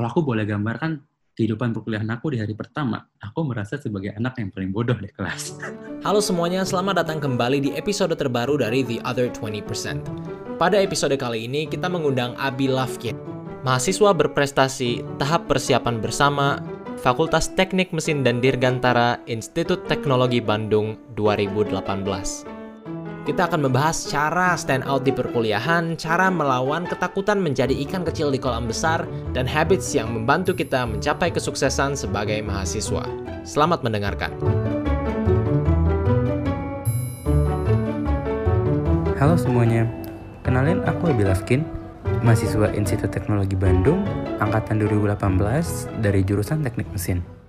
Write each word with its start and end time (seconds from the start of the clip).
kalau 0.00 0.16
aku 0.16 0.24
boleh 0.24 0.48
gambarkan 0.48 0.96
kehidupan 1.36 1.76
perkuliahan 1.76 2.08
aku 2.08 2.32
di 2.32 2.40
hari 2.40 2.56
pertama, 2.56 3.04
aku 3.20 3.44
merasa 3.44 3.76
sebagai 3.76 4.16
anak 4.16 4.40
yang 4.40 4.48
paling 4.48 4.72
bodoh 4.72 4.96
di 4.96 5.12
kelas. 5.12 5.60
Halo 6.08 6.24
semuanya, 6.24 6.64
selamat 6.64 7.04
datang 7.04 7.20
kembali 7.20 7.60
di 7.60 7.70
episode 7.76 8.16
terbaru 8.16 8.56
dari 8.64 8.80
The 8.80 9.04
Other 9.04 9.28
20%. 9.28 10.56
Pada 10.56 10.80
episode 10.80 11.12
kali 11.20 11.44
ini, 11.44 11.68
kita 11.68 11.92
mengundang 11.92 12.32
Abi 12.40 12.72
Lafkin, 12.72 13.12
mahasiswa 13.60 14.16
berprestasi 14.16 15.04
tahap 15.20 15.44
persiapan 15.52 16.00
bersama 16.00 16.64
Fakultas 17.04 17.52
Teknik 17.52 17.92
Mesin 17.92 18.24
dan 18.24 18.40
Dirgantara 18.40 19.20
Institut 19.28 19.84
Teknologi 19.84 20.40
Bandung 20.40 20.96
2018. 21.12 22.59
Kita 23.30 23.46
akan 23.46 23.70
membahas 23.70 24.10
cara 24.10 24.58
stand 24.58 24.82
out 24.90 25.06
di 25.06 25.14
perkuliahan, 25.14 25.94
cara 25.94 26.34
melawan 26.34 26.82
ketakutan 26.82 27.38
menjadi 27.38 27.70
ikan 27.86 28.02
kecil 28.02 28.26
di 28.34 28.42
kolam 28.42 28.66
besar, 28.66 29.06
dan 29.30 29.46
habits 29.46 29.94
yang 29.94 30.10
membantu 30.10 30.50
kita 30.50 30.82
mencapai 30.82 31.30
kesuksesan 31.30 31.94
sebagai 31.94 32.42
mahasiswa. 32.42 33.06
Selamat 33.46 33.86
mendengarkan. 33.86 34.34
Halo 39.14 39.38
semuanya, 39.38 39.86
kenalin 40.42 40.82
aku 40.82 41.14
Abi 41.14 41.22
Lafkin, 41.22 41.62
mahasiswa 42.26 42.74
Institut 42.74 43.14
Teknologi 43.14 43.54
Bandung, 43.54 44.02
angkatan 44.42 44.82
2018 44.82 46.02
dari 46.02 46.26
jurusan 46.26 46.66
Teknik 46.66 46.90
Mesin. 46.90 47.39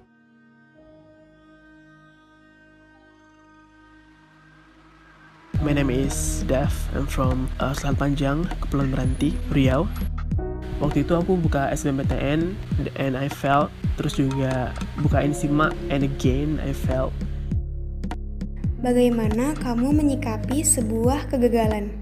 My 5.61 5.77
name 5.77 5.93
is 5.93 6.41
Dev. 6.49 6.73
I'm 6.97 7.05
from 7.05 7.45
uh, 7.61 7.69
Selat 7.69 8.01
Panjang, 8.01 8.49
Kepulauan 8.65 8.97
Meranti, 8.97 9.37
Riau. 9.53 9.85
Waktu 10.81 11.05
itu 11.05 11.13
aku 11.13 11.37
buka 11.37 11.69
SBMPTN 11.69 12.57
and 12.97 13.13
I 13.13 13.29
felt 13.29 13.69
terus 13.93 14.17
juga 14.17 14.73
bukain 15.05 15.37
SIMA 15.37 15.69
and 15.93 16.01
again 16.01 16.57
I 16.65 16.73
felt 16.73 17.13
Bagaimana 18.81 19.53
kamu 19.61 19.93
menyikapi 20.01 20.65
sebuah 20.65 21.29
kegagalan? 21.29 21.93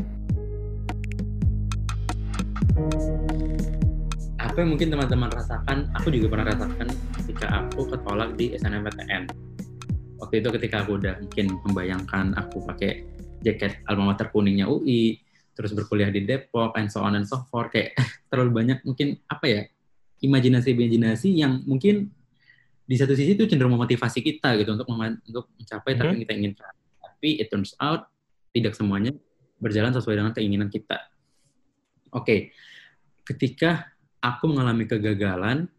Apa 4.40 4.56
yang 4.56 4.72
mungkin 4.72 4.88
teman-teman 4.88 5.36
rasakan, 5.36 5.92
aku 6.00 6.16
juga 6.16 6.32
pernah 6.32 6.48
rasakan 6.56 6.88
ketika 7.20 7.68
aku 7.68 7.92
ketolak 7.92 8.40
di 8.40 8.56
SNMPTN. 8.56 9.28
Waktu 10.24 10.40
itu 10.40 10.48
ketika 10.56 10.88
aku 10.88 10.96
udah 10.96 11.20
mungkin 11.20 11.60
membayangkan 11.68 12.40
aku 12.40 12.64
pakai 12.64 13.20
jaket 13.40 13.84
alma 13.88 14.14
mater 14.14 14.32
kuningnya 14.32 14.68
UI, 14.68 15.20
terus 15.56 15.76
berkuliah 15.76 16.12
di 16.12 16.24
Depok, 16.24 16.76
and 16.80 16.88
so 16.92 17.04
on 17.04 17.16
and 17.16 17.28
so 17.28 17.44
forth. 17.48 17.72
Kayak 17.72 17.96
terlalu 18.32 18.52
banyak 18.64 18.80
mungkin 18.88 19.20
apa 19.28 19.46
ya, 19.48 19.62
imajinasi-imajinasi 20.24 21.30
yang 21.36 21.64
mungkin 21.64 22.12
di 22.90 22.96
satu 22.98 23.14
sisi 23.14 23.38
itu 23.38 23.46
cenderung 23.46 23.78
memotivasi 23.78 24.20
kita 24.26 24.58
gitu 24.58 24.74
untuk 24.74 24.90
untuk 24.90 25.46
mencapai 25.62 25.94
mm-hmm. 25.94 26.10
yang 26.10 26.22
kita 26.26 26.34
inginkan. 26.34 26.74
Tapi 26.98 27.30
it 27.38 27.48
turns 27.54 27.78
out 27.78 28.10
tidak 28.50 28.74
semuanya 28.74 29.14
berjalan 29.62 29.94
sesuai 29.94 30.16
dengan 30.18 30.34
keinginan 30.34 30.74
kita. 30.74 30.98
Oke, 32.10 32.26
okay. 32.26 32.40
ketika 33.30 33.94
aku 34.18 34.50
mengalami 34.50 34.90
kegagalan, 34.90 35.70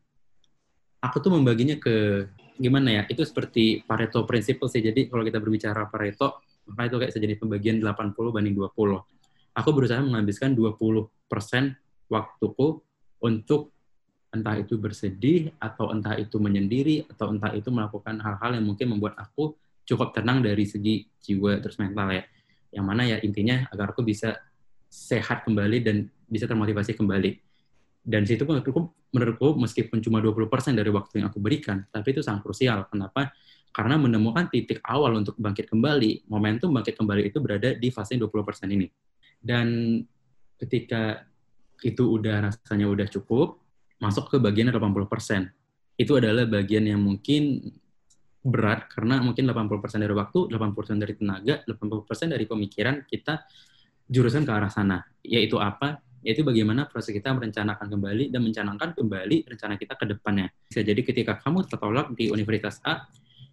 aku 1.02 1.18
tuh 1.18 1.34
membaginya 1.34 1.74
ke 1.80 2.28
gimana 2.54 3.02
ya? 3.02 3.02
Itu 3.10 3.26
seperti 3.26 3.82
Pareto 3.82 4.22
Principle 4.22 4.70
sih. 4.70 4.78
Jadi 4.78 5.10
kalau 5.10 5.26
kita 5.26 5.42
berbicara 5.42 5.90
Pareto, 5.90 6.38
maka 6.70 6.86
itu 6.86 6.96
kayak 7.02 7.12
sejenis 7.12 7.38
pembagian 7.42 7.76
80 7.82 8.14
banding 8.30 8.54
20. 8.54 8.70
Aku 9.58 9.68
berusaha 9.74 9.98
menghabiskan 9.98 10.54
20% 10.54 11.10
waktuku 12.06 12.68
untuk 13.20 13.74
entah 14.30 14.54
itu 14.54 14.78
bersedih, 14.78 15.50
atau 15.58 15.90
entah 15.90 16.14
itu 16.14 16.38
menyendiri, 16.38 17.02
atau 17.10 17.34
entah 17.34 17.50
itu 17.50 17.66
melakukan 17.74 18.22
hal-hal 18.22 18.54
yang 18.54 18.64
mungkin 18.64 18.94
membuat 18.94 19.18
aku 19.18 19.58
cukup 19.82 20.14
tenang 20.14 20.38
dari 20.38 20.62
segi 20.62 21.02
jiwa 21.18 21.58
terus 21.58 21.82
mental 21.82 22.14
ya. 22.14 22.22
Yang 22.70 22.84
mana 22.86 23.02
ya 23.02 23.18
intinya 23.26 23.66
agar 23.74 23.90
aku 23.90 24.06
bisa 24.06 24.38
sehat 24.86 25.42
kembali 25.42 25.78
dan 25.82 26.06
bisa 26.30 26.46
termotivasi 26.46 26.94
kembali. 26.94 27.42
Dan 28.00 28.22
situ 28.22 28.46
menurutku, 28.46 28.94
menurutku 29.10 29.48
meskipun 29.58 29.98
cuma 29.98 30.22
20% 30.22 30.78
dari 30.78 30.90
waktu 30.94 31.20
yang 31.20 31.26
aku 31.28 31.42
berikan, 31.42 31.84
tapi 31.90 32.14
itu 32.14 32.22
sangat 32.22 32.46
krusial. 32.46 32.86
Kenapa? 32.86 33.34
Karena 33.70 33.94
menemukan 33.94 34.50
titik 34.50 34.82
awal 34.82 35.22
untuk 35.22 35.38
bangkit 35.38 35.70
kembali, 35.70 36.26
momentum 36.26 36.74
bangkit 36.74 36.98
kembali 36.98 37.30
itu 37.30 37.38
berada 37.38 37.70
di 37.70 37.88
fase 37.94 38.18
20% 38.18 38.66
ini. 38.74 38.90
Dan 39.38 39.98
ketika 40.58 41.22
itu 41.80 42.20
udah 42.20 42.50
rasanya 42.50 42.86
udah 42.90 43.06
cukup, 43.08 43.62
masuk 44.02 44.26
ke 44.32 44.36
bagian 44.42 44.68
80%. 44.74 45.48
Itu 45.96 46.16
adalah 46.16 46.48
bagian 46.48 46.88
yang 46.88 47.00
mungkin 47.00 47.72
berat 48.40 48.88
karena 48.88 49.20
mungkin 49.20 49.44
80% 49.48 50.00
dari 50.00 50.14
waktu, 50.16 50.38
80% 50.48 50.96
dari 50.96 51.14
tenaga, 51.14 51.54
80% 51.68 52.32
dari 52.32 52.44
pemikiran 52.48 53.04
kita 53.04 53.44
jurusan 54.08 54.48
ke 54.48 54.52
arah 54.52 54.72
sana. 54.72 55.04
Yaitu 55.22 55.60
apa? 55.60 56.00
Yaitu 56.24 56.44
bagaimana 56.44 56.88
proses 56.88 57.12
kita 57.12 57.32
merencanakan 57.32 57.86
kembali 57.86 58.32
dan 58.32 58.40
mencanangkan 58.44 58.92
kembali 58.96 59.48
rencana 59.48 59.76
kita 59.76 59.94
ke 59.96 60.04
depannya. 60.08 60.48
Jadi 60.72 61.00
ketika 61.04 61.36
kamu 61.40 61.68
tertolak 61.68 62.12
di 62.16 62.28
Universitas 62.32 62.80
A, 62.84 63.08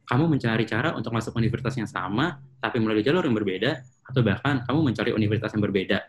kamu 0.07 0.23
mencari 0.31 0.63
cara 0.63 0.95
untuk 0.95 1.11
masuk 1.11 1.35
universitas 1.35 1.75
yang 1.75 1.89
sama, 1.89 2.39
tapi 2.63 2.79
melalui 2.79 3.03
jalur 3.03 3.27
yang 3.27 3.35
berbeda, 3.35 3.83
atau 4.07 4.23
bahkan 4.23 4.63
kamu 4.63 4.79
mencari 4.87 5.11
universitas 5.11 5.51
yang 5.51 5.63
berbeda, 5.67 5.99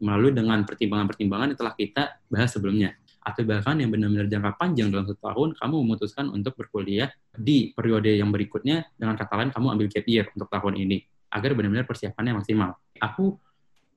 melalui 0.00 0.32
dengan 0.32 0.64
pertimbangan-pertimbangan 0.64 1.52
yang 1.52 1.58
telah 1.60 1.74
kita 1.76 2.02
bahas 2.32 2.48
sebelumnya. 2.48 2.96
Atau 3.22 3.46
bahkan 3.46 3.78
yang 3.78 3.92
benar-benar 3.92 4.26
jangka 4.26 4.56
panjang 4.56 4.88
dalam 4.88 5.04
satu 5.04 5.20
tahun, 5.20 5.54
kamu 5.60 5.74
memutuskan 5.84 6.26
untuk 6.32 6.56
berkuliah 6.56 7.12
di 7.36 7.70
periode 7.76 8.10
yang 8.10 8.32
berikutnya, 8.32 8.88
dengan 8.96 9.20
kata 9.20 9.36
lain 9.36 9.50
kamu 9.52 9.66
ambil 9.78 9.86
gap 9.92 10.06
year 10.08 10.26
untuk 10.32 10.48
tahun 10.48 10.74
ini, 10.80 11.04
agar 11.30 11.52
benar-benar 11.52 11.84
persiapannya 11.84 12.40
maksimal. 12.40 12.80
Aku 12.98 13.36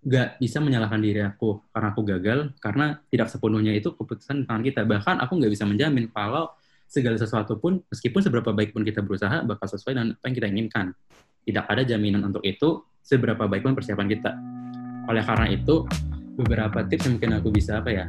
nggak 0.06 0.38
bisa 0.38 0.62
menyalahkan 0.62 1.02
diri 1.02 1.26
aku 1.26 1.64
karena 1.74 1.88
aku 1.96 2.02
gagal, 2.06 2.40
karena 2.62 3.02
tidak 3.10 3.32
sepenuhnya 3.32 3.74
itu 3.74 3.90
keputusan 3.96 4.46
tangan 4.46 4.62
kita. 4.62 4.86
Bahkan 4.86 5.24
aku 5.24 5.42
nggak 5.42 5.52
bisa 5.56 5.66
menjamin 5.66 6.12
kalau 6.14 6.54
segala 6.96 7.20
sesuatu 7.20 7.60
pun, 7.60 7.84
meskipun 7.92 8.24
seberapa 8.24 8.56
baik 8.56 8.72
pun 8.72 8.88
kita 8.88 9.04
berusaha, 9.04 9.44
bakal 9.44 9.68
sesuai 9.68 10.00
dengan 10.00 10.10
apa 10.16 10.24
yang 10.32 10.36
kita 10.40 10.48
inginkan. 10.48 10.86
Tidak 11.44 11.66
ada 11.68 11.84
jaminan 11.84 12.24
untuk 12.24 12.40
itu, 12.48 12.88
seberapa 13.04 13.44
baik 13.52 13.68
pun 13.68 13.76
persiapan 13.76 14.08
kita. 14.08 14.32
Oleh 15.12 15.20
karena 15.28 15.52
itu, 15.52 15.84
beberapa 16.40 16.88
tips 16.88 17.12
yang 17.12 17.20
mungkin 17.20 17.32
aku 17.36 17.52
bisa 17.52 17.84
apa 17.84 17.92
ya, 17.92 18.06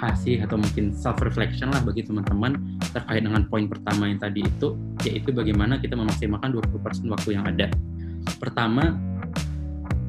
kasih 0.00 0.40
atau 0.48 0.56
mungkin 0.56 0.96
self 0.96 1.20
reflection 1.20 1.68
lah 1.68 1.84
bagi 1.84 2.00
teman-teman 2.00 2.56
terkait 2.96 3.20
dengan 3.20 3.44
poin 3.52 3.68
pertama 3.68 4.08
yang 4.08 4.16
tadi 4.16 4.40
itu 4.40 4.72
yaitu 5.04 5.28
bagaimana 5.28 5.76
kita 5.76 5.92
memaksimalkan 5.92 6.56
20% 6.56 7.12
waktu 7.12 7.36
yang 7.36 7.44
ada. 7.44 7.68
Pertama 8.40 8.96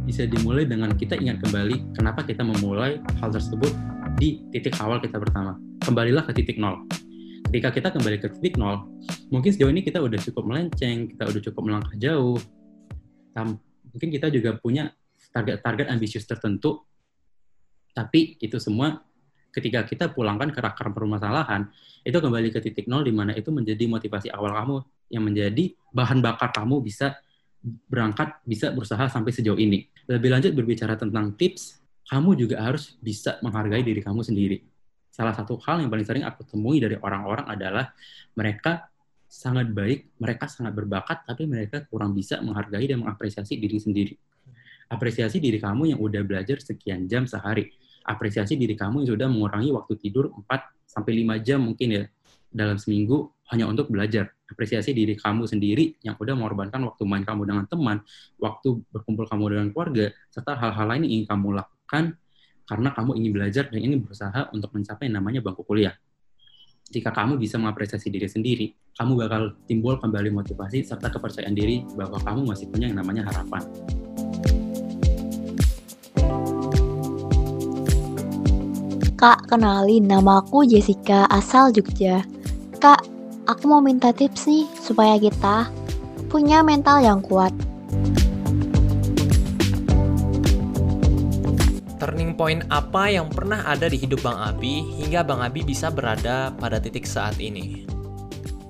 bisa 0.07 0.23
dimulai 0.23 0.63
dengan 0.63 0.95
kita 0.95 1.19
ingat 1.19 1.43
kembali 1.43 1.91
kenapa 1.91 2.23
kita 2.23 2.39
memulai 2.39 3.03
hal 3.19 3.35
tersebut 3.35 3.75
di 4.15 4.39
titik 4.55 4.79
awal 4.79 5.03
kita 5.03 5.19
pertama. 5.19 5.59
Kembalilah 5.83 6.23
ke 6.23 6.39
titik 6.39 6.55
nol 6.55 6.87
ketika 7.51 7.67
kita 7.75 7.89
kembali 7.91 8.17
ke 8.23 8.31
titik 8.31 8.55
nol, 8.55 8.87
mungkin 9.27 9.51
sejauh 9.51 9.67
ini 9.67 9.83
kita 9.83 9.99
udah 9.99 10.15
cukup 10.23 10.47
melenceng, 10.47 11.11
kita 11.11 11.27
udah 11.27 11.41
cukup 11.51 11.61
melangkah 11.67 11.91
jauh. 11.99 12.39
Mungkin 13.91 14.07
kita 14.07 14.31
juga 14.31 14.55
punya 14.55 14.87
target-target 15.35 15.91
ambisius 15.91 16.23
tertentu, 16.23 16.87
tapi 17.91 18.39
itu 18.39 18.55
semua 18.55 19.03
ketika 19.51 19.83
kita 19.83 20.07
pulangkan 20.15 20.55
ke 20.55 20.63
akar 20.63 20.95
permasalahan, 20.95 21.67
itu 22.07 22.15
kembali 22.15 22.55
ke 22.55 22.63
titik 22.63 22.87
nol 22.87 23.03
di 23.03 23.11
mana 23.11 23.35
itu 23.35 23.51
menjadi 23.51 23.83
motivasi 23.83 24.31
awal 24.31 24.55
kamu 24.55 24.75
yang 25.11 25.27
menjadi 25.27 25.75
bahan 25.91 26.23
bakar 26.23 26.55
kamu 26.55 26.79
bisa 26.79 27.19
berangkat, 27.91 28.31
bisa 28.47 28.71
berusaha 28.71 29.11
sampai 29.11 29.35
sejauh 29.35 29.59
ini. 29.59 29.91
Lebih 30.07 30.31
lanjut 30.31 30.55
berbicara 30.55 30.95
tentang 30.95 31.35
tips, 31.35 31.83
kamu 32.07 32.31
juga 32.39 32.63
harus 32.63 32.95
bisa 33.03 33.43
menghargai 33.43 33.83
diri 33.83 33.99
kamu 33.99 34.23
sendiri 34.23 34.70
salah 35.11 35.35
satu 35.35 35.59
hal 35.67 35.83
yang 35.83 35.91
paling 35.91 36.07
sering 36.07 36.23
aku 36.23 36.47
temui 36.47 36.79
dari 36.79 36.95
orang-orang 36.95 37.45
adalah 37.51 37.91
mereka 38.39 38.87
sangat 39.27 39.71
baik, 39.71 40.15
mereka 40.19 40.47
sangat 40.47 40.71
berbakat, 40.75 41.27
tapi 41.27 41.47
mereka 41.47 41.83
kurang 41.87 42.15
bisa 42.15 42.39
menghargai 42.39 42.87
dan 42.87 43.03
mengapresiasi 43.03 43.59
diri 43.59 43.79
sendiri. 43.79 44.15
Apresiasi 44.91 45.39
diri 45.39 45.55
kamu 45.55 45.95
yang 45.95 45.99
udah 46.03 46.19
belajar 46.27 46.59
sekian 46.59 47.07
jam 47.07 47.23
sehari. 47.23 47.71
Apresiasi 48.03 48.59
diri 48.59 48.75
kamu 48.75 49.07
yang 49.07 49.09
sudah 49.15 49.27
mengurangi 49.31 49.71
waktu 49.71 49.95
tidur 49.95 50.35
4 50.35 50.47
sampai 50.83 51.23
5 51.23 51.47
jam 51.47 51.63
mungkin 51.63 51.87
ya 51.95 52.03
dalam 52.51 52.75
seminggu 52.75 53.31
hanya 53.55 53.71
untuk 53.71 53.87
belajar. 53.87 54.35
Apresiasi 54.51 54.91
diri 54.91 55.15
kamu 55.15 55.47
sendiri 55.47 55.95
yang 56.03 56.19
udah 56.19 56.35
mengorbankan 56.35 56.83
waktu 56.83 57.07
main 57.07 57.23
kamu 57.23 57.47
dengan 57.47 57.63
teman, 57.71 58.03
waktu 58.35 58.83
berkumpul 58.91 59.23
kamu 59.31 59.43
dengan 59.47 59.67
keluarga, 59.71 60.11
serta 60.27 60.59
hal-hal 60.59 60.91
lain 60.91 61.07
yang 61.07 61.23
ingin 61.23 61.27
kamu 61.31 61.47
lakukan 61.63 62.03
karena 62.71 62.95
kamu 62.95 63.19
ingin 63.19 63.31
belajar 63.35 63.67
dan 63.67 63.83
ingin 63.83 63.99
berusaha 63.99 64.47
untuk 64.55 64.71
mencapai 64.71 65.11
namanya 65.11 65.43
bangku 65.43 65.67
kuliah. 65.67 65.91
Jika 66.87 67.11
kamu 67.11 67.35
bisa 67.35 67.59
mengapresiasi 67.59 68.07
diri 68.07 68.31
sendiri, 68.31 68.71
kamu 68.95 69.27
bakal 69.27 69.59
timbul 69.67 69.99
kembali 69.99 70.31
motivasi 70.31 70.87
serta 70.87 71.11
kepercayaan 71.11 71.51
diri 71.51 71.83
bahwa 71.99 72.15
kamu 72.23 72.47
masih 72.47 72.71
punya 72.71 72.87
yang 72.87 73.03
namanya 73.03 73.27
harapan. 73.27 73.67
Kak, 79.19 79.51
kenalin 79.51 80.07
nama 80.07 80.39
aku 80.39 80.63
Jessica 80.63 81.27
asal 81.27 81.75
Jogja. 81.75 82.23
Kak, 82.79 83.03
aku 83.51 83.67
mau 83.67 83.83
minta 83.83 84.15
tips 84.15 84.47
nih 84.47 84.63
supaya 84.79 85.19
kita 85.19 85.67
punya 86.31 86.63
mental 86.63 87.03
yang 87.03 87.19
kuat. 87.19 87.51
Turning 92.01 92.33
point 92.33 92.65
apa 92.73 93.13
yang 93.13 93.29
pernah 93.29 93.61
ada 93.61 93.85
di 93.85 93.93
hidup 93.93 94.25
Bang 94.25 94.33
Abi 94.33 94.81
hingga 94.97 95.21
Bang 95.21 95.37
Abi 95.37 95.61
bisa 95.61 95.93
berada 95.93 96.49
pada 96.49 96.81
titik 96.81 97.05
saat 97.05 97.37
ini? 97.37 97.85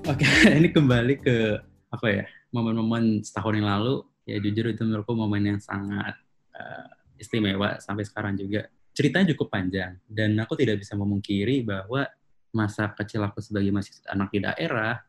Oke, 0.03 0.27
ini 0.59 0.67
kembali 0.67 1.15
ke 1.23 1.55
apa 1.95 2.07
ya 2.11 2.27
momen-momen 2.51 3.23
setahun 3.23 3.55
yang 3.55 3.71
lalu 3.71 4.03
ya 4.27 4.35
jujur 4.35 4.75
itu 4.75 4.83
menurutku 4.83 5.15
momen 5.15 5.47
yang 5.47 5.59
sangat 5.63 6.19
uh, 6.59 6.91
istimewa 7.15 7.79
sampai 7.79 8.03
sekarang 8.03 8.35
juga 8.35 8.67
ceritanya 8.91 9.31
cukup 9.31 9.47
panjang 9.47 9.95
dan 10.11 10.35
aku 10.35 10.59
tidak 10.59 10.83
bisa 10.83 10.99
memungkiri 10.99 11.63
bahwa 11.63 12.03
masa 12.51 12.91
kecil 12.99 13.23
aku 13.23 13.39
sebagai 13.39 13.71
masih 13.71 13.95
anak 14.11 14.27
di 14.35 14.43
daerah 14.43 14.99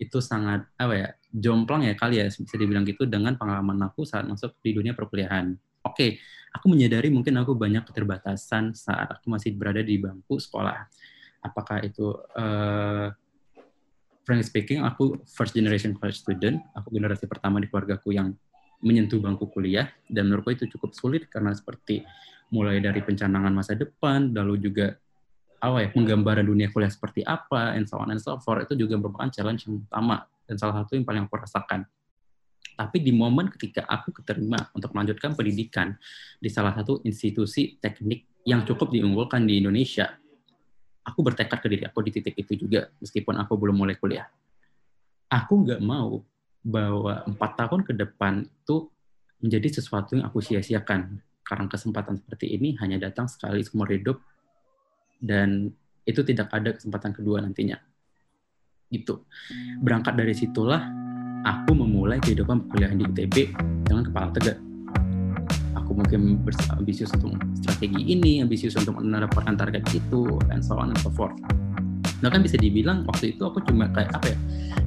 itu 0.00 0.24
sangat 0.24 0.64
apa 0.80 0.94
ya 0.96 1.08
jomplang 1.36 1.84
ya 1.84 1.92
kali 2.00 2.16
ya 2.16 2.32
bisa 2.32 2.56
dibilang 2.56 2.88
gitu 2.88 3.04
dengan 3.04 3.36
pengalaman 3.36 3.92
aku 3.92 4.08
saat 4.08 4.24
masuk 4.24 4.56
di 4.64 4.72
dunia 4.72 4.96
perkuliahan. 4.96 5.52
Oke, 5.86 6.18
aku 6.50 6.66
menyadari 6.66 7.08
mungkin 7.14 7.38
aku 7.38 7.54
banyak 7.54 7.86
keterbatasan 7.86 8.74
saat 8.74 9.06
aku 9.14 9.30
masih 9.30 9.54
berada 9.54 9.80
di 9.80 10.02
bangku 10.02 10.42
sekolah. 10.42 10.90
Apakah 11.46 11.78
itu 11.86 12.10
uh, 12.34 13.14
frankly 14.26 14.42
speaking, 14.42 14.82
aku 14.82 15.22
first 15.30 15.54
generation 15.54 15.94
college 15.94 16.18
student, 16.18 16.58
aku 16.74 16.90
generasi 16.90 17.30
pertama 17.30 17.62
di 17.62 17.70
keluargaku 17.70 18.10
yang 18.10 18.34
menyentuh 18.82 19.22
bangku 19.22 19.46
kuliah, 19.54 19.86
dan 20.10 20.26
menurutku 20.26 20.52
itu 20.52 20.66
cukup 20.76 20.92
sulit 20.92 21.30
karena 21.30 21.54
seperti 21.54 22.02
mulai 22.50 22.82
dari 22.82 22.98
pencanangan 23.00 23.54
masa 23.54 23.78
depan, 23.78 24.34
lalu 24.34 24.58
juga 24.58 24.98
apa 25.62 25.86
ya, 25.86 25.88
penggambaran 25.94 26.44
dunia 26.44 26.68
kuliah 26.74 26.90
seperti 26.90 27.22
apa, 27.24 27.78
and 27.78 27.86
so 27.86 27.96
on 27.96 28.10
and 28.12 28.20
so 28.20 28.36
forth, 28.42 28.66
itu 28.66 28.74
juga 28.84 28.98
merupakan 28.98 29.30
challenge 29.30 29.70
yang 29.70 29.80
utama, 29.80 30.26
dan 30.44 30.58
salah 30.58 30.82
satu 30.82 30.98
yang 30.98 31.06
paling 31.06 31.24
aku 31.24 31.38
rasakan. 31.38 31.86
Tapi 32.76 33.00
di 33.00 33.08
momen 33.08 33.48
ketika 33.48 33.88
aku 33.88 34.12
keterima 34.12 34.60
untuk 34.76 34.92
melanjutkan 34.92 35.32
pendidikan 35.32 35.96
di 36.36 36.52
salah 36.52 36.76
satu 36.76 37.00
institusi 37.08 37.80
teknik 37.80 38.44
yang 38.44 38.68
cukup 38.68 38.92
diunggulkan 38.92 39.48
di 39.48 39.64
Indonesia, 39.64 40.12
aku 41.00 41.24
bertekad 41.24 41.56
ke 41.56 41.68
diri 41.72 41.82
aku 41.88 42.04
di 42.04 42.10
titik 42.12 42.36
itu 42.36 42.68
juga 42.68 42.92
meskipun 43.00 43.40
aku 43.40 43.56
belum 43.56 43.80
mulai 43.80 43.96
kuliah. 43.96 44.28
Aku 45.32 45.64
nggak 45.64 45.80
mau 45.80 46.20
bahwa 46.60 47.24
empat 47.24 47.50
tahun 47.64 47.80
ke 47.88 47.92
depan 47.96 48.44
itu 48.44 48.92
menjadi 49.40 49.80
sesuatu 49.80 50.20
yang 50.20 50.28
aku 50.28 50.44
sia-siakan 50.44 51.22
karena 51.46 51.66
kesempatan 51.70 52.20
seperti 52.20 52.58
ini 52.58 52.76
hanya 52.82 52.98
datang 52.98 53.30
sekali 53.30 53.62
seumur 53.62 53.88
hidup 53.88 54.20
dan 55.22 55.72
itu 56.04 56.20
tidak 56.26 56.52
ada 56.52 56.76
kesempatan 56.76 57.16
kedua 57.16 57.40
nantinya. 57.40 57.80
Gitu. 58.90 59.22
Berangkat 59.82 60.14
dari 60.14 60.34
situlah 60.34 61.05
aku 61.46 61.70
memulai 61.78 62.18
kehidupan 62.18 62.66
perkuliahan 62.66 62.98
di 62.98 63.06
ITB 63.06 63.54
dengan 63.86 64.02
kepala 64.02 64.34
tegak 64.34 64.58
aku 65.86 66.02
mungkin 66.02 66.42
ambisius 66.74 67.14
untuk 67.14 67.38
strategi 67.62 68.10
ini, 68.10 68.42
ambisius 68.42 68.74
untuk 68.74 68.98
mendapatkan 68.98 69.54
target 69.54 69.86
itu, 69.94 70.26
and 70.50 70.58
so 70.58 70.74
on 70.74 70.90
and 70.90 70.98
so 70.98 71.14
forth. 71.14 71.38
Nah 72.26 72.26
kan 72.26 72.42
bisa 72.42 72.58
dibilang 72.58 73.06
waktu 73.06 73.38
itu 73.38 73.46
aku 73.46 73.62
cuma 73.62 73.86
kayak 73.94 74.10
apa 74.18 74.34
ya, 74.34 74.38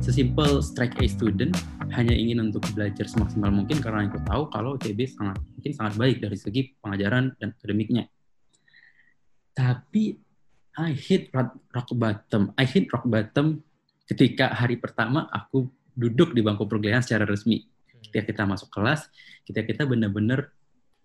sesimpel 0.03 0.59
strike 0.59 1.00
A 1.00 1.07
student, 1.07 1.56
hanya 1.95 2.11
ingin 2.11 2.51
untuk 2.51 2.67
belajar 2.75 3.07
semaksimal 3.07 3.47
mungkin 3.47 3.79
karena 3.79 4.12
aku 4.12 4.19
tahu 4.27 4.44
kalau 4.51 4.75
TB 4.75 5.00
sangat 5.07 5.39
mungkin 5.55 5.71
sangat 5.71 5.94
baik 5.95 6.17
dari 6.19 6.35
segi 6.35 6.62
pengajaran 6.83 7.31
dan 7.39 7.55
akademiknya. 7.55 8.03
Tapi 9.55 10.19
I 10.75 10.91
hit 10.91 11.31
rock 11.31 11.95
bottom, 11.95 12.51
I 12.59 12.67
hit 12.67 12.91
rock 12.91 13.07
bottom 13.07 13.63
ketika 14.03 14.51
hari 14.51 14.75
pertama 14.75 15.31
aku 15.31 15.78
duduk 16.00 16.31
di 16.31 16.40
bangku 16.40 16.63
perkuliahan 16.63 17.04
secara 17.04 17.28
resmi. 17.28 17.68
Ketika 18.00 18.24
kita 18.24 18.44
masuk 18.48 18.72
kelas, 18.72 19.12
ketika 19.44 19.68
kita 19.68 19.84
benar-benar 19.84 20.56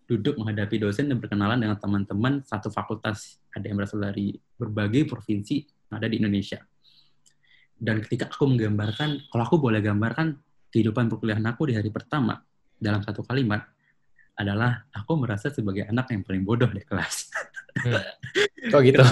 duduk 0.04 0.36
menghadapi 0.36 0.76
dosen 0.76 1.08
dan 1.08 1.16
berkenalan 1.16 1.56
dengan 1.56 1.80
teman-teman 1.80 2.44
satu 2.44 2.68
fakultas. 2.68 3.40
Ada 3.56 3.72
yang 3.72 3.76
berasal 3.80 4.04
dari 4.04 4.36
berbagai 4.36 5.08
provinsi 5.08 5.64
yang 5.88 5.96
ada 5.96 6.08
di 6.10 6.20
Indonesia. 6.20 6.60
Dan 7.74 8.04
ketika 8.04 8.28
aku 8.30 8.44
menggambarkan, 8.48 9.32
kalau 9.32 9.44
aku 9.44 9.56
boleh 9.58 9.80
gambarkan 9.80 10.36
kehidupan 10.68 11.08
perkuliahan 11.08 11.44
aku 11.48 11.72
di 11.72 11.74
hari 11.74 11.88
pertama 11.88 12.38
dalam 12.76 13.00
satu 13.00 13.24
kalimat, 13.24 13.64
adalah 14.34 14.90
aku 14.90 15.14
merasa 15.14 15.48
sebagai 15.48 15.86
anak 15.86 16.10
yang 16.10 16.26
paling 16.26 16.42
bodoh 16.42 16.68
di 16.68 16.82
kelas. 16.82 17.30
Hmm. 17.80 18.02
Kok 18.72 18.82
gitu? 18.82 19.02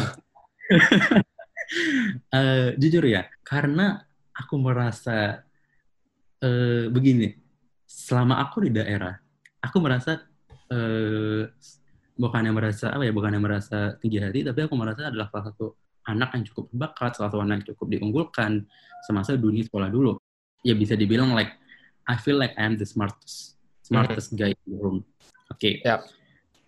uh, 2.34 2.68
jujur 2.76 3.04
ya, 3.06 3.30
karena 3.46 4.02
aku 4.34 4.58
merasa 4.58 5.46
uh, 6.42 6.86
begini, 6.90 7.32
selama 7.86 8.42
aku 8.42 8.66
di 8.66 8.70
daerah, 8.74 9.14
aku 9.62 9.78
merasa 9.78 10.18
eh, 10.72 11.42
bukannya 12.16 12.52
merasa 12.52 12.92
apa 12.92 13.02
ya 13.08 13.12
bukannya 13.14 13.40
merasa 13.40 13.96
tinggi 14.00 14.20
hati 14.20 14.44
tapi 14.44 14.64
aku 14.64 14.74
merasa 14.76 15.08
adalah 15.08 15.32
salah 15.32 15.52
satu 15.52 15.66
anak 16.06 16.34
yang 16.36 16.44
cukup 16.50 16.66
bakat 16.74 17.16
salah 17.16 17.30
satu 17.32 17.40
anak 17.40 17.62
yang 17.62 17.66
cukup 17.72 17.86
diunggulkan 17.96 18.52
semasa 19.06 19.38
dunia 19.38 19.64
sekolah 19.64 19.88
dulu 19.88 20.18
ya 20.66 20.76
bisa 20.76 20.98
dibilang 20.98 21.32
like 21.32 21.56
I 22.04 22.18
feel 22.18 22.36
like 22.36 22.52
I 22.58 22.68
am 22.68 22.76
the 22.76 22.86
smartest 22.86 23.56
smartest 23.82 24.34
guy 24.36 24.52
in 24.52 24.68
the 24.68 24.78
room 24.78 24.98
oke 25.48 25.56
okay. 25.56 25.80
yep. 25.82 26.04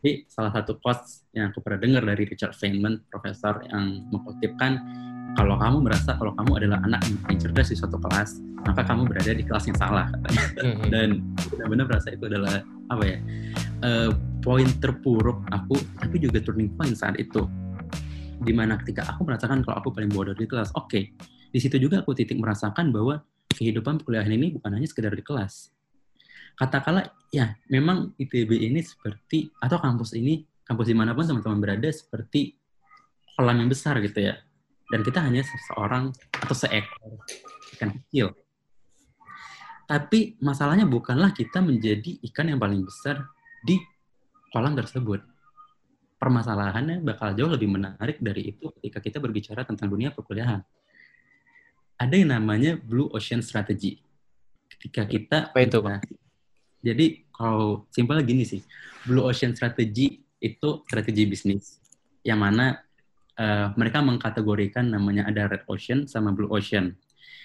Jadi 0.05 0.29
salah 0.29 0.53
satu 0.53 0.77
quotes 0.85 1.25
yang 1.33 1.49
aku 1.49 1.65
pernah 1.65 1.81
dengar 1.81 2.05
dari 2.05 2.29
Richard 2.29 2.53
Feynman 2.53 3.09
profesor 3.09 3.65
yang 3.73 4.05
mengutipkan 4.12 4.77
kalau 5.33 5.56
kamu 5.56 5.81
merasa 5.81 6.12
kalau 6.21 6.37
kamu 6.37 6.61
adalah 6.61 6.85
anak 6.85 7.01
yang 7.09 7.17
paling 7.25 7.41
cerdas 7.41 7.73
di 7.73 7.77
suatu 7.81 7.97
kelas 7.97 8.37
maka 8.69 8.85
kamu 8.85 9.09
berada 9.09 9.33
di 9.33 9.41
kelas 9.41 9.65
yang 9.65 9.81
salah 9.81 10.12
katanya 10.12 10.45
mm-hmm. 10.61 10.89
dan 10.93 11.09
benar-benar 11.49 11.85
merasa 11.89 12.12
itu 12.12 12.25
adalah 12.29 12.61
apa 12.93 13.05
ya 13.09 13.19
uh, 13.81 14.11
poin 14.45 14.69
terpuruk 14.77 15.41
aku 15.49 15.81
tapi 15.97 16.21
juga 16.21 16.45
turning 16.45 16.69
point 16.77 16.93
saat 16.93 17.17
itu 17.17 17.49
di 18.45 18.53
mana 18.53 18.77
ketika 18.85 19.09
aku 19.09 19.25
merasakan 19.25 19.65
kalau 19.65 19.81
aku 19.81 19.89
paling 19.89 20.12
bodoh 20.12 20.37
di 20.37 20.45
kelas 20.45 20.69
oke 20.77 20.93
okay. 20.93 21.17
di 21.49 21.56
situ 21.65 21.81
juga 21.81 22.05
aku 22.05 22.12
titik 22.12 22.37
merasakan 22.37 22.93
bahwa 22.93 23.25
kehidupan 23.56 24.05
perkuliahan 24.05 24.37
ini 24.37 24.53
bukan 24.53 24.69
hanya 24.69 24.85
sekedar 24.85 25.17
di 25.17 25.25
kelas 25.25 25.73
katakanlah 26.55 27.11
ya 27.35 27.59
memang 27.67 28.15
ITB 28.19 28.71
ini 28.71 28.81
seperti 28.81 29.51
atau 29.59 29.79
kampus 29.83 30.15
ini 30.15 30.47
kampus 30.65 30.87
di 30.91 30.97
mana 30.97 31.12
pun 31.12 31.27
teman-teman 31.27 31.61
berada 31.61 31.89
seperti 31.91 32.55
kolam 33.35 33.59
yang 33.59 33.71
besar 33.71 33.99
gitu 34.01 34.23
ya 34.23 34.39
dan 34.89 35.01
kita 35.03 35.19
hanya 35.23 35.43
seseorang 35.43 36.15
atau 36.39 36.55
seekor 36.55 37.19
ikan 37.75 37.91
kecil 37.91 38.32
tapi 39.84 40.41
masalahnya 40.41 40.89
bukanlah 40.89 41.37
kita 41.37 41.61
menjadi 41.61 42.17
ikan 42.32 42.49
yang 42.49 42.61
paling 42.61 42.81
besar 42.89 43.29
di 43.61 43.77
kolam 44.49 44.73
tersebut. 44.73 45.20
Permasalahannya 46.17 47.05
bakal 47.05 47.37
jauh 47.37 47.53
lebih 47.53 47.69
menarik 47.69 48.17
dari 48.17 48.56
itu 48.56 48.73
ketika 48.81 49.03
kita 49.05 49.19
berbicara 49.20 49.69
tentang 49.69 49.93
dunia 49.93 50.08
perkuliahan. 50.08 50.65
Ada 52.01 52.15
yang 52.17 52.32
namanya 52.32 52.81
Blue 52.81 53.13
Ocean 53.13 53.44
Strategy. 53.44 54.01
Ketika 54.73 55.05
kita... 55.05 55.53
Apa 55.53 55.61
itu, 55.69 55.79
Pak? 55.84 56.01
Jadi, 56.84 57.24
kalau 57.32 57.88
simpel 57.88 58.20
gini 58.20 58.44
sih. 58.44 58.60
Blue 59.08 59.24
Ocean 59.24 59.56
Strategy 59.56 60.20
itu 60.38 60.69
strategi 60.84 61.24
bisnis. 61.24 61.81
Yang 62.20 62.38
mana 62.41 62.67
uh, 63.41 63.72
mereka 63.81 64.05
mengkategorikan 64.05 64.93
namanya 64.93 65.24
ada 65.24 65.48
Red 65.48 65.64
Ocean 65.72 66.05
sama 66.05 66.36
Blue 66.36 66.53
Ocean 66.53 66.93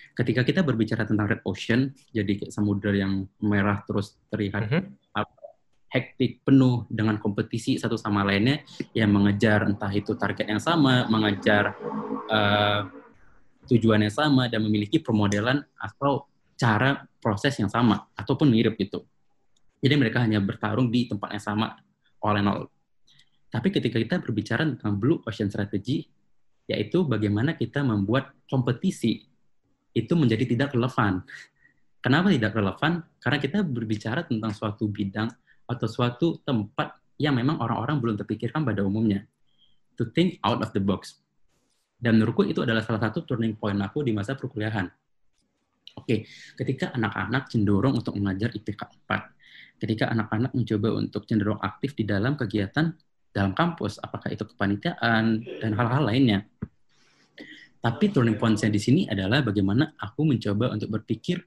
ketika 0.10 0.44
kita 0.44 0.68
berbicara 0.68 1.08
tentang 1.08 1.32
red 1.32 1.40
ocean, 1.48 1.96
jadi 2.12 2.44
kayak 2.44 2.52
samudra 2.52 2.92
yang 2.92 3.24
merah 3.40 3.80
terus 3.88 4.20
terlihat 4.28 4.68
mm 4.68 4.72
-hmm 4.76 4.84
hektik 5.90 6.46
penuh 6.46 6.86
dengan 6.88 7.18
kompetisi 7.18 7.82
satu 7.82 7.98
sama 7.98 8.22
lainnya 8.22 8.62
yang 8.94 9.10
mengejar 9.10 9.66
entah 9.66 9.90
itu 9.90 10.14
target 10.14 10.46
yang 10.46 10.62
sama, 10.62 11.10
mengejar 11.10 11.74
uh, 12.30 12.86
tujuan 13.66 14.06
yang 14.06 14.14
sama 14.14 14.46
dan 14.48 14.62
memiliki 14.62 15.02
permodelan 15.02 15.66
atau 15.82 16.30
cara 16.54 17.10
proses 17.18 17.58
yang 17.58 17.70
sama 17.70 18.06
ataupun 18.14 18.54
mirip 18.54 18.78
itu. 18.78 19.02
Jadi 19.80 19.96
mereka 19.96 20.24
hanya 20.24 20.44
bertarung 20.44 20.92
di 20.92 21.08
tempat 21.08 21.36
yang 21.36 21.44
sama 21.44 21.76
all 22.20 22.40
in 22.40 22.48
all. 22.48 22.68
Tapi 23.50 23.74
ketika 23.74 23.98
kita 23.98 24.22
berbicara 24.22 24.68
tentang 24.68 25.00
blue 25.00 25.24
ocean 25.26 25.50
strategy, 25.50 26.06
yaitu 26.70 27.02
bagaimana 27.02 27.58
kita 27.58 27.82
membuat 27.82 28.36
kompetisi 28.46 29.26
itu 29.98 30.14
menjadi 30.14 30.46
tidak 30.46 30.78
relevan. 30.78 31.26
Kenapa 32.00 32.30
tidak 32.30 32.54
relevan? 32.54 33.04
Karena 33.18 33.38
kita 33.42 33.60
berbicara 33.66 34.22
tentang 34.24 34.54
suatu 34.54 34.86
bidang 34.86 35.28
atau 35.66 35.88
suatu 35.90 36.40
tempat 36.46 36.96
yang 37.20 37.36
memang 37.36 37.60
orang-orang 37.60 38.00
belum 38.00 38.16
terpikirkan 38.22 38.64
pada 38.64 38.86
umumnya. 38.86 39.26
To 40.00 40.08
think 40.08 40.40
out 40.46 40.64
of 40.64 40.72
the 40.72 40.80
box. 40.80 41.20
Dan 42.00 42.16
menurutku 42.22 42.48
itu 42.48 42.64
adalah 42.64 42.80
salah 42.80 43.04
satu 43.04 43.28
turning 43.28 43.60
point 43.60 43.76
aku 43.84 44.06
di 44.08 44.16
masa 44.16 44.40
perkuliahan. 44.40 44.88
Oke, 46.00 46.24
ketika 46.56 46.96
anak-anak 46.96 47.52
cenderung 47.52 48.00
untuk 48.00 48.16
mengajar 48.16 48.56
IPK 48.56 48.88
4, 49.04 49.39
ketika 49.80 50.12
anak-anak 50.12 50.52
mencoba 50.52 51.00
untuk 51.00 51.24
cenderung 51.26 51.58
aktif 51.64 51.96
di 51.96 52.04
dalam 52.04 52.36
kegiatan 52.36 52.92
dalam 53.32 53.54
kampus, 53.56 54.02
apakah 54.04 54.34
itu 54.34 54.44
kepanitiaan 54.44 55.42
dan 55.62 55.72
hal-hal 55.78 56.04
lainnya. 56.04 56.46
Tapi 57.80 58.12
turning 58.12 58.36
point-nya 58.36 58.68
di 58.68 58.82
sini 58.82 59.02
adalah 59.08 59.40
bagaimana 59.40 59.96
aku 59.96 60.28
mencoba 60.28 60.76
untuk 60.76 61.00
berpikir 61.00 61.40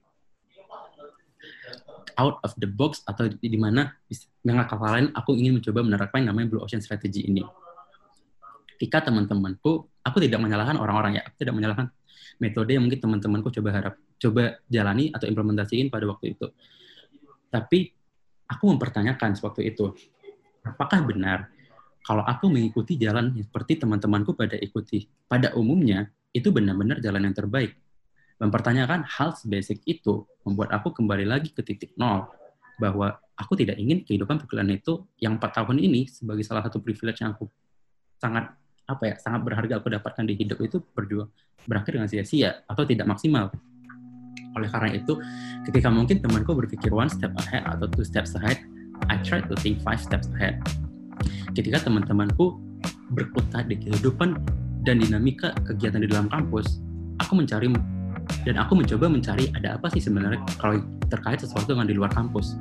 out 2.17 2.41
of 2.41 2.53
the 2.57 2.69
box 2.69 3.05
atau 3.05 3.29
di, 3.29 3.57
mana 3.57 3.93
dengan 4.41 4.65
kata 4.65 4.81
lain 4.81 5.07
aku 5.13 5.37
ingin 5.37 5.61
mencoba 5.61 5.85
menerapkan 5.85 6.25
namanya 6.25 6.57
blue 6.57 6.63
ocean 6.65 6.81
strategy 6.81 7.29
ini. 7.29 7.45
Ketika 8.73 9.05
teman-temanku, 9.05 9.85
aku 10.01 10.17
tidak 10.19 10.41
menyalahkan 10.41 10.75
orang-orang 10.81 11.21
ya, 11.21 11.23
aku 11.23 11.45
tidak 11.45 11.53
menyalahkan 11.53 11.87
metode 12.41 12.73
yang 12.73 12.83
mungkin 12.83 12.97
teman-temanku 12.99 13.53
coba 13.53 13.69
harap 13.69 13.93
coba 14.17 14.57
jalani 14.65 15.13
atau 15.13 15.29
implementasiin 15.29 15.93
pada 15.93 16.09
waktu 16.09 16.33
itu. 16.33 16.49
Tapi 17.53 17.93
aku 18.53 18.69
mempertanyakan 18.69 19.33
sewaktu 19.33 19.73
itu, 19.73 19.89
apakah 20.61 21.01
benar 21.01 21.49
kalau 22.05 22.21
aku 22.21 22.51
mengikuti 22.53 22.99
jalan 22.99 23.33
seperti 23.33 23.81
teman-temanku 23.81 24.37
pada 24.37 24.59
ikuti? 24.59 25.09
Pada 25.25 25.55
umumnya, 25.57 26.11
itu 26.35 26.53
benar-benar 26.53 27.01
jalan 27.01 27.25
yang 27.25 27.35
terbaik. 27.35 27.73
Mempertanyakan 28.37 29.07
hal 29.07 29.33
basic 29.49 29.81
itu 29.89 30.27
membuat 30.43 30.75
aku 30.75 30.91
kembali 30.93 31.25
lagi 31.25 31.49
ke 31.49 31.63
titik 31.63 31.95
nol, 31.97 32.27
bahwa 32.77 33.17
aku 33.37 33.53
tidak 33.57 33.77
ingin 33.77 34.01
kehidupan 34.05 34.41
perkuliahan 34.41 34.73
itu 34.73 35.05
yang 35.21 35.37
empat 35.37 35.61
tahun 35.61 35.77
ini 35.81 36.09
sebagai 36.09 36.43
salah 36.45 36.65
satu 36.65 36.81
privilege 36.81 37.21
yang 37.21 37.33
aku 37.33 37.49
sangat 38.17 38.53
apa 38.83 39.03
ya 39.07 39.15
sangat 39.15 39.41
berharga 39.47 39.79
aku 39.79 39.87
dapatkan 39.87 40.25
di 40.27 40.35
hidup 40.35 40.59
itu 40.59 40.83
berjuang 40.91 41.31
berakhir 41.63 41.95
dengan 41.95 42.09
sia-sia 42.11 42.67
atau 42.67 42.83
tidak 42.83 43.07
maksimal. 43.07 43.53
Oleh 44.53 44.69
karena 44.69 44.93
itu, 44.93 45.17
ketika 45.65 45.89
mungkin 45.89 46.21
temanku 46.21 46.53
berpikir 46.53 46.93
one 46.93 47.09
step 47.09 47.33
ahead 47.37 47.65
atau 47.65 47.89
two 47.89 48.05
steps 48.05 48.37
ahead, 48.37 48.61
I 49.09 49.19
try 49.21 49.41
to 49.43 49.53
think 49.59 49.81
five 49.81 49.99
steps 49.99 50.29
ahead. 50.37 50.61
Ketika 51.53 51.85
teman-temanku 51.85 52.57
berkutat 53.13 53.69
di 53.69 53.77
kehidupan 53.77 54.37
dan 54.83 54.99
dinamika 54.99 55.53
kegiatan 55.63 56.01
di 56.01 56.09
dalam 56.09 56.27
kampus, 56.27 56.81
aku 57.21 57.39
mencari 57.39 57.69
dan 58.47 58.55
aku 58.55 58.79
mencoba 58.79 59.11
mencari 59.11 59.51
ada 59.55 59.75
apa 59.75 59.91
sih 59.91 59.99
sebenarnya 59.99 60.39
kalau 60.55 60.79
terkait 61.11 61.43
sesuatu 61.43 61.75
dengan 61.75 61.87
di 61.87 61.95
luar 61.95 62.11
kampus. 62.11 62.55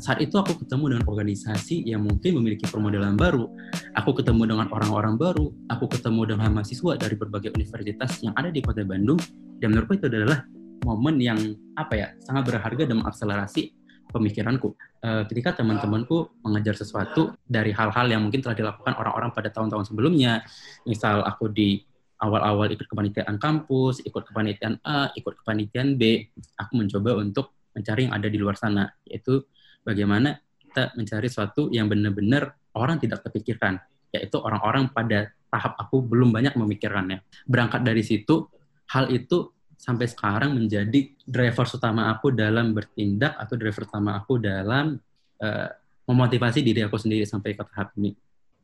Saat 0.00 0.18
itu 0.20 0.34
aku 0.40 0.58
ketemu 0.64 0.96
dengan 0.96 1.04
organisasi 1.06 1.86
yang 1.86 2.02
mungkin 2.02 2.40
memiliki 2.40 2.66
permodalan 2.66 3.14
baru. 3.14 3.46
Aku 3.94 4.16
ketemu 4.16 4.50
dengan 4.50 4.66
orang-orang 4.74 5.14
baru. 5.14 5.54
Aku 5.70 5.86
ketemu 5.86 6.34
dengan 6.34 6.50
mahasiswa 6.50 6.98
dari 6.98 7.14
berbagai 7.14 7.54
universitas 7.54 8.18
yang 8.24 8.34
ada 8.34 8.50
di 8.50 8.58
Kota 8.58 8.82
Bandung. 8.82 9.20
Dan 9.62 9.70
menurutku 9.70 9.94
itu 9.96 10.10
adalah 10.10 10.42
momen 10.84 11.16
yang 11.16 11.40
apa 11.74 11.94
ya 11.96 12.08
sangat 12.20 12.52
berharga 12.52 12.84
dan 12.84 13.00
mengakselerasi 13.00 13.72
pemikiranku. 14.12 14.76
Uh, 15.04 15.26
ketika 15.26 15.58
teman-temanku 15.58 16.30
mengajar 16.44 16.78
sesuatu 16.78 17.34
dari 17.44 17.74
hal-hal 17.74 18.06
yang 18.06 18.22
mungkin 18.22 18.40
telah 18.44 18.54
dilakukan 18.54 18.94
orang-orang 18.94 19.34
pada 19.34 19.50
tahun-tahun 19.50 19.90
sebelumnya, 19.90 20.44
misal 20.86 21.24
aku 21.26 21.50
di 21.50 21.82
awal-awal 22.22 22.70
ikut 22.70 22.86
kepanitiaan 22.86 23.36
kampus, 23.36 24.00
ikut 24.06 24.22
kepanitiaan 24.30 24.78
A, 24.86 25.10
ikut 25.18 25.34
kepanitiaan 25.42 25.98
B, 25.98 26.30
aku 26.56 26.72
mencoba 26.78 27.18
untuk 27.18 27.68
mencari 27.74 28.06
yang 28.06 28.14
ada 28.14 28.28
di 28.30 28.38
luar 28.38 28.54
sana, 28.54 28.86
yaitu 29.04 29.44
bagaimana 29.82 30.38
kita 30.62 30.94
mencari 30.94 31.26
sesuatu 31.26 31.68
yang 31.74 31.90
benar-benar 31.90 32.54
orang 32.78 33.02
tidak 33.02 33.26
terpikirkan, 33.26 33.82
yaitu 34.14 34.38
orang-orang 34.38 34.88
pada 34.94 35.34
tahap 35.50 35.74
aku 35.78 36.02
belum 36.02 36.34
banyak 36.34 36.54
memikirkannya. 36.54 37.22
Berangkat 37.46 37.82
dari 37.82 38.02
situ, 38.02 38.46
hal 38.90 39.10
itu 39.10 39.53
sampai 39.76 40.06
sekarang 40.08 40.54
menjadi 40.54 41.10
driver 41.24 41.66
utama 41.66 42.10
aku 42.12 42.30
dalam 42.30 42.72
bertindak 42.72 43.34
atau 43.38 43.54
driver 43.58 43.84
utama 43.84 44.16
aku 44.18 44.38
dalam 44.38 44.98
uh, 45.42 45.68
memotivasi 46.04 46.60
diri 46.60 46.84
aku 46.84 47.00
sendiri 47.00 47.24
sampai 47.24 47.56
ke 47.56 47.62
tahap 47.64 47.92
ini. 47.98 48.14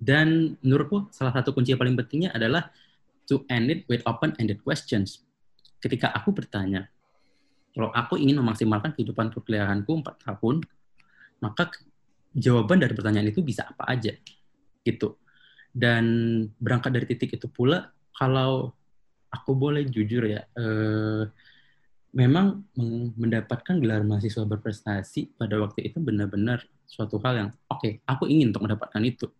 Dan 0.00 0.57
menurutku 0.64 1.12
salah 1.12 1.33
satu 1.37 1.52
kunci 1.52 1.76
yang 1.76 1.81
paling 1.81 1.97
pentingnya 1.97 2.33
adalah 2.33 2.73
to 3.29 3.45
end 3.52 3.69
it 3.69 3.81
with 3.87 4.00
open-ended 4.09 4.64
questions. 4.64 5.21
Ketika 5.81 6.12
aku 6.17 6.33
bertanya, 6.33 6.88
kalau 7.76 7.93
aku 7.93 8.17
ingin 8.17 8.40
memaksimalkan 8.40 8.97
kehidupan 8.97 9.31
perkuliahanku 9.31 9.93
4 10.02 10.26
tahun, 10.26 10.64
maka 11.45 11.71
jawaban 12.33 12.81
dari 12.81 12.93
pertanyaan 12.97 13.29
itu 13.29 13.45
bisa 13.45 13.69
apa 13.69 13.93
aja, 13.93 14.12
gitu. 14.83 15.21
Dan 15.71 16.05
berangkat 16.59 16.90
dari 16.90 17.07
titik 17.07 17.38
itu 17.38 17.47
pula, 17.47 17.93
kalau 18.17 18.75
aku 19.31 19.55
boleh 19.55 19.87
jujur 19.87 20.27
ya, 20.27 20.43
eh, 20.59 21.23
memang 22.11 22.67
mendapatkan 23.15 23.79
gelar 23.79 24.03
mahasiswa 24.03 24.43
berprestasi 24.43 25.39
pada 25.39 25.55
waktu 25.63 25.87
itu 25.87 26.03
benar-benar 26.03 26.67
suatu 26.83 27.23
hal 27.23 27.35
yang 27.39 27.49
oke, 27.71 27.79
okay, 27.79 27.93
aku 28.03 28.27
ingin 28.27 28.51
untuk 28.51 28.67
mendapatkan 28.67 29.03
itu. 29.07 29.31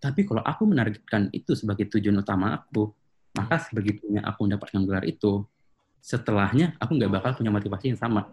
Tapi 0.00 0.24
kalau 0.24 0.40
aku 0.40 0.64
menargetkan 0.64 1.28
itu 1.36 1.52
sebagai 1.52 1.92
tujuan 1.92 2.24
utama 2.24 2.56
aku, 2.56 2.88
maka 3.36 3.60
sebegitunya 3.60 4.24
aku 4.24 4.48
mendapatkan 4.48 4.80
gelar 4.88 5.04
itu, 5.04 5.44
setelahnya 6.00 6.80
aku 6.80 6.96
nggak 6.96 7.12
bakal 7.12 7.30
punya 7.36 7.52
motivasi 7.52 7.92
yang 7.92 8.00
sama. 8.00 8.32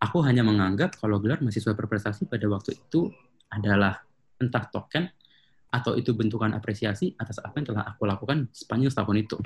Aku 0.00 0.24
hanya 0.24 0.40
menganggap 0.40 0.96
kalau 0.96 1.20
gelar 1.20 1.44
mahasiswa 1.44 1.76
berprestasi 1.76 2.24
pada 2.24 2.48
waktu 2.48 2.80
itu 2.80 3.12
adalah 3.52 4.00
entah 4.40 4.64
token 4.72 5.04
atau 5.68 5.92
itu 6.00 6.16
bentukan 6.16 6.48
apresiasi 6.56 7.12
atas 7.20 7.44
apa 7.44 7.60
yang 7.60 7.66
telah 7.74 7.84
aku 7.84 8.08
lakukan 8.08 8.48
sepanjang 8.56 8.90
setahun 8.94 9.18
itu 9.20 9.36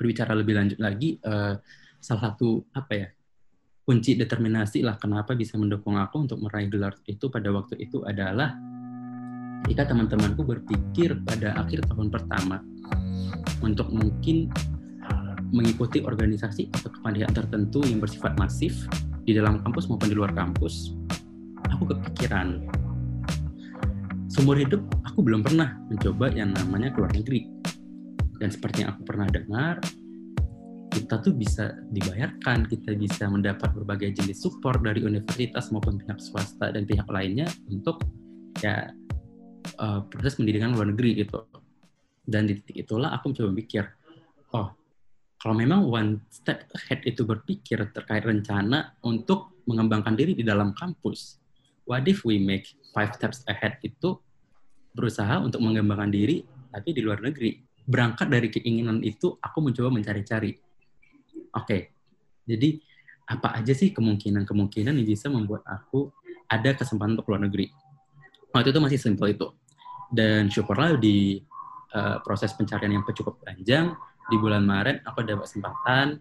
berbicara 0.00 0.32
lebih 0.32 0.56
lanjut 0.56 0.78
lagi, 0.80 1.20
uh, 1.20 1.60
salah 2.00 2.32
satu 2.32 2.64
apa 2.72 2.92
ya 2.96 3.08
kunci 3.84 4.16
determinasi 4.16 4.80
lah 4.80 4.96
kenapa 4.96 5.36
bisa 5.36 5.60
mendukung 5.60 6.00
aku 6.00 6.24
untuk 6.24 6.40
meraih 6.40 6.72
gelar 6.72 6.96
itu 7.04 7.28
pada 7.28 7.52
waktu 7.52 7.76
itu 7.76 8.00
adalah 8.08 8.56
ketika 9.66 9.92
teman-temanku 9.92 10.40
berpikir 10.46 11.20
pada 11.26 11.58
akhir 11.60 11.84
tahun 11.90 12.08
pertama 12.08 12.64
untuk 13.60 13.92
mungkin 13.92 14.48
mengikuti 15.50 16.00
organisasi 16.00 16.70
atau 16.70 16.88
kepanitiaan 16.94 17.34
tertentu 17.34 17.82
yang 17.82 17.98
bersifat 17.98 18.38
masif 18.38 18.86
di 19.26 19.34
dalam 19.34 19.60
kampus 19.62 19.90
maupun 19.90 20.08
di 20.10 20.16
luar 20.16 20.32
kampus, 20.32 20.94
aku 21.68 21.90
kepikiran. 21.90 22.62
Seumur 24.30 24.56
hidup 24.56 24.80
aku 25.02 25.26
belum 25.26 25.42
pernah 25.42 25.74
mencoba 25.90 26.30
yang 26.30 26.54
namanya 26.54 26.94
keluar 26.94 27.10
negeri 27.10 27.59
dan 28.40 28.48
seperti 28.48 28.82
yang 28.82 28.96
aku 28.96 29.04
pernah 29.04 29.28
dengar 29.28 29.78
kita 30.90 31.22
tuh 31.22 31.30
bisa 31.38 31.70
dibayarkan, 31.94 32.66
kita 32.66 32.98
bisa 32.98 33.30
mendapat 33.30 33.70
berbagai 33.70 34.10
jenis 34.10 34.42
support 34.42 34.82
dari 34.82 35.06
universitas 35.06 35.70
maupun 35.70 36.02
pihak 36.02 36.18
swasta 36.18 36.74
dan 36.74 36.82
pihak 36.82 37.06
lainnya 37.06 37.46
untuk 37.70 38.02
ya 38.58 38.90
uh, 39.78 40.02
proses 40.10 40.34
pendidikan 40.34 40.74
luar 40.74 40.90
negeri 40.90 41.22
gitu. 41.22 41.46
Dan 42.26 42.50
di 42.50 42.58
titik 42.58 42.90
itulah 42.90 43.14
aku 43.14 43.30
mencoba 43.30 43.50
mikir, 43.54 43.84
oh 44.54 44.74
kalau 45.38 45.54
memang 45.54 45.86
one 45.86 46.10
step 46.28 46.66
ahead 46.74 47.06
itu 47.06 47.22
berpikir 47.22 47.80
terkait 47.94 48.26
rencana 48.26 48.98
untuk 49.06 49.62
mengembangkan 49.70 50.18
diri 50.18 50.34
di 50.34 50.42
dalam 50.42 50.74
kampus, 50.74 51.38
what 51.86 52.02
if 52.10 52.26
we 52.26 52.42
make 52.42 52.66
five 52.90 53.14
steps 53.14 53.46
ahead 53.46 53.78
itu 53.86 54.18
berusaha 54.90 55.38
untuk 55.38 55.62
mengembangkan 55.62 56.10
diri 56.10 56.42
tapi 56.74 56.90
di 56.90 57.02
luar 57.02 57.22
negeri 57.22 57.69
berangkat 57.90 58.30
dari 58.30 58.48
keinginan 58.54 59.02
itu 59.02 59.34
aku 59.42 59.58
mencoba 59.58 59.90
mencari-cari. 59.90 60.54
Oke 61.50 61.66
okay, 61.66 61.80
jadi 62.46 62.78
apa 63.26 63.58
aja 63.58 63.74
sih 63.74 63.90
kemungkinan-kemungkinan 63.90 64.94
yang 64.94 65.06
bisa 65.06 65.26
membuat 65.26 65.66
aku 65.66 66.14
ada 66.46 66.70
kesempatan 66.78 67.18
untuk 67.18 67.30
luar 67.34 67.42
negeri? 67.42 67.70
Waktu 68.54 68.70
itu 68.70 68.80
masih 68.82 68.98
simpel 68.98 69.34
itu. 69.34 69.50
Dan 70.10 70.50
syukurlah 70.50 70.98
di 70.98 71.38
uh, 71.94 72.18
proses 72.22 72.50
pencarian 72.54 72.98
yang 72.98 73.06
cukup 73.06 73.38
panjang 73.42 73.94
di 74.30 74.36
bulan 74.38 74.62
Maret 74.62 75.02
aku 75.06 75.26
dapat 75.26 75.46
kesempatan 75.46 76.18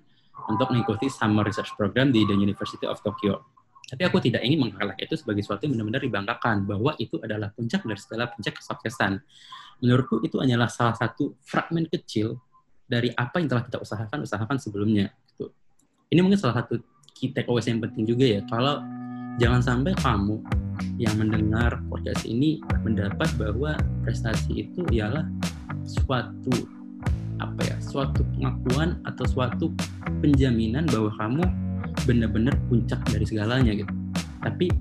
untuk 0.49 0.73
mengikuti 0.73 1.09
summer 1.09 1.45
research 1.45 1.73
program 1.77 2.09
di 2.09 2.25
the 2.25 2.33
University 2.33 2.89
of 2.89 2.97
Tokyo 3.05 3.58
tapi 3.89 4.05
aku 4.05 4.21
tidak 4.21 4.45
ingin 4.45 4.69
menganggap 4.69 5.01
itu 5.01 5.17
sebagai 5.17 5.41
sesuatu 5.41 5.65
yang 5.65 5.73
benar-benar 5.73 6.01
dibanggakan 6.05 6.55
bahwa 6.69 6.93
itu 7.01 7.17
adalah 7.25 7.49
puncak 7.49 7.81
dari 7.81 7.97
segala 7.97 8.29
puncak 8.29 8.53
kesuksesan 8.61 9.17
menurutku 9.81 10.21
itu 10.21 10.37
hanyalah 10.37 10.69
salah 10.69 10.93
satu 10.93 11.33
fragmen 11.41 11.89
kecil 11.89 12.37
dari 12.85 13.09
apa 13.17 13.41
yang 13.41 13.49
telah 13.49 13.65
kita 13.65 13.81
usahakan 13.81 14.25
usahakan 14.25 14.57
sebelumnya 14.61 15.09
gitu. 15.33 15.49
ini 16.13 16.19
mungkin 16.21 16.37
salah 16.37 16.61
satu 16.61 16.77
key 17.17 17.33
takeaways 17.33 17.65
yang 17.65 17.81
penting 17.81 18.05
juga 18.05 18.25
ya 18.29 18.41
kalau 18.45 18.85
jangan 19.41 19.61
sampai 19.63 19.95
kamu 19.97 20.37
yang 20.99 21.15
mendengar 21.15 21.79
podcast 21.87 22.27
ini 22.27 22.59
mendapat 22.83 23.27
bahwa 23.39 23.75
prestasi 24.03 24.67
itu 24.67 24.83
ialah 24.91 25.23
suatu 25.87 26.51
apa 27.39 27.61
ya 27.63 27.75
suatu 27.79 28.21
pengakuan 28.35 28.99
atau 29.07 29.23
suatu 29.23 29.71
penjaminan 30.19 30.83
bahwa 30.91 31.07
kamu 31.15 31.43
benar-benar 32.09 32.57
puncak 32.65 32.97
dari 33.05 33.21
segalanya 33.29 33.69
gitu 33.77 33.93
tapi 34.41 34.73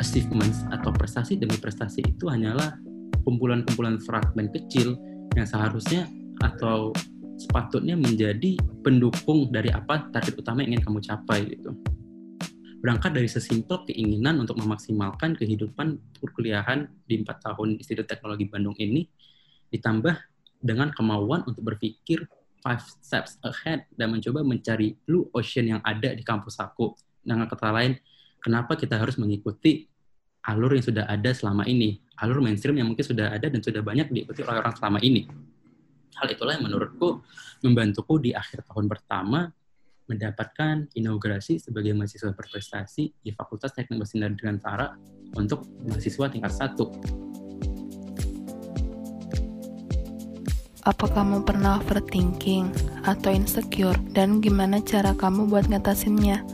achievements 0.00 0.64
atau 0.72 0.88
prestasi 0.96 1.36
demi 1.36 1.60
prestasi 1.60 2.00
itu 2.00 2.24
hanyalah 2.32 2.80
kumpulan-kumpulan 3.28 4.00
fragmen 4.00 4.48
kecil 4.48 4.96
yang 5.36 5.44
seharusnya 5.44 6.08
atau 6.40 6.96
sepatutnya 7.36 8.00
menjadi 8.00 8.56
pendukung 8.80 9.52
dari 9.52 9.68
apa 9.68 10.08
target 10.08 10.40
utama 10.40 10.64
yang 10.64 10.76
ingin 10.76 10.82
kamu 10.88 11.00
capai 11.04 11.40
gitu. 11.52 11.76
berangkat 12.76 13.18
dari 13.18 13.26
sesimpel 13.26 13.82
keinginan 13.88 14.38
untuk 14.38 14.62
memaksimalkan 14.62 15.34
kehidupan 15.34 15.98
perkuliahan 16.22 16.86
di 17.08 17.18
empat 17.18 17.42
tahun 17.42 17.82
Institut 17.82 18.06
Teknologi 18.06 18.46
Bandung 18.46 18.78
ini, 18.78 19.10
ditambah 19.74 20.14
dengan 20.62 20.94
kemauan 20.94 21.42
untuk 21.50 21.66
berpikir 21.66 22.30
five 22.66 22.82
steps 22.82 23.38
ahead 23.46 23.86
dan 23.94 24.10
mencoba 24.10 24.42
mencari 24.42 24.98
blue 25.06 25.30
ocean 25.30 25.70
yang 25.70 25.80
ada 25.86 26.10
di 26.10 26.26
kampus 26.26 26.58
aku. 26.58 26.98
Dengan 27.22 27.46
kata 27.46 27.70
lain, 27.70 27.94
kenapa 28.42 28.74
kita 28.74 28.98
harus 28.98 29.14
mengikuti 29.22 29.86
alur 30.50 30.74
yang 30.74 30.82
sudah 30.82 31.06
ada 31.06 31.30
selama 31.30 31.62
ini, 31.70 32.02
alur 32.18 32.42
mainstream 32.42 32.74
yang 32.82 32.90
mungkin 32.90 33.06
sudah 33.06 33.30
ada 33.30 33.46
dan 33.46 33.62
sudah 33.62 33.86
banyak 33.86 34.10
diikuti 34.10 34.42
oleh 34.42 34.58
orang 34.58 34.74
selama 34.74 34.98
ini. 34.98 35.30
Hal 36.18 36.26
itulah 36.26 36.58
yang 36.58 36.66
menurutku 36.66 37.22
membantuku 37.62 38.18
di 38.18 38.30
akhir 38.34 38.66
tahun 38.66 38.90
pertama 38.90 39.46
mendapatkan 40.06 40.90
inaugurasi 40.94 41.62
sebagai 41.62 41.94
mahasiswa 41.94 42.30
berprestasi 42.34 43.14
di 43.22 43.30
Fakultas 43.34 43.74
Teknik 43.74 44.06
Mesin 44.06 44.22
dan 44.22 44.34
Dirgantara 44.34 44.94
untuk 45.34 45.66
mahasiswa 45.82 46.30
tingkat 46.30 46.54
satu. 46.54 46.94
Apa 50.86 51.10
kamu 51.10 51.42
pernah 51.42 51.82
overthinking 51.82 52.70
atau 53.02 53.34
insecure 53.34 53.98
dan 54.14 54.38
gimana 54.38 54.78
cara 54.78 55.18
kamu 55.18 55.50
buat 55.50 55.66
ngatasinnya? 55.66 56.46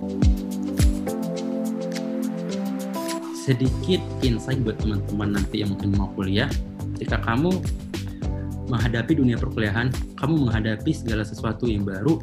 Sedikit 3.37 4.01
insight 4.25 4.65
buat 4.65 4.81
teman-teman 4.81 5.37
nanti 5.37 5.61
yang 5.61 5.77
mungkin 5.77 5.93
mau 6.01 6.09
kuliah, 6.17 6.49
ketika 6.97 7.21
kamu 7.29 7.61
menghadapi 8.73 9.21
dunia 9.21 9.37
perkuliahan, 9.37 9.93
kamu 10.17 10.49
menghadapi 10.49 10.97
segala 10.97 11.29
sesuatu 11.29 11.69
yang 11.69 11.85
baru, 11.85 12.17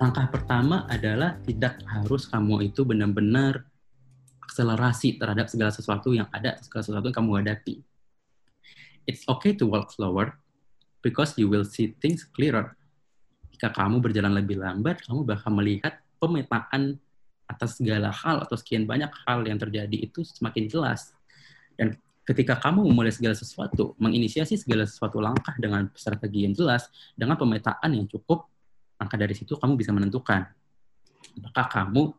langkah 0.00 0.24
pertama 0.32 0.88
adalah 0.88 1.36
tidak 1.44 1.84
harus 1.84 2.24
kamu 2.32 2.72
itu 2.72 2.80
benar-benar 2.88 3.68
akselerasi 4.40 5.20
terhadap 5.20 5.52
segala 5.52 5.68
sesuatu 5.68 6.16
yang 6.16 6.32
ada, 6.32 6.56
segala 6.64 6.80
sesuatu 6.80 7.12
yang 7.12 7.18
kamu 7.20 7.44
hadapi. 7.44 7.84
It's 9.04 9.28
okay 9.28 9.52
to 9.60 9.68
walk 9.68 9.92
slower 9.92 10.40
because 11.04 11.34
you 11.36 11.50
will 11.50 11.66
see 11.66 11.92
things 11.98 12.24
clearer. 12.30 12.72
Jika 13.52 13.74
kamu 13.74 14.00
berjalan 14.00 14.32
lebih 14.38 14.62
lambat, 14.62 15.04
kamu 15.04 15.26
bakal 15.26 15.52
melihat 15.52 16.00
pemetaan 16.16 16.96
atas 17.50 17.76
segala 17.76 18.08
hal 18.08 18.40
atau 18.40 18.56
sekian 18.56 18.88
banyak 18.88 19.12
hal 19.26 19.44
yang 19.44 19.60
terjadi 19.60 20.08
itu 20.08 20.24
semakin 20.24 20.70
jelas. 20.70 21.12
Dan 21.76 21.98
ketika 22.24 22.56
kamu 22.56 22.86
memulai 22.88 23.12
segala 23.12 23.36
sesuatu, 23.36 23.98
menginisiasi 24.00 24.56
segala 24.56 24.88
sesuatu 24.88 25.20
langkah 25.20 25.52
dengan 25.58 25.90
strategi 25.92 26.48
yang 26.48 26.54
jelas, 26.56 26.88
dengan 27.18 27.36
pemetaan 27.36 27.92
yang 27.92 28.08
cukup, 28.08 28.48
maka 28.96 29.18
dari 29.18 29.34
situ 29.34 29.58
kamu 29.58 29.74
bisa 29.74 29.90
menentukan 29.90 30.46
apakah 31.38 31.66
kamu 31.70 32.12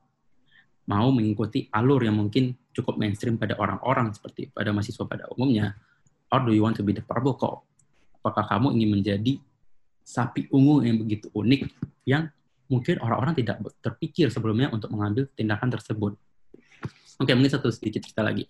mau 0.83 1.07
mengikuti 1.15 1.71
alur 1.71 2.03
yang 2.03 2.19
mungkin 2.19 2.55
cukup 2.75 2.99
mainstream 2.99 3.39
pada 3.39 3.55
orang-orang 3.55 4.11
seperti 4.11 4.51
pada 4.51 4.75
mahasiswa 4.75 5.05
pada 5.07 5.31
umumnya, 5.31 5.75
or 6.31 6.43
do 6.43 6.51
you 6.51 6.63
want 6.63 6.75
to 6.75 6.83
be 6.83 6.91
the 6.91 7.03
cow? 7.03 7.63
Apakah 8.23 8.47
kamu 8.47 8.79
ingin 8.79 8.89
menjadi 8.95 9.33
sapi 10.03 10.47
ungu 10.47 10.83
yang 10.87 10.95
begitu 10.99 11.27
unik 11.35 11.67
yang 12.07 12.31
mungkin 12.71 12.99
orang-orang 13.03 13.35
tidak 13.35 13.59
terpikir 13.83 14.31
sebelumnya 14.31 14.71
untuk 14.71 14.91
mengambil 14.95 15.27
tindakan 15.35 15.69
tersebut. 15.71 16.15
Oke, 17.19 17.31
mungkin 17.35 17.51
satu 17.51 17.67
sedikit 17.69 18.03
cerita 18.03 18.23
lagi. 18.23 18.47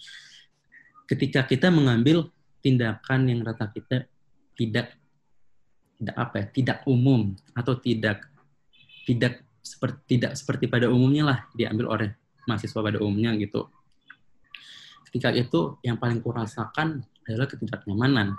Ketika 1.10 1.44
kita 1.44 1.74
mengambil 1.74 2.30
tindakan 2.64 3.28
yang 3.28 3.44
rata 3.44 3.68
kita 3.70 4.08
tidak 4.56 4.96
tidak 6.00 6.16
apa 6.16 6.36
ya, 6.40 6.46
tidak 6.54 6.78
umum 6.88 7.34
atau 7.54 7.76
tidak 7.78 8.24
tidak 9.04 9.44
seperti 9.60 10.18
tidak 10.18 10.40
seperti 10.40 10.66
pada 10.72 10.88
umumnya 10.88 11.24
lah 11.28 11.40
diambil 11.52 11.92
oleh 11.92 12.10
mahasiswa 12.48 12.80
pada 12.80 13.00
umumnya 13.04 13.36
gitu. 13.36 13.68
Ketika 15.12 15.30
itu 15.36 15.78
yang 15.84 16.00
paling 16.00 16.24
kurasakan 16.24 17.04
adalah 17.28 17.48
ketidaknyamanan. 17.48 18.34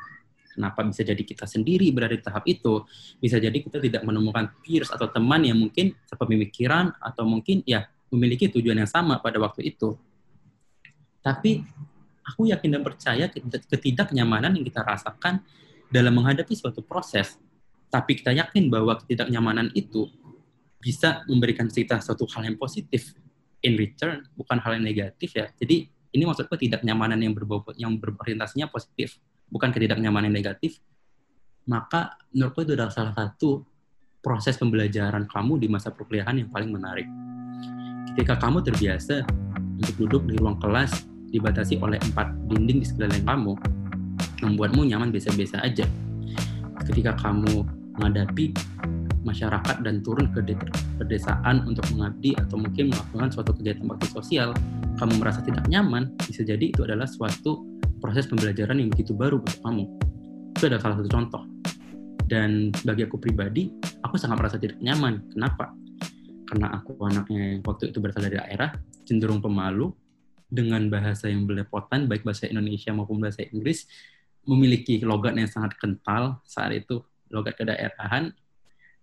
Kenapa 0.54 0.86
bisa 0.86 1.02
jadi 1.02 1.18
kita 1.18 1.50
sendiri 1.50 1.90
berada 1.90 2.14
di 2.14 2.22
tahap 2.22 2.46
itu? 2.46 2.86
Bisa 3.18 3.42
jadi 3.42 3.54
kita 3.54 3.82
tidak 3.82 4.06
menemukan 4.06 4.54
peers 4.62 4.94
atau 4.94 5.10
teman 5.10 5.42
yang 5.42 5.58
mungkin 5.58 5.92
sepemikiran 6.06 6.94
atau 7.02 7.26
mungkin 7.26 7.66
ya 7.66 7.90
memiliki 8.14 8.46
tujuan 8.46 8.78
yang 8.78 8.90
sama 8.90 9.18
pada 9.18 9.42
waktu 9.42 9.74
itu. 9.74 9.98
Tapi 11.18 11.66
aku 12.22 12.46
yakin 12.54 12.78
dan 12.78 12.82
percaya 12.86 13.26
ketidaknyamanan 13.68 14.54
yang 14.54 14.64
kita 14.64 14.86
rasakan 14.86 15.42
dalam 15.90 16.14
menghadapi 16.14 16.54
suatu 16.54 16.80
proses 16.80 17.36
tapi 17.94 18.18
kita 18.18 18.34
yakin 18.34 18.66
bahwa 18.66 18.98
ketidaknyamanan 18.98 19.70
itu 19.70 20.10
bisa 20.82 21.22
memberikan 21.30 21.70
kita 21.70 22.02
suatu 22.02 22.26
hal 22.34 22.50
yang 22.50 22.58
positif 22.58 23.14
in 23.62 23.78
return, 23.78 24.26
bukan 24.34 24.58
hal 24.58 24.74
yang 24.74 24.82
negatif 24.82 25.30
ya. 25.30 25.46
Jadi 25.54 25.86
ini 26.10 26.26
maksudku 26.26 26.58
tidak 26.58 26.82
nyamanan 26.82 27.22
yang 27.22 27.38
berbobot, 27.38 27.78
yang 27.78 27.94
berorientasinya 27.94 28.66
positif, 28.66 29.22
bukan 29.48 29.70
ketidaknyamanan 29.72 30.32
negatif. 30.32 30.80
Maka 31.64 32.20
menurutku 32.32 32.68
itu 32.68 32.72
adalah 32.76 32.92
salah 32.92 33.14
satu 33.16 33.64
proses 34.24 34.56
pembelajaran 34.56 35.28
kamu 35.28 35.60
di 35.60 35.68
masa 35.68 35.92
perkuliahan 35.92 36.40
yang 36.40 36.48
paling 36.48 36.72
menarik. 36.72 37.08
Ketika 38.12 38.40
kamu 38.40 38.64
terbiasa 38.64 39.24
untuk 39.80 39.94
duduk 40.06 40.22
di 40.28 40.34
ruang 40.40 40.56
kelas 40.60 41.04
dibatasi 41.34 41.82
oleh 41.82 41.98
empat 41.98 42.30
dinding 42.48 42.80
di 42.80 42.86
sekeliling 42.86 43.26
kamu, 43.26 43.52
membuatmu 44.44 44.86
nyaman 44.86 45.10
biasa-biasa 45.10 45.60
aja. 45.64 45.84
Ketika 46.84 47.16
kamu 47.16 47.64
menghadapi 47.96 48.52
masyarakat 49.24 49.80
dan 49.80 50.04
turun 50.04 50.28
ke 50.30 50.44
pedesaan 51.00 51.64
untuk 51.64 51.82
mengabdi 51.96 52.36
atau 52.36 52.60
mungkin 52.60 52.92
melakukan 52.92 53.28
suatu 53.32 53.56
kegiatan 53.56 53.88
bakti 53.88 54.08
sosial, 54.12 54.52
kamu 55.00 55.18
merasa 55.18 55.40
tidak 55.40 55.64
nyaman, 55.66 56.12
bisa 56.22 56.44
jadi 56.44 56.70
itu 56.70 56.84
adalah 56.84 57.08
suatu 57.08 57.64
proses 58.04 58.28
pembelajaran 58.28 58.76
yang 58.76 58.92
begitu 58.92 59.16
baru 59.16 59.40
untuk 59.40 59.56
kamu. 59.64 59.88
Itu 60.52 60.68
adalah 60.68 60.82
salah 60.84 60.96
satu 61.00 61.08
contoh. 61.08 61.42
Dan 62.28 62.68
bagi 62.84 63.08
aku 63.08 63.16
pribadi, 63.16 63.72
aku 64.04 64.20
sangat 64.20 64.44
merasa 64.44 64.60
tidak 64.60 64.76
nyaman. 64.84 65.24
Kenapa? 65.32 65.72
Karena 66.44 66.76
aku 66.76 67.00
anaknya 67.00 67.56
yang 67.56 67.64
waktu 67.64 67.88
itu 67.88 68.04
berasal 68.04 68.28
dari 68.28 68.36
daerah, 68.36 68.76
cenderung 69.08 69.40
pemalu, 69.40 69.88
dengan 70.52 70.84
bahasa 70.92 71.32
yang 71.32 71.48
belepotan, 71.48 72.04
baik 72.04 72.28
bahasa 72.28 72.44
Indonesia 72.44 72.92
maupun 72.92 73.24
bahasa 73.24 73.40
Inggris, 73.48 73.88
memiliki 74.44 75.00
logat 75.00 75.32
yang 75.32 75.48
sangat 75.48 75.72
kental 75.80 76.44
saat 76.44 76.76
itu 76.76 77.00
logat 77.32 77.56
kedaerahan 77.56 78.28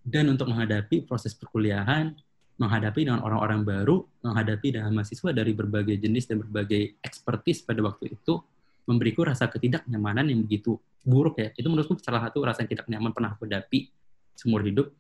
dan 0.06 0.26
untuk 0.30 0.54
menghadapi 0.54 1.10
proses 1.10 1.34
perkuliahan, 1.34 2.14
menghadapi 2.62 3.10
dengan 3.10 3.26
orang-orang 3.26 3.66
baru, 3.66 4.06
menghadapi 4.22 4.78
dengan 4.78 4.94
mahasiswa 4.94 5.34
dari 5.34 5.52
berbagai 5.58 5.98
jenis 5.98 6.30
dan 6.30 6.46
berbagai 6.46 7.02
expertise 7.02 7.66
pada 7.66 7.82
waktu 7.82 8.14
itu, 8.14 8.38
memberiku 8.86 9.26
rasa 9.26 9.48
ketidaknyamanan 9.48 10.28
yang 10.30 10.42
begitu 10.46 10.78
buruk 11.06 11.42
ya. 11.42 11.50
Itu 11.54 11.70
menurutku 11.70 11.98
salah 12.02 12.22
satu 12.30 12.42
rasa 12.46 12.66
yang 12.66 12.72
tidak 12.78 12.86
nyaman 12.90 13.12
pernah 13.14 13.34
aku 13.34 13.46
hadapi 13.50 13.90
seumur 14.38 14.66
hidup. 14.66 14.94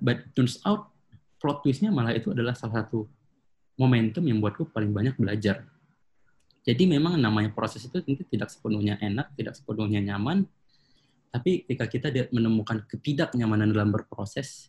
But 0.00 0.30
turns 0.38 0.62
out, 0.62 0.94
plot 1.42 1.66
twistnya 1.66 1.90
malah 1.90 2.14
itu 2.14 2.30
adalah 2.30 2.54
salah 2.54 2.84
satu 2.84 3.10
momentum 3.80 4.22
yang 4.28 4.38
buatku 4.38 4.70
paling 4.70 4.92
banyak 4.92 5.18
belajar. 5.18 5.66
Jadi 6.60 6.84
memang 6.84 7.16
namanya 7.16 7.50
proses 7.50 7.80
itu 7.82 7.96
tentu 8.04 8.22
tidak 8.28 8.52
sepenuhnya 8.52 9.00
enak, 9.00 9.32
tidak 9.34 9.56
sepenuhnya 9.56 10.04
nyaman, 10.04 10.44
tapi 11.32 11.64
ketika 11.64 11.86
kita 11.86 12.08
menemukan 12.34 12.84
ketidaknyamanan 12.90 13.72
dalam 13.72 13.94
berproses, 13.94 14.68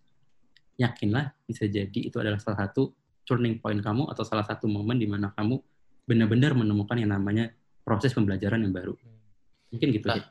yakinlah 0.80 1.34
bisa 1.43 1.65
jadi 1.65 2.00
itu 2.00 2.15
adalah 2.21 2.38
salah 2.38 2.69
satu 2.69 2.93
turning 3.26 3.58
point 3.58 3.82
kamu 3.82 4.08
atau 4.10 4.21
salah 4.21 4.45
satu 4.45 4.69
momen 4.69 4.97
di 4.97 5.10
mana 5.10 5.34
kamu 5.34 5.58
benar-benar 6.06 6.54
menemukan 6.54 6.97
yang 6.97 7.12
namanya 7.17 7.50
proses 7.82 8.13
pembelajaran 8.13 8.62
yang 8.62 8.74
baru. 8.74 8.94
Mungkin 9.72 9.88
gitu 9.96 10.06
nah, 10.08 10.22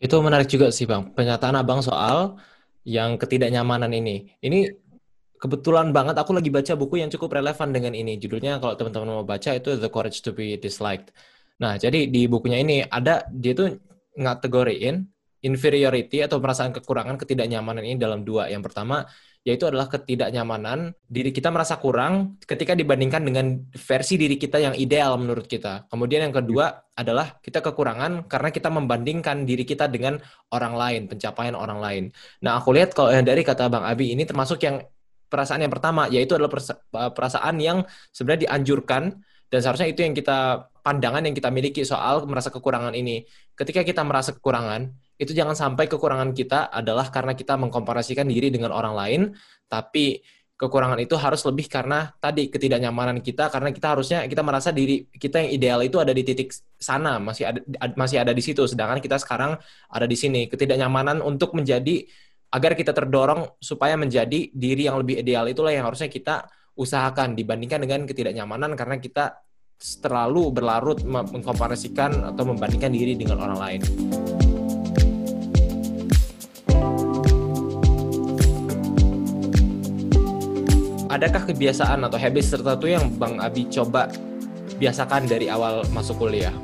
Itu 0.00 0.18
menarik 0.20 0.48
juga 0.50 0.72
sih 0.74 0.84
Bang. 0.88 1.12
Pernyataan 1.14 1.56
Abang 1.58 1.80
soal 1.80 2.40
yang 2.84 3.20
ketidaknyamanan 3.20 3.92
ini. 3.92 4.34
Ini 4.40 4.72
kebetulan 5.40 5.92
banget 5.92 6.20
aku 6.20 6.36
lagi 6.36 6.52
baca 6.52 6.72
buku 6.76 7.00
yang 7.00 7.10
cukup 7.12 7.40
relevan 7.40 7.72
dengan 7.72 7.92
ini. 7.96 8.20
Judulnya 8.20 8.60
kalau 8.60 8.76
teman-teman 8.76 9.20
mau 9.20 9.26
baca 9.26 9.56
itu 9.56 9.76
The 9.76 9.88
Courage 9.88 10.20
to 10.24 10.32
be 10.36 10.56
Disliked. 10.60 11.12
Nah, 11.60 11.76
jadi 11.76 12.08
di 12.08 12.24
bukunya 12.24 12.60
ini 12.60 12.84
ada 12.84 13.28
dia 13.28 13.52
tuh 13.52 13.76
ngategoriin 14.16 15.04
inferiority 15.40 16.20
atau 16.24 16.38
perasaan 16.38 16.72
kekurangan 16.76 17.16
ketidaknyamanan 17.16 17.84
ini 17.84 17.96
dalam 17.96 18.24
dua. 18.24 18.48
Yang 18.52 18.72
pertama 18.72 19.04
yaitu 19.40 19.64
adalah 19.64 19.88
ketidaknyamanan 19.88 20.92
diri 21.08 21.32
kita 21.32 21.48
merasa 21.48 21.80
kurang 21.80 22.36
ketika 22.44 22.76
dibandingkan 22.76 23.24
dengan 23.24 23.64
versi 23.72 24.20
diri 24.20 24.36
kita 24.36 24.60
yang 24.60 24.76
ideal 24.76 25.16
menurut 25.16 25.48
kita. 25.48 25.88
Kemudian 25.88 26.28
yang 26.28 26.34
kedua 26.36 26.92
adalah 26.92 27.40
kita 27.40 27.64
kekurangan 27.64 28.28
karena 28.28 28.52
kita 28.52 28.68
membandingkan 28.68 29.48
diri 29.48 29.64
kita 29.64 29.88
dengan 29.88 30.20
orang 30.52 30.76
lain, 30.76 31.02
pencapaian 31.08 31.56
orang 31.56 31.80
lain. 31.80 32.04
Nah, 32.44 32.60
aku 32.60 32.76
lihat 32.76 32.92
kalau 32.92 33.08
dari 33.24 33.40
kata 33.40 33.72
Bang 33.72 33.88
Abi 33.88 34.12
ini 34.12 34.28
termasuk 34.28 34.60
yang 34.60 34.84
perasaan 35.32 35.64
yang 35.64 35.72
pertama 35.72 36.04
yaitu 36.12 36.36
adalah 36.36 36.52
perasaan 37.16 37.56
yang 37.64 37.88
sebenarnya 38.12 38.50
dianjurkan 38.50 39.24
dan 39.48 39.58
seharusnya 39.64 39.88
itu 39.88 40.04
yang 40.04 40.12
kita 40.12 40.68
pandangan 40.84 41.24
yang 41.24 41.32
kita 41.32 41.48
miliki 41.48 41.80
soal 41.88 42.28
merasa 42.28 42.52
kekurangan 42.52 42.92
ini. 42.92 43.24
Ketika 43.56 43.80
kita 43.88 44.04
merasa 44.04 44.36
kekurangan, 44.36 44.92
itu 45.20 45.36
jangan 45.36 45.52
sampai 45.52 45.84
kekurangan 45.84 46.32
kita 46.32 46.72
adalah 46.72 47.12
karena 47.12 47.36
kita 47.36 47.60
mengkomparasikan 47.60 48.24
diri 48.24 48.48
dengan 48.48 48.72
orang 48.72 48.96
lain, 48.96 49.20
tapi 49.68 50.24
kekurangan 50.56 51.00
itu 51.00 51.16
harus 51.16 51.40
lebih 51.44 51.68
karena 51.68 52.12
tadi 52.20 52.52
ketidaknyamanan 52.52 53.24
kita 53.24 53.48
karena 53.48 53.72
kita 53.72 53.96
harusnya 53.96 54.28
kita 54.28 54.44
merasa 54.44 54.68
diri 54.76 55.08
kita 55.08 55.40
yang 55.40 55.50
ideal 55.56 55.80
itu 55.80 55.96
ada 55.96 56.12
di 56.12 56.20
titik 56.20 56.52
sana 56.76 57.16
masih 57.16 57.48
ada 57.48 57.64
masih 57.96 58.20
ada 58.20 58.36
di 58.36 58.44
situ 58.44 58.68
sedangkan 58.68 59.00
kita 59.00 59.16
sekarang 59.16 59.56
ada 59.88 60.04
di 60.04 60.16
sini 60.20 60.52
ketidaknyamanan 60.52 61.24
untuk 61.24 61.56
menjadi 61.56 62.04
agar 62.52 62.76
kita 62.76 62.92
terdorong 62.92 63.56
supaya 63.56 63.96
menjadi 63.96 64.52
diri 64.52 64.84
yang 64.84 65.00
lebih 65.00 65.24
ideal 65.24 65.48
itulah 65.48 65.72
yang 65.72 65.88
harusnya 65.88 66.12
kita 66.12 66.44
usahakan 66.76 67.32
dibandingkan 67.32 67.80
dengan 67.80 68.04
ketidaknyamanan 68.04 68.76
karena 68.76 69.00
kita 69.00 69.40
terlalu 69.80 70.52
berlarut 70.52 71.00
mengkomparasikan 71.08 72.36
atau 72.36 72.44
membandingkan 72.44 72.92
diri 72.92 73.16
dengan 73.16 73.40
orang 73.40 73.56
lain. 73.56 73.80
Adakah 81.10 81.42
kebiasaan 81.50 82.06
atau 82.06 82.16
habit 82.16 82.46
tertentu 82.46 82.86
yang 82.86 83.10
Bang 83.18 83.42
Abi 83.42 83.66
coba 83.66 84.06
biasakan 84.78 85.26
dari 85.26 85.50
awal 85.50 85.82
masuk 85.90 86.22
kuliah? 86.22 86.54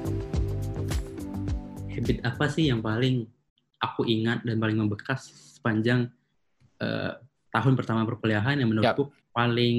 Habit 1.91 2.23
apa 2.23 2.47
sih 2.47 2.71
yang 2.71 2.79
paling 2.79 3.27
aku 3.83 4.07
ingat 4.07 4.47
dan 4.47 4.57
paling 4.63 4.79
membekas 4.79 5.27
sepanjang 5.59 6.07
uh, 6.79 7.19
tahun 7.51 7.75
pertama 7.75 8.07
perkuliahan 8.07 8.63
yang 8.63 8.71
menurutku 8.71 9.11
yep. 9.11 9.35
paling 9.35 9.79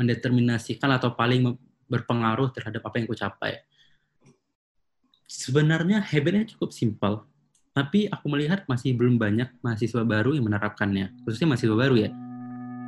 mendeterminasikan 0.00 0.90
atau 0.96 1.12
paling 1.12 1.54
berpengaruh 1.86 2.50
terhadap 2.56 2.82
apa 2.88 2.94
yang 2.98 3.06
aku 3.06 3.18
capai. 3.20 3.60
Sebenarnya 5.28 6.00
habitnya 6.00 6.48
cukup 6.56 6.72
simpel, 6.72 7.26
tapi 7.76 8.08
aku 8.08 8.26
melihat 8.32 8.64
masih 8.64 8.96
belum 8.96 9.20
banyak 9.20 9.50
mahasiswa 9.60 10.02
baru 10.06 10.34
yang 10.34 10.46
menerapkannya, 10.46 11.12
khususnya 11.26 11.52
mahasiswa 11.52 11.76
baru 11.76 11.96
ya 12.08 12.10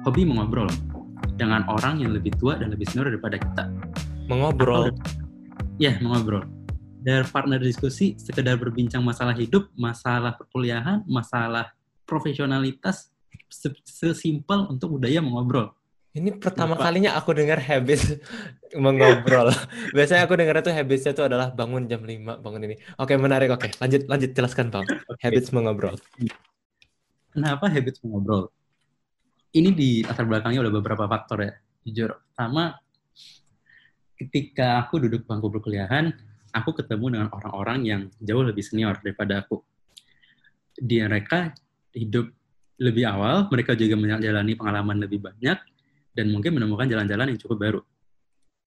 hobi 0.07 0.23
mengobrol 0.23 0.71
dengan 1.35 1.66
orang 1.66 1.99
yang 1.99 2.14
lebih 2.14 2.31
tua 2.38 2.55
dan 2.55 2.71
lebih 2.71 2.87
senior 2.87 3.11
daripada 3.11 3.42
kita. 3.42 3.66
Mengobrol. 4.31 4.95
ya, 5.83 5.99
mengobrol. 5.99 6.47
Dari 7.03 7.27
partner 7.27 7.59
diskusi, 7.59 8.14
sekedar 8.14 8.55
berbincang 8.55 9.03
masalah 9.03 9.35
hidup, 9.35 9.66
masalah 9.75 10.38
perkuliahan, 10.38 11.03
masalah 11.11 11.75
profesionalitas, 12.07 13.11
sesimpel 13.83 14.71
untuk 14.71 14.99
budaya 14.99 15.19
mengobrol. 15.19 15.75
Ini 16.16 16.40
pertama 16.40 16.73
Kenapa? 16.79 16.88
kalinya 16.88 17.11
aku 17.21 17.31
dengar 17.37 17.61
habis 17.61 18.16
mengobrol. 18.87 19.53
Biasanya 19.92 20.25
aku 20.25 20.35
dengar 20.38 20.64
itu 20.64 20.73
habisnya 20.73 21.12
itu 21.12 21.23
adalah 21.27 21.53
bangun 21.53 21.85
jam 21.90 22.01
5, 22.01 22.40
bangun 22.40 22.62
ini. 22.64 22.77
Oke, 22.97 23.21
menarik. 23.21 23.53
Oke, 23.53 23.69
lanjut 23.77 24.09
lanjut 24.09 24.31
jelaskan, 24.33 24.73
Bang. 24.73 24.87
Okay. 24.88 25.29
Habits 25.29 25.53
mengobrol. 25.53 25.95
Kenapa 27.37 27.69
habits 27.69 28.01
mengobrol? 28.01 28.49
Ini 29.57 29.73
di 29.73 29.90
latar 30.05 30.29
belakangnya 30.29 30.61
udah 30.61 30.75
beberapa 30.77 31.05
faktor 31.09 31.49
ya 31.49 31.53
jujur. 31.88 32.12
Pertama 32.12 32.77
ketika 34.16 34.85
aku 34.85 35.01
duduk 35.01 35.25
bangku 35.25 35.49
perkuliahan 35.49 36.12
aku 36.53 36.77
ketemu 36.77 37.16
dengan 37.16 37.29
orang-orang 37.33 37.79
yang 37.85 38.01
jauh 38.21 38.45
lebih 38.45 38.64
senior 38.64 39.01
daripada 39.01 39.45
aku. 39.45 39.61
Dia 40.77 41.09
mereka 41.09 41.57
hidup 41.97 42.29
lebih 42.77 43.09
awal 43.09 43.49
mereka 43.49 43.73
juga 43.73 43.97
menjalani 43.97 44.53
pengalaman 44.53 45.01
lebih 45.01 45.25
banyak 45.25 45.57
dan 46.12 46.27
mungkin 46.29 46.57
menemukan 46.57 46.85
jalan-jalan 46.88 47.33
yang 47.33 47.40
cukup 47.40 47.59
baru. 47.61 47.81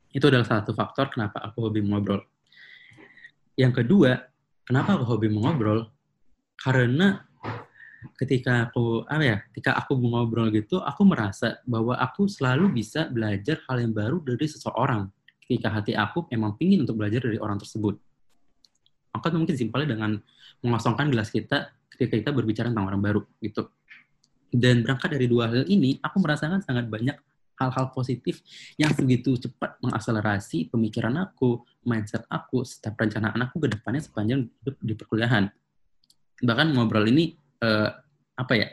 Itu 0.10 0.26
adalah 0.30 0.46
satu 0.46 0.74
faktor 0.74 1.14
kenapa 1.14 1.38
aku 1.46 1.70
hobi 1.70 1.86
mengobrol. 1.86 2.26
Yang 3.54 3.86
kedua 3.86 4.18
kenapa 4.66 4.98
aku 4.98 5.06
hobi 5.06 5.30
mengobrol? 5.30 5.86
Karena 6.58 7.22
ketika 8.16 8.70
aku 8.70 9.04
apa 9.08 9.24
ya 9.24 9.38
ketika 9.52 9.76
aku 9.76 9.96
ngobrol 10.00 10.48
gitu 10.52 10.80
aku 10.80 11.04
merasa 11.04 11.60
bahwa 11.68 11.96
aku 12.00 12.28
selalu 12.32 12.72
bisa 12.72 13.08
belajar 13.12 13.60
hal 13.68 13.84
yang 13.84 13.94
baru 13.94 14.24
dari 14.24 14.46
seseorang. 14.48 15.12
Ketika 15.44 15.74
hati 15.74 15.98
aku 15.98 16.30
memang 16.30 16.56
pingin 16.62 16.86
untuk 16.86 17.02
belajar 17.02 17.26
dari 17.26 17.42
orang 17.42 17.58
tersebut. 17.58 17.98
Maka 19.10 19.34
mungkin 19.34 19.58
simpelnya 19.58 19.98
dengan 19.98 20.22
mengosongkan 20.62 21.10
gelas 21.10 21.34
kita 21.34 21.74
ketika 21.90 22.16
kita 22.16 22.32
berbicara 22.32 22.70
tentang 22.70 22.86
orang 22.86 23.02
baru 23.02 23.22
gitu. 23.42 23.68
Dan 24.50 24.86
berangkat 24.86 25.14
dari 25.14 25.26
dua 25.26 25.50
hal 25.50 25.66
ini 25.66 25.98
aku 26.02 26.22
merasakan 26.22 26.62
sangat 26.62 26.86
banyak 26.86 27.18
hal-hal 27.60 27.92
positif 27.92 28.40
yang 28.80 28.96
segitu 28.96 29.36
cepat 29.36 29.76
mengakselerasi 29.84 30.72
pemikiran 30.72 31.20
aku, 31.20 31.60
mindset 31.84 32.24
aku, 32.32 32.64
setiap 32.64 32.96
perencanaan 32.96 33.36
aku 33.44 33.60
ke 33.60 33.68
depannya 33.68 34.00
sepanjang 34.00 34.48
hidup 34.48 34.76
di 34.80 34.94
perkuliahan. 34.96 35.52
Bahkan 36.40 36.68
ngobrol 36.72 37.12
ini 37.12 37.36
uh, 37.64 37.90
apa 38.40 38.54
ya 38.56 38.68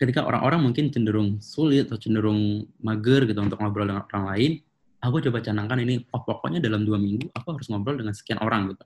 ketika 0.00 0.26
orang-orang 0.26 0.60
mungkin 0.64 0.90
cenderung 0.90 1.38
sulit 1.38 1.86
atau 1.86 2.00
cenderung 2.00 2.66
mager 2.82 3.28
gitu 3.28 3.38
untuk 3.38 3.60
ngobrol 3.60 3.86
dengan 3.86 4.04
orang 4.10 4.24
lain 4.34 4.52
aku 5.02 5.22
coba 5.30 5.38
canangkan 5.44 5.78
ini 5.84 6.02
oh 6.10 6.22
pokoknya 6.24 6.58
dalam 6.58 6.82
dua 6.82 6.98
minggu 6.98 7.30
aku 7.34 7.58
harus 7.58 7.68
ngobrol 7.70 8.00
dengan 8.00 8.16
sekian 8.16 8.40
orang 8.42 8.72
gitu 8.74 8.84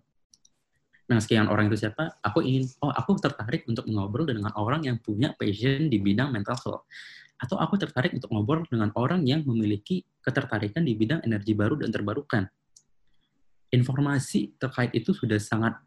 Nah, 1.07 1.23
sekian 1.23 1.47
orang 1.47 1.71
itu 1.71 1.87
siapa? 1.87 2.19
Aku 2.19 2.43
ingin, 2.43 2.67
oh 2.83 2.91
aku 2.91 3.15
tertarik 3.23 3.63
untuk 3.71 3.87
ngobrol 3.87 4.27
dengan 4.27 4.51
orang 4.59 4.83
yang 4.83 4.99
punya 4.99 5.31
passion 5.39 5.87
di 5.87 6.03
bidang 6.03 6.35
mental 6.35 6.59
health. 6.59 6.83
Atau 7.39 7.55
aku 7.63 7.79
tertarik 7.79 8.11
untuk 8.11 8.27
ngobrol 8.35 8.67
dengan 8.67 8.91
orang 8.99 9.23
yang 9.23 9.47
memiliki 9.47 10.03
ketertarikan 10.19 10.83
di 10.83 10.99
bidang 10.99 11.23
energi 11.23 11.55
baru 11.55 11.79
dan 11.79 11.95
terbarukan. 11.95 12.51
Informasi 13.71 14.59
terkait 14.59 14.91
itu 14.99 15.15
sudah 15.15 15.39
sangat 15.39 15.79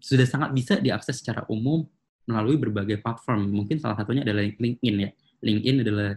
sudah 0.00 0.24
sangat 0.24 0.56
bisa 0.56 0.80
diakses 0.80 1.20
secara 1.20 1.44
umum 1.52 1.84
melalui 2.30 2.56
berbagai 2.56 3.02
platform. 3.02 3.50
Mungkin 3.50 3.82
salah 3.82 3.98
satunya 3.98 4.22
adalah 4.22 4.46
LinkedIn 4.46 4.96
ya. 5.02 5.10
LinkedIn 5.42 5.76
adalah 5.82 6.10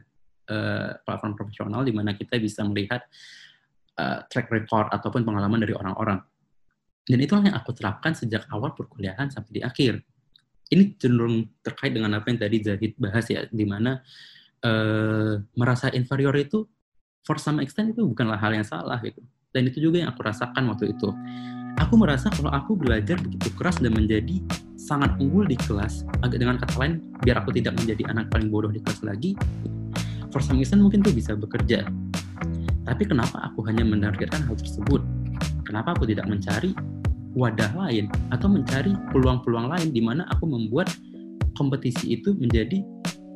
uh, 0.54 0.90
platform 1.02 1.34
profesional 1.34 1.82
di 1.82 1.94
mana 1.96 2.14
kita 2.14 2.38
bisa 2.38 2.62
melihat 2.64 3.02
uh, 3.98 4.22
track 4.30 4.54
record 4.54 4.94
ataupun 4.94 5.26
pengalaman 5.26 5.66
dari 5.66 5.74
orang-orang. 5.74 6.22
Dan 7.04 7.20
itulah 7.20 7.44
yang 7.44 7.58
aku 7.58 7.76
terapkan 7.76 8.16
sejak 8.16 8.48
awal 8.48 8.72
perkuliahan 8.72 9.28
sampai 9.28 9.60
di 9.60 9.62
akhir. 9.66 10.00
Ini 10.72 10.96
cenderung 10.96 11.44
terkait 11.60 11.92
dengan 11.92 12.16
apa 12.16 12.32
yang 12.32 12.40
tadi 12.40 12.58
Zahid 12.64 12.96
bahas 12.96 13.28
ya, 13.28 13.44
di 13.52 13.66
mana 13.68 14.00
uh, 14.64 15.36
merasa 15.60 15.92
inferior 15.92 16.34
itu 16.40 16.64
for 17.28 17.36
some 17.40 17.60
extent 17.60 17.92
itu 17.92 18.08
bukanlah 18.08 18.40
hal 18.40 18.56
yang 18.56 18.64
salah 18.64 18.98
gitu. 19.04 19.20
Dan 19.54 19.70
itu 19.70 19.84
juga 19.84 20.02
yang 20.02 20.10
aku 20.16 20.24
rasakan 20.24 20.64
waktu 20.72 20.96
itu. 20.96 21.10
Aku 21.82 21.98
merasa 21.98 22.30
kalau 22.34 22.54
aku 22.54 22.78
belajar 22.78 23.18
begitu 23.18 23.50
keras 23.58 23.82
dan 23.82 23.98
menjadi 23.98 24.42
sangat 24.78 25.16
unggul 25.18 25.48
di 25.48 25.56
kelas, 25.56 26.04
agak 26.22 26.44
dengan 26.44 26.60
kata 26.60 26.76
lain, 26.78 27.02
biar 27.24 27.40
aku 27.40 27.56
tidak 27.56 27.80
menjadi 27.80 28.04
anak 28.12 28.28
paling 28.30 28.52
bodoh 28.52 28.70
di 28.70 28.84
kelas 28.84 29.02
lagi, 29.02 29.32
for 30.30 30.44
some 30.44 30.60
reason 30.60 30.84
mungkin 30.84 31.02
tuh 31.02 31.16
bisa 31.16 31.34
bekerja. 31.34 31.88
Tapi 32.84 33.04
kenapa 33.08 33.48
aku 33.48 33.64
hanya 33.66 33.88
menargetkan 33.88 34.44
hal 34.44 34.60
tersebut? 34.60 35.00
Kenapa 35.64 35.96
aku 35.96 36.04
tidak 36.04 36.28
mencari 36.28 36.76
wadah 37.34 37.72
lain 37.74 38.12
atau 38.30 38.46
mencari 38.46 38.94
peluang-peluang 39.10 39.72
lain 39.72 39.90
di 39.90 40.02
mana 40.04 40.28
aku 40.30 40.46
membuat 40.46 40.92
kompetisi 41.58 42.14
itu 42.14 42.38
menjadi 42.38 42.86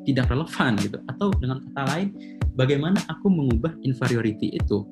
tidak 0.06 0.30
relevan 0.32 0.78
gitu 0.80 0.98
atau 1.10 1.34
dengan 1.36 1.60
kata 1.70 1.84
lain 1.92 2.08
bagaimana 2.54 3.02
aku 3.10 3.28
mengubah 3.28 3.74
inferiority 3.84 4.54
itu 4.56 4.86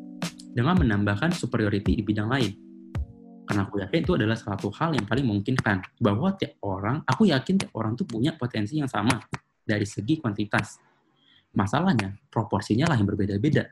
dengan 0.58 0.76
menambahkan 0.82 1.32
superiority 1.32 2.02
di 2.02 2.04
bidang 2.04 2.28
lain 2.28 2.52
karena 3.46 3.62
aku 3.70 3.78
yakin 3.78 4.00
itu 4.02 4.14
adalah 4.18 4.34
satu 4.34 4.74
hal 4.74 4.98
yang 4.98 5.06
paling 5.06 5.26
memungkinkan. 5.30 6.02
Bahwa 6.02 6.34
tiap 6.34 6.58
orang 6.66 7.06
aku 7.06 7.30
yakin 7.30 7.62
tiap 7.62 7.72
orang 7.78 7.94
tuh 7.94 8.10
punya 8.10 8.34
potensi 8.34 8.82
yang 8.82 8.90
sama 8.90 9.22
dari 9.62 9.86
segi 9.86 10.18
kuantitas. 10.18 10.82
Masalahnya 11.54 12.18
proporsinya 12.28 12.90
lah 12.90 12.98
yang 12.98 13.08
berbeda-beda. 13.08 13.70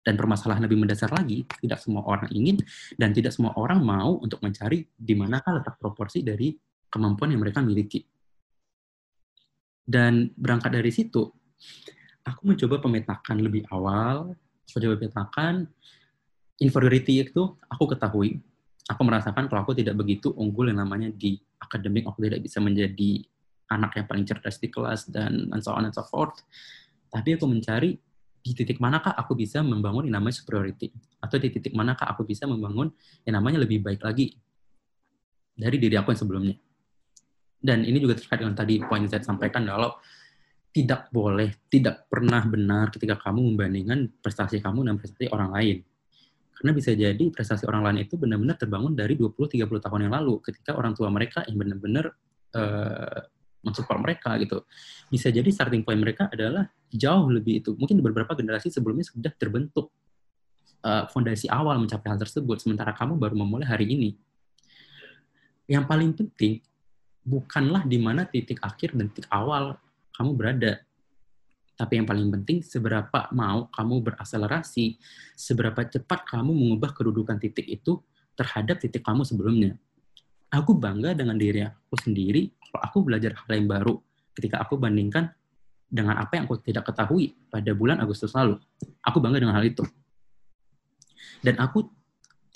Dan 0.00 0.14
permasalahan 0.14 0.62
lebih 0.64 0.78
mendasar 0.80 1.10
lagi 1.10 1.42
tidak 1.58 1.82
semua 1.82 2.06
orang 2.06 2.30
ingin 2.30 2.62
dan 2.94 3.10
tidak 3.10 3.34
semua 3.34 3.52
orang 3.58 3.82
mau 3.82 4.16
untuk 4.22 4.38
mencari 4.38 4.86
di 4.94 5.14
manakah 5.18 5.58
letak 5.58 5.76
proporsi 5.82 6.22
dari 6.22 6.54
kemampuan 6.86 7.34
yang 7.34 7.42
mereka 7.42 7.58
miliki. 7.58 8.00
Dan 9.82 10.30
berangkat 10.34 10.72
dari 10.72 10.90
situ 10.94 11.26
aku 12.22 12.42
mencoba 12.42 12.80
pemetakan 12.80 13.36
lebih 13.42 13.66
awal. 13.70 14.32
Aku 14.66 14.82
coba 14.82 14.98
petakan 14.98 15.66
inferiority 16.58 17.26
itu 17.26 17.54
aku 17.68 17.84
ketahui 17.92 18.40
aku 18.86 19.02
merasakan 19.02 19.50
kalau 19.50 19.66
aku 19.66 19.74
tidak 19.74 19.98
begitu 19.98 20.30
unggul 20.38 20.70
yang 20.70 20.78
namanya 20.78 21.10
di 21.10 21.34
akademik, 21.58 22.06
aku 22.06 22.22
tidak 22.22 22.40
bisa 22.46 22.62
menjadi 22.62 23.26
anak 23.66 23.98
yang 23.98 24.06
paling 24.06 24.22
cerdas 24.22 24.62
di 24.62 24.70
kelas 24.70 25.10
dan 25.10 25.50
and 25.50 25.62
so 25.62 25.74
on 25.74 25.82
and 25.82 25.94
so 25.94 26.06
forth. 26.06 26.38
Tapi 27.10 27.34
aku 27.34 27.50
mencari 27.50 27.98
di 28.46 28.52
titik 28.54 28.78
manakah 28.78 29.10
aku 29.18 29.34
bisa 29.34 29.58
membangun 29.58 30.06
yang 30.06 30.22
namanya 30.22 30.38
superiority 30.38 30.94
atau 31.18 31.34
di 31.34 31.50
titik 31.50 31.74
manakah 31.74 32.06
aku 32.06 32.22
bisa 32.22 32.46
membangun 32.46 32.94
yang 33.26 33.42
namanya 33.42 33.66
lebih 33.66 33.82
baik 33.82 34.06
lagi 34.06 34.38
dari 35.50 35.82
diri 35.82 35.98
aku 35.98 36.14
yang 36.14 36.20
sebelumnya. 36.22 36.56
Dan 37.58 37.82
ini 37.82 37.98
juga 37.98 38.14
terkait 38.14 38.38
dengan 38.38 38.54
tadi 38.54 38.78
poin 38.78 39.02
yang 39.02 39.10
saya 39.10 39.26
sampaikan 39.26 39.66
kalau 39.66 39.98
tidak 40.70 41.10
boleh, 41.10 41.66
tidak 41.66 42.06
pernah 42.06 42.44
benar 42.46 42.94
ketika 42.94 43.18
kamu 43.18 43.56
membandingkan 43.56 44.12
prestasi 44.22 44.62
kamu 44.62 44.86
dan 44.86 44.94
prestasi 45.00 45.26
orang 45.32 45.50
lain 45.50 45.82
karena 46.56 46.72
bisa 46.72 46.96
jadi 46.96 47.24
prestasi 47.28 47.68
orang 47.68 47.84
lain 47.84 48.08
itu 48.08 48.16
benar-benar 48.16 48.56
terbangun 48.56 48.96
dari 48.96 49.12
20-30 49.12 49.60
tahun 49.68 50.00
yang 50.08 50.14
lalu 50.16 50.40
ketika 50.40 50.72
orang 50.72 50.96
tua 50.96 51.12
mereka 51.12 51.44
yang 51.44 51.60
benar-benar 51.60 52.16
uh, 52.56 53.20
mensupport 53.60 54.00
mereka 54.00 54.40
gitu. 54.40 54.64
Bisa 55.12 55.28
jadi 55.28 55.44
starting 55.52 55.84
point 55.84 56.00
mereka 56.00 56.32
adalah 56.32 56.64
jauh 56.88 57.28
lebih 57.28 57.60
itu. 57.60 57.76
Mungkin 57.76 58.00
beberapa 58.00 58.32
generasi 58.32 58.72
sebelumnya 58.72 59.04
sudah 59.04 59.28
terbentuk 59.36 59.92
uh, 60.80 61.04
fondasi 61.12 61.50
awal 61.52 61.76
mencapai 61.76 62.08
hal 62.08 62.16
tersebut, 62.16 62.56
sementara 62.62 62.96
kamu 62.96 63.20
baru 63.20 63.36
memulai 63.36 63.68
hari 63.68 63.92
ini. 63.92 64.10
Yang 65.68 65.84
paling 65.90 66.10
penting 66.16 66.64
bukanlah 67.26 67.82
di 67.84 67.98
mana 67.98 68.24
titik 68.24 68.62
akhir 68.62 68.94
dan 68.94 69.10
titik 69.12 69.28
awal 69.28 69.76
kamu 70.16 70.30
berada, 70.32 70.72
tapi 71.76 72.00
yang 72.00 72.08
paling 72.08 72.32
penting 72.32 72.64
seberapa 72.64 73.28
mau 73.36 73.68
kamu 73.68 74.00
berakselerasi, 74.00 74.96
seberapa 75.36 75.84
cepat 75.84 76.24
kamu 76.24 76.48
mengubah 76.48 76.96
kedudukan 76.96 77.36
titik 77.36 77.68
itu 77.68 78.00
terhadap 78.32 78.80
titik 78.80 79.04
kamu 79.04 79.28
sebelumnya. 79.28 79.76
Aku 80.48 80.72
bangga 80.72 81.12
dengan 81.12 81.36
diri 81.36 81.68
aku 81.68 82.00
sendiri 82.00 82.48
kalau 82.64 82.80
aku 82.80 82.98
belajar 83.04 83.36
hal 83.36 83.50
yang 83.52 83.68
baru 83.68 84.00
ketika 84.32 84.64
aku 84.64 84.80
bandingkan 84.80 85.28
dengan 85.92 86.16
apa 86.16 86.40
yang 86.40 86.48
aku 86.48 86.64
tidak 86.64 86.88
ketahui 86.88 87.36
pada 87.52 87.76
bulan 87.76 88.00
Agustus 88.00 88.32
lalu. 88.32 88.56
Aku 89.04 89.20
bangga 89.20 89.44
dengan 89.44 89.52
hal 89.52 89.68
itu. 89.68 89.84
Dan 91.44 91.60
aku 91.60 91.92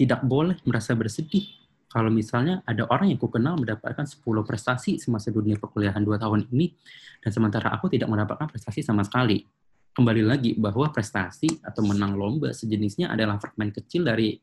tidak 0.00 0.24
boleh 0.24 0.56
merasa 0.64 0.96
bersedih 0.96 1.59
kalau 1.90 2.06
misalnya 2.06 2.62
ada 2.70 2.86
orang 2.86 3.10
yang 3.10 3.18
ku 3.18 3.26
kenal 3.26 3.58
mendapatkan 3.58 4.06
10 4.06 4.22
prestasi 4.46 5.02
semasa 5.02 5.34
dunia 5.34 5.58
perkuliahan 5.58 5.98
2 6.06 6.22
tahun 6.22 6.46
ini, 6.54 6.70
dan 7.18 7.34
sementara 7.34 7.74
aku 7.74 7.90
tidak 7.90 8.06
mendapatkan 8.06 8.46
prestasi 8.46 8.86
sama 8.86 9.02
sekali. 9.02 9.42
Kembali 9.90 10.22
lagi 10.22 10.54
bahwa 10.54 10.86
prestasi 10.94 11.50
atau 11.66 11.82
menang 11.82 12.14
lomba 12.14 12.54
sejenisnya 12.54 13.10
adalah 13.10 13.42
fragmen 13.42 13.74
kecil 13.74 14.06
dari 14.06 14.38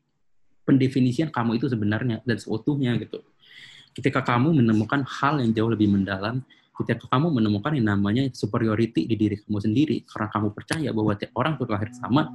pendefinisian 0.68 1.32
kamu 1.32 1.56
itu 1.56 1.72
sebenarnya 1.72 2.20
dan 2.28 2.36
seutuhnya 2.36 2.92
gitu. 3.00 3.24
Ketika 3.96 4.20
kamu 4.20 4.52
menemukan 4.52 5.00
hal 5.08 5.40
yang 5.40 5.56
jauh 5.56 5.72
lebih 5.72 5.88
mendalam, 5.88 6.44
ketika 6.76 7.08
kamu 7.08 7.32
menemukan 7.32 7.72
yang 7.72 7.96
namanya 7.96 8.28
superiority 8.28 9.08
di 9.08 9.16
diri 9.16 9.40
kamu 9.40 9.56
sendiri, 9.56 9.96
karena 10.04 10.28
kamu 10.28 10.52
percaya 10.52 10.92
bahwa 10.92 11.16
tiap 11.16 11.32
orang 11.32 11.56
itu 11.56 11.64
lahir 11.64 11.90
sama, 11.96 12.28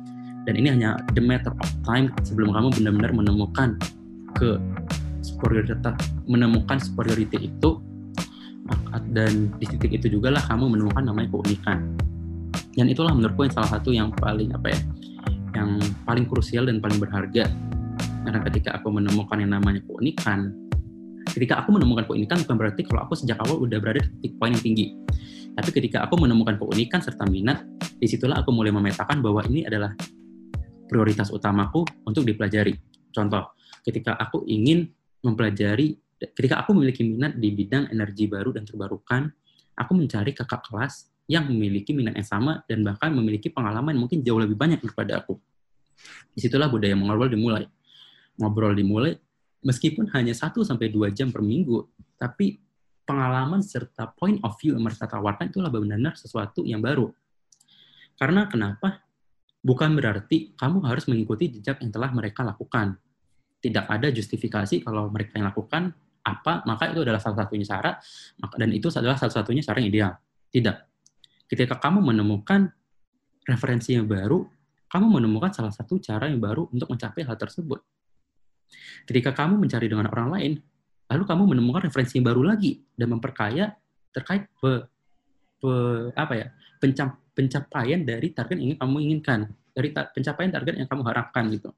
dan 0.49 0.53
ini 0.57 0.73
hanya 0.73 0.97
the 1.13 1.21
matter 1.21 1.53
of 1.53 1.69
time 1.85 2.09
sebelum 2.25 2.49
kamu 2.49 2.73
benar-benar 2.81 3.13
menemukan 3.13 3.77
ke 4.35 4.57
superioritas 5.23 5.95
menemukan 6.27 6.77
superiority 6.81 7.47
itu 7.47 7.79
dan 9.11 9.51
di 9.59 9.65
titik 9.67 9.91
itu 10.01 10.19
juga 10.19 10.33
lah 10.33 10.43
kamu 10.45 10.73
menemukan 10.77 11.03
namanya 11.03 11.29
keunikan. 11.31 11.93
Dan 12.73 12.89
itulah 12.89 13.13
menurutku 13.13 13.45
yang 13.45 13.53
salah 13.53 13.69
satu 13.77 13.93
yang 13.93 14.09
paling 14.17 14.49
apa 14.53 14.73
ya 14.73 14.79
yang 15.53 15.77
paling 16.09 16.25
krusial 16.25 16.65
dan 16.65 16.81
paling 16.81 16.97
berharga. 16.97 17.45
Karena 18.23 18.39
ketika 18.49 18.79
aku 18.81 18.89
menemukan 18.89 19.37
yang 19.37 19.51
namanya 19.53 19.83
keunikan 19.83 20.63
ketika 21.33 21.65
aku 21.65 21.73
menemukan 21.73 22.05
keunikan 22.05 22.37
bukan 22.45 22.55
berarti 22.61 22.81
kalau 22.85 23.09
aku 23.09 23.17
sejak 23.17 23.41
awal 23.41 23.57
udah 23.65 23.81
berada 23.81 24.05
di 24.05 24.09
titik 24.21 24.37
poin 24.37 24.53
yang 24.53 24.61
tinggi. 24.61 24.93
Tapi 25.53 25.69
ketika 25.73 26.05
aku 26.05 26.21
menemukan 26.21 26.61
keunikan 26.61 27.01
serta 27.01 27.25
minat 27.25 27.65
di 27.97 28.05
situlah 28.05 28.45
aku 28.45 28.53
mulai 28.53 28.69
memetakan 28.69 29.21
bahwa 29.21 29.41
ini 29.49 29.65
adalah 29.65 29.93
prioritas 30.85 31.33
utamaku 31.33 31.85
untuk 32.05 32.25
dipelajari. 32.25 32.77
Contoh, 33.13 33.53
ketika 33.83 34.15
aku 34.15 34.47
ingin 34.47 34.89
mempelajari, 35.21 35.99
ketika 36.33 36.63
aku 36.63 36.73
memiliki 36.73 37.03
minat 37.03 37.35
di 37.35 37.51
bidang 37.51 37.91
energi 37.91 38.25
baru 38.31 38.55
dan 38.55 38.63
terbarukan, 38.63 39.29
aku 39.75 39.91
mencari 39.93 40.31
kakak 40.31 40.63
kelas 40.67 41.11
yang 41.27 41.47
memiliki 41.47 41.95
minat 41.95 42.15
yang 42.19 42.27
sama 42.27 42.63
dan 42.67 42.83
bahkan 42.83 43.11
memiliki 43.11 43.51
pengalaman 43.51 43.95
mungkin 43.95 44.23
jauh 44.23 44.39
lebih 44.39 44.55
banyak 44.55 44.79
daripada 44.79 45.23
aku. 45.23 45.39
Di 46.33 46.39
situlah 46.43 46.67
budaya 46.67 46.95
mengobrol 46.95 47.31
dimulai. 47.31 47.63
Ngobrol 48.39 48.73
dimulai, 48.75 49.13
meskipun 49.61 50.09
hanya 50.15 50.33
1 50.35 50.63
sampai 50.65 50.89
dua 50.89 51.13
jam 51.13 51.29
per 51.29 51.45
minggu, 51.45 51.85
tapi 52.17 52.59
pengalaman 53.03 53.61
serta 53.61 54.11
point 54.15 54.39
of 54.43 54.55
view 54.59 54.75
yang 54.75 54.83
mereka 54.83 55.05
tawarkan 55.07 55.51
itulah 55.51 55.69
benar-benar 55.69 56.15
sesuatu 56.17 56.63
yang 56.63 56.79
baru. 56.79 57.11
Karena 58.19 58.47
kenapa? 58.47 59.03
bukan 59.63 59.95
berarti 59.95 60.53
kamu 60.59 60.83
harus 60.83 61.07
mengikuti 61.07 61.47
jejak 61.47 61.79
yang 61.79 61.89
telah 61.89 62.11
mereka 62.11 62.43
lakukan. 62.43 62.99
Tidak 63.63 63.87
ada 63.87 64.11
justifikasi 64.11 64.83
kalau 64.83 65.07
mereka 65.07 65.39
yang 65.39 65.47
lakukan 65.47 65.95
apa, 66.23 66.67
maka 66.67 66.91
itu 66.91 67.03
adalah 67.03 67.19
salah 67.19 67.47
satunya 67.47 67.63
cara, 67.63 67.95
dan 68.59 68.69
itu 68.75 68.91
adalah 68.91 69.15
salah 69.15 69.31
satunya 69.39 69.63
cara 69.63 69.79
yang 69.79 69.89
ideal. 69.91 70.11
Tidak. 70.51 70.77
Ketika 71.47 71.79
kamu 71.79 72.03
menemukan 72.03 72.67
referensi 73.47 73.95
yang 73.95 74.07
baru, 74.07 74.43
kamu 74.91 75.19
menemukan 75.19 75.51
salah 75.51 75.71
satu 75.71 75.99
cara 75.99 76.27
yang 76.27 76.43
baru 76.43 76.67
untuk 76.71 76.91
mencapai 76.91 77.23
hal 77.23 77.39
tersebut. 77.39 77.79
Ketika 79.07 79.35
kamu 79.35 79.59
mencari 79.59 79.87
dengan 79.87 80.07
orang 80.11 80.29
lain, 80.31 80.51
lalu 81.11 81.23
kamu 81.27 81.43
menemukan 81.55 81.81
referensi 81.87 82.19
yang 82.19 82.27
baru 82.29 82.41
lagi 82.55 82.79
dan 82.95 83.11
memperkaya 83.11 83.73
terkait 84.13 84.47
pe, 84.61 84.85
pe, 85.59 85.71
apa 86.13 86.33
ya 86.37 86.47
pencap, 86.77 87.19
pencapaian 87.33 88.01
dari 88.05 88.31
target 88.31 88.55
yang 88.61 88.73
ingin 88.73 88.79
kamu 88.79 88.97
inginkan, 89.09 89.39
dari 89.73 89.89
ta 89.91 90.07
pencapaian 90.13 90.51
target 90.53 90.73
yang 90.77 90.87
kamu 90.87 91.01
harapkan 91.09 91.43
gitu. 91.49 91.69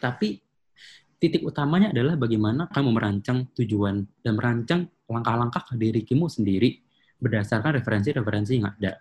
Tapi 0.00 0.40
titik 1.22 1.46
utamanya 1.46 1.94
adalah 1.94 2.18
bagaimana 2.18 2.66
kamu 2.66 2.90
merancang 2.98 3.46
tujuan 3.54 4.02
dan 4.26 4.34
merancang 4.34 4.90
langkah-langkah 5.06 5.70
ke 5.70 6.02
kamu 6.02 6.26
sendiri 6.26 6.82
berdasarkan 7.22 7.78
referensi-referensi 7.78 8.58
yang 8.58 8.74
ada. 8.74 8.98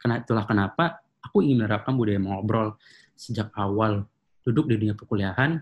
Karena 0.00 0.24
itulah 0.24 0.48
kenapa 0.48 1.04
aku 1.20 1.44
ingin 1.44 1.60
menerapkan 1.60 1.92
budaya 1.92 2.16
mengobrol 2.16 2.80
sejak 3.12 3.52
awal 3.52 4.08
duduk 4.40 4.72
di 4.72 4.80
dunia 4.80 4.96
perkuliahan 4.96 5.60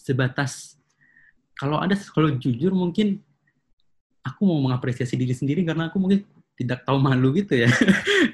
sebatas 0.00 0.80
kalau 1.52 1.76
ada 1.76 1.92
kalau 2.16 2.32
jujur 2.32 2.72
mungkin 2.72 3.20
aku 4.24 4.48
mau 4.48 4.56
mengapresiasi 4.64 5.20
diri 5.20 5.36
sendiri 5.36 5.60
karena 5.68 5.92
aku 5.92 6.00
mungkin 6.00 6.24
tidak 6.56 6.88
tahu 6.88 6.96
malu 6.96 7.36
gitu 7.36 7.60
ya 7.60 7.70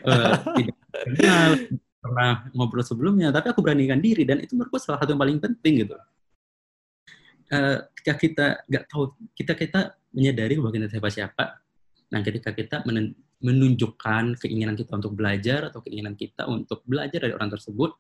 uh, 0.07 0.39
tidak 0.57 0.79
kenal 0.95 1.51
pernah 1.99 2.31
ngobrol 2.55 2.87
sebelumnya 2.87 3.35
tapi 3.35 3.51
aku 3.51 3.59
beranikan 3.59 3.99
diri 3.99 4.23
dan 4.23 4.39
itu 4.39 4.55
menurutku 4.55 4.79
salah 4.79 5.03
satu 5.03 5.11
yang 5.13 5.21
paling 5.21 5.39
penting 5.43 5.83
gitu 5.83 5.99
uh, 7.53 7.79
ketika 7.95 8.15
kita 8.17 8.47
nggak 8.67 8.85
tahu 8.89 9.15
kita 9.37 9.53
kita 9.59 9.81
menyadari 10.15 10.59
bahwa 10.59 10.73
kita 10.75 10.87
siapa 10.91 11.09
siapa 11.11 11.45
nah 12.11 12.21
ketika 12.27 12.51
kita 12.51 12.83
menunjukkan 13.41 14.41
keinginan 14.43 14.75
kita 14.75 14.99
untuk 14.99 15.15
belajar 15.15 15.71
atau 15.71 15.79
keinginan 15.83 16.19
kita 16.19 16.47
untuk 16.51 16.83
belajar 16.83 17.23
dari 17.23 17.35
orang 17.35 17.51
tersebut 17.51 17.91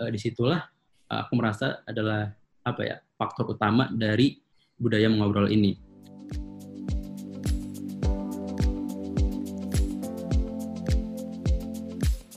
uh, 0.00 0.10
di 0.12 0.18
situlah 0.20 0.60
uh, 1.08 1.18
aku 1.24 1.32
merasa 1.38 1.80
adalah 1.88 2.28
apa 2.66 2.82
ya 2.84 2.96
faktor 3.16 3.56
utama 3.56 3.88
dari 3.94 4.36
budaya 4.76 5.08
mengobrol 5.08 5.48
ini 5.48 5.86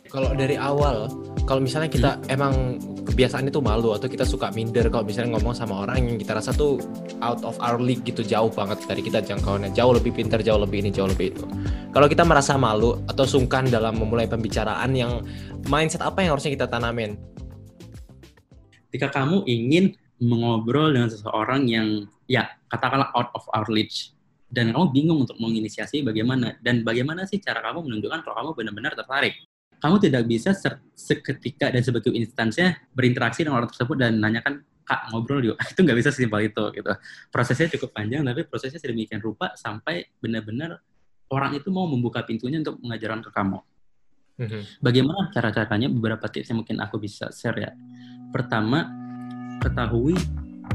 Kalau 0.09 0.33
dari 0.33 0.57
awal, 0.57 1.05
kalau 1.45 1.61
misalnya 1.61 1.85
kita 1.85 2.17
hmm. 2.17 2.33
emang 2.33 2.53
kebiasaan 3.19 3.51
itu 3.51 3.59
malu 3.59 3.91
atau 3.91 4.07
kita 4.07 4.23
suka 4.23 4.47
minder 4.55 4.87
kalau 4.87 5.03
misalnya 5.03 5.35
ngomong 5.35 5.51
sama 5.51 5.83
orang 5.83 6.07
yang 6.07 6.15
kita 6.23 6.39
rasa 6.39 6.55
tuh 6.55 6.79
out 7.19 7.43
of 7.43 7.59
our 7.59 7.75
league 7.75 7.99
gitu 8.07 8.23
jauh 8.23 8.47
banget 8.47 8.79
dari 8.87 9.03
kita 9.03 9.19
jangkauannya. 9.19 9.75
Jauh 9.75 9.91
lebih 9.91 10.15
pintar 10.15 10.39
jauh 10.39 10.55
lebih 10.55 10.79
ini 10.79 10.87
jauh 10.87 11.11
lebih 11.11 11.35
itu. 11.35 11.43
Kalau 11.91 12.07
kita 12.07 12.23
merasa 12.23 12.55
malu 12.55 12.95
atau 13.11 13.27
sungkan 13.27 13.67
dalam 13.67 13.99
memulai 13.99 14.23
pembicaraan 14.23 14.95
yang 14.95 15.19
mindset 15.67 15.99
apa 15.99 16.23
yang 16.23 16.39
harusnya 16.39 16.55
kita 16.55 16.71
tanamin? 16.71 17.19
Ketika 18.87 19.11
kamu 19.11 19.43
ingin 19.51 19.99
mengobrol 20.23 20.95
dengan 20.95 21.11
seseorang 21.11 21.67
yang 21.67 22.07
ya 22.23 22.47
katakanlah 22.71 23.11
out 23.19 23.35
of 23.35 23.43
our 23.51 23.67
reach 23.67 24.15
dan 24.47 24.71
kamu 24.71 24.95
bingung 24.95 25.27
untuk 25.27 25.35
menginisiasi 25.43 26.07
bagaimana 26.07 26.55
dan 26.63 26.87
bagaimana 26.87 27.27
sih 27.27 27.43
cara 27.43 27.59
kamu 27.67 27.83
menunjukkan 27.83 28.23
kalau 28.23 28.35
kamu 28.39 28.63
benar-benar 28.63 28.95
tertarik 28.95 29.35
kamu 29.79 29.95
tidak 30.03 30.23
bisa 30.27 30.51
seketika 30.95 31.71
dan 31.71 31.81
sebagai 31.81 32.11
instansnya 32.11 32.79
berinteraksi 32.91 33.47
dengan 33.47 33.63
orang 33.63 33.71
tersebut 33.71 33.95
dan 33.95 34.19
nanyakan 34.19 34.63
kak 34.83 35.07
ngobrol 35.13 35.39
yuk. 35.39 35.57
Itu 35.71 35.85
nggak 35.85 35.97
bisa 35.97 36.09
sesimpel 36.11 36.49
itu 36.49 36.63
gitu. 36.73 36.91
Prosesnya 37.29 37.69
cukup 37.77 37.93
panjang 37.93 38.25
tapi 38.25 38.43
prosesnya 38.43 38.81
sedemikian 38.81 39.21
rupa 39.21 39.53
sampai 39.53 40.09
benar-benar 40.17 40.81
orang 41.29 41.53
itu 41.53 41.69
mau 41.69 41.85
membuka 41.85 42.25
pintunya 42.25 42.57
untuk 42.57 42.81
mengajarkan 42.81 43.21
ke 43.21 43.31
kamu. 43.31 43.59
Mm-hmm. 44.39 44.63
bagaimana 44.79 45.27
cara-caranya? 45.35 45.91
Beberapa 45.91 46.31
tips 46.31 46.47
yang 46.47 46.63
mungkin 46.63 46.79
aku 46.79 46.95
bisa 46.95 47.27
share 47.27 47.59
ya. 47.59 47.71
Pertama 48.31 48.87
ketahui 49.59 50.15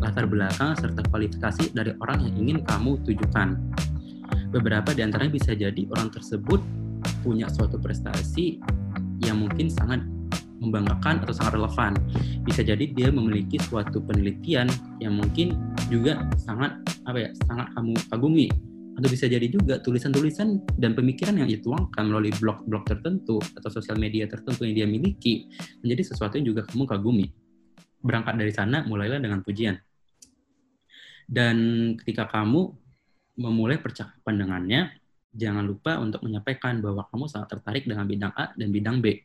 latar 0.04 0.28
belakang 0.28 0.76
serta 0.76 1.00
kualifikasi 1.08 1.72
dari 1.72 1.96
orang 1.96 2.28
yang 2.28 2.34
ingin 2.44 2.58
kamu 2.60 3.00
tujukan 3.08 3.56
beberapa 4.52 4.92
di 4.92 5.00
antaranya 5.00 5.32
bisa 5.32 5.56
jadi 5.56 5.82
orang 5.96 6.12
tersebut 6.12 6.60
punya 7.24 7.48
suatu 7.48 7.80
prestasi 7.80 8.60
yang 9.22 9.38
mungkin 9.44 9.70
sangat 9.70 10.02
membanggakan 10.64 11.20
atau 11.22 11.34
sangat 11.36 11.60
relevan. 11.60 11.92
Bisa 12.42 12.64
jadi 12.64 12.84
dia 12.88 13.12
memiliki 13.12 13.60
suatu 13.60 14.00
penelitian 14.00 14.66
yang 14.98 15.20
mungkin 15.20 15.54
juga 15.92 16.24
sangat 16.40 16.80
apa 17.04 17.18
ya, 17.20 17.30
sangat 17.44 17.68
kamu 17.76 17.92
kagumi. 18.08 18.48
Atau 18.94 19.10
bisa 19.10 19.26
jadi 19.26 19.50
juga 19.50 19.82
tulisan-tulisan 19.82 20.62
dan 20.78 20.94
pemikiran 20.94 21.34
yang 21.34 21.50
dituangkan 21.50 22.06
melalui 22.06 22.30
blog-blog 22.38 22.86
tertentu 22.86 23.42
atau 23.42 23.66
sosial 23.68 23.98
media 23.98 24.30
tertentu 24.30 24.62
yang 24.62 24.74
dia 24.74 24.86
miliki 24.86 25.50
menjadi 25.82 26.14
sesuatu 26.14 26.38
yang 26.38 26.54
juga 26.54 26.62
kamu 26.70 26.86
kagumi. 26.86 27.26
Berangkat 28.00 28.38
dari 28.38 28.54
sana, 28.54 28.86
mulailah 28.86 29.18
dengan 29.18 29.42
pujian. 29.42 29.74
Dan 31.26 31.56
ketika 31.98 32.30
kamu 32.30 32.70
memulai 33.34 33.82
percakapan 33.82 34.34
dengannya, 34.38 34.80
jangan 35.34 35.66
lupa 35.66 35.98
untuk 35.98 36.22
menyampaikan 36.22 36.78
bahwa 36.78 37.02
kamu 37.10 37.26
sangat 37.26 37.58
tertarik 37.58 37.84
dengan 37.84 38.06
bidang 38.06 38.32
A 38.38 38.54
dan 38.54 38.70
bidang 38.70 39.02
B. 39.02 39.18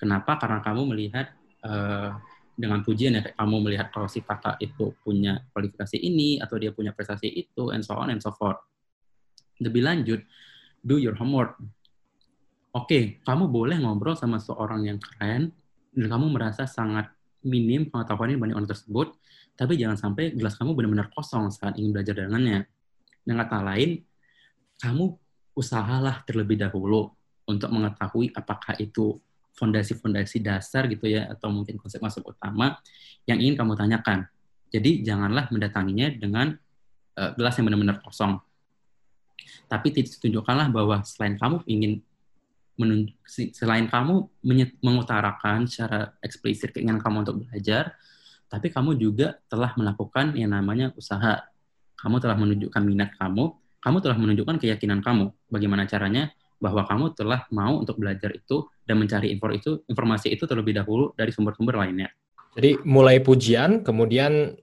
Kenapa? 0.00 0.40
Karena 0.40 0.64
kamu 0.64 0.96
melihat 0.96 1.36
uh, 1.62 2.16
dengan 2.56 2.80
pujian 2.80 3.12
ya, 3.14 3.22
kamu 3.36 3.68
melihat 3.68 3.92
kalau 3.92 4.08
si 4.08 4.24
kakak 4.24 4.56
itu 4.64 4.96
punya 5.04 5.44
kualifikasi 5.52 6.00
ini 6.00 6.40
atau 6.40 6.56
dia 6.56 6.72
punya 6.72 6.96
prestasi 6.96 7.28
itu, 7.28 7.70
and 7.70 7.84
so 7.84 7.94
on 7.94 8.08
and 8.08 8.24
so 8.24 8.32
forth. 8.32 8.58
Lebih 9.60 9.84
lanjut, 9.84 10.24
do 10.80 10.96
your 10.96 11.14
homework. 11.14 11.60
Oke, 12.74 12.90
okay, 12.90 13.02
kamu 13.22 13.50
boleh 13.52 13.78
ngobrol 13.78 14.18
sama 14.18 14.42
seorang 14.42 14.82
yang 14.86 14.98
keren 14.98 15.54
dan 15.94 16.06
kamu 16.10 16.26
merasa 16.34 16.66
sangat 16.66 17.06
minim 17.46 17.86
pengetahuan 17.86 18.34
dibanding 18.34 18.56
orang 18.58 18.70
tersebut, 18.70 19.14
tapi 19.54 19.78
jangan 19.78 19.94
sampai 19.94 20.34
gelas 20.34 20.58
kamu 20.58 20.74
benar-benar 20.74 21.12
kosong 21.14 21.52
saat 21.54 21.78
ingin 21.78 21.94
belajar 21.94 22.18
dengannya. 22.18 22.66
Dengan 23.22 23.46
kata 23.46 23.62
lain, 23.62 24.02
kamu 24.82 25.14
usahalah 25.54 26.22
terlebih 26.26 26.58
dahulu 26.58 27.14
untuk 27.46 27.70
mengetahui 27.70 28.34
apakah 28.34 28.74
itu 28.80 29.20
fondasi-fondasi 29.54 30.42
dasar 30.42 30.90
gitu 30.90 31.06
ya 31.06 31.30
atau 31.30 31.48
mungkin 31.54 31.78
konsep-konsep 31.78 32.26
utama 32.26 32.78
yang 33.24 33.38
ingin 33.38 33.54
kamu 33.54 33.78
tanyakan. 33.78 34.26
Jadi 34.74 35.06
janganlah 35.06 35.46
mendatanginya 35.54 36.10
dengan 36.18 36.58
uh, 37.14 37.30
gelas 37.38 37.54
yang 37.54 37.70
benar-benar 37.70 38.02
kosong. 38.02 38.42
Tapi 39.70 39.94
tunjukkanlah 39.94 40.74
bahwa 40.74 41.06
selain 41.06 41.38
kamu 41.38 41.62
ingin 41.70 42.02
selain 43.54 43.86
kamu 43.86 44.26
mengutarakan 44.82 45.70
secara 45.70 46.10
eksplisit 46.18 46.74
keinginan 46.74 46.98
kamu 46.98 47.22
untuk 47.22 47.46
belajar, 47.46 47.94
tapi 48.50 48.66
kamu 48.74 48.98
juga 48.98 49.38
telah 49.46 49.70
melakukan 49.78 50.34
yang 50.34 50.50
namanya 50.50 50.90
usaha. 50.98 51.46
Kamu 51.94 52.18
telah 52.18 52.34
menunjukkan 52.34 52.82
minat 52.82 53.14
kamu, 53.14 53.54
kamu 53.84 54.00
telah 54.00 54.16
menunjukkan 54.16 54.56
keyakinan 54.56 55.04
kamu. 55.04 55.28
Bagaimana 55.52 55.84
caranya? 55.84 56.32
Bahwa 56.56 56.88
kamu 56.88 57.12
telah 57.12 57.44
mau 57.52 57.76
untuk 57.76 58.00
belajar 58.00 58.32
itu 58.32 58.64
dan 58.88 58.96
mencari 58.96 59.28
info 59.28 59.52
itu, 59.52 59.84
informasi 59.84 60.32
itu 60.32 60.48
terlebih 60.48 60.72
dahulu 60.72 61.12
dari 61.12 61.28
sumber-sumber 61.28 61.76
lainnya. 61.76 62.08
Jadi 62.56 62.80
mulai 62.88 63.20
pujian, 63.20 63.84
kemudian 63.84 64.56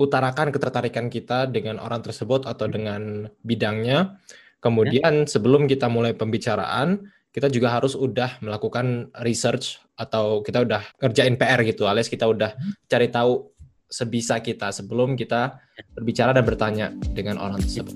utarakan 0.00 0.48
ketertarikan 0.48 1.12
kita 1.12 1.44
dengan 1.44 1.76
orang 1.76 2.00
tersebut 2.00 2.48
atau 2.48 2.64
dengan 2.72 3.28
bidangnya. 3.44 4.16
Kemudian 4.64 5.22
ya. 5.22 5.28
sebelum 5.28 5.68
kita 5.68 5.86
mulai 5.92 6.16
pembicaraan, 6.16 7.04
kita 7.30 7.52
juga 7.52 7.76
harus 7.76 7.92
udah 7.94 8.40
melakukan 8.40 9.12
research 9.22 9.78
atau 9.94 10.40
kita 10.40 10.64
udah 10.64 10.82
kerjain 10.98 11.36
PR 11.36 11.60
gitu, 11.66 11.84
alias 11.84 12.08
kita 12.08 12.24
udah 12.26 12.54
cari 12.88 13.10
tahu 13.12 13.50
sebisa 13.88 14.38
kita 14.38 14.68
sebelum 14.70 15.16
kita 15.16 15.58
berbicara 15.96 16.36
dan 16.36 16.44
bertanya 16.44 16.86
dengan 17.16 17.40
orang 17.40 17.58
tersebut. 17.58 17.92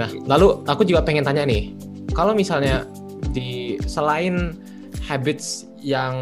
Nah, 0.00 0.10
lalu 0.24 0.64
aku 0.64 0.84
juga 0.88 1.04
pengen 1.04 1.24
tanya 1.24 1.44
nih, 1.44 1.76
kalau 2.16 2.32
misalnya 2.32 2.88
di 3.36 3.76
selain 3.84 4.56
habits 5.04 5.68
yang 5.80 6.16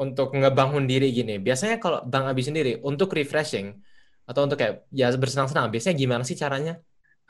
untuk 0.00 0.32
ngebangun 0.32 0.88
diri 0.88 1.12
gini, 1.12 1.36
biasanya 1.36 1.76
kalau 1.76 2.00
Bang 2.08 2.24
Abi 2.24 2.40
sendiri 2.40 2.80
untuk 2.80 3.12
refreshing, 3.12 3.76
atau 4.30 4.46
untuk 4.46 4.62
kayak 4.62 4.86
ya 4.94 5.10
bersenang-senang 5.10 5.74
biasanya 5.74 5.96
gimana 5.98 6.22
sih 6.22 6.38
caranya 6.38 6.78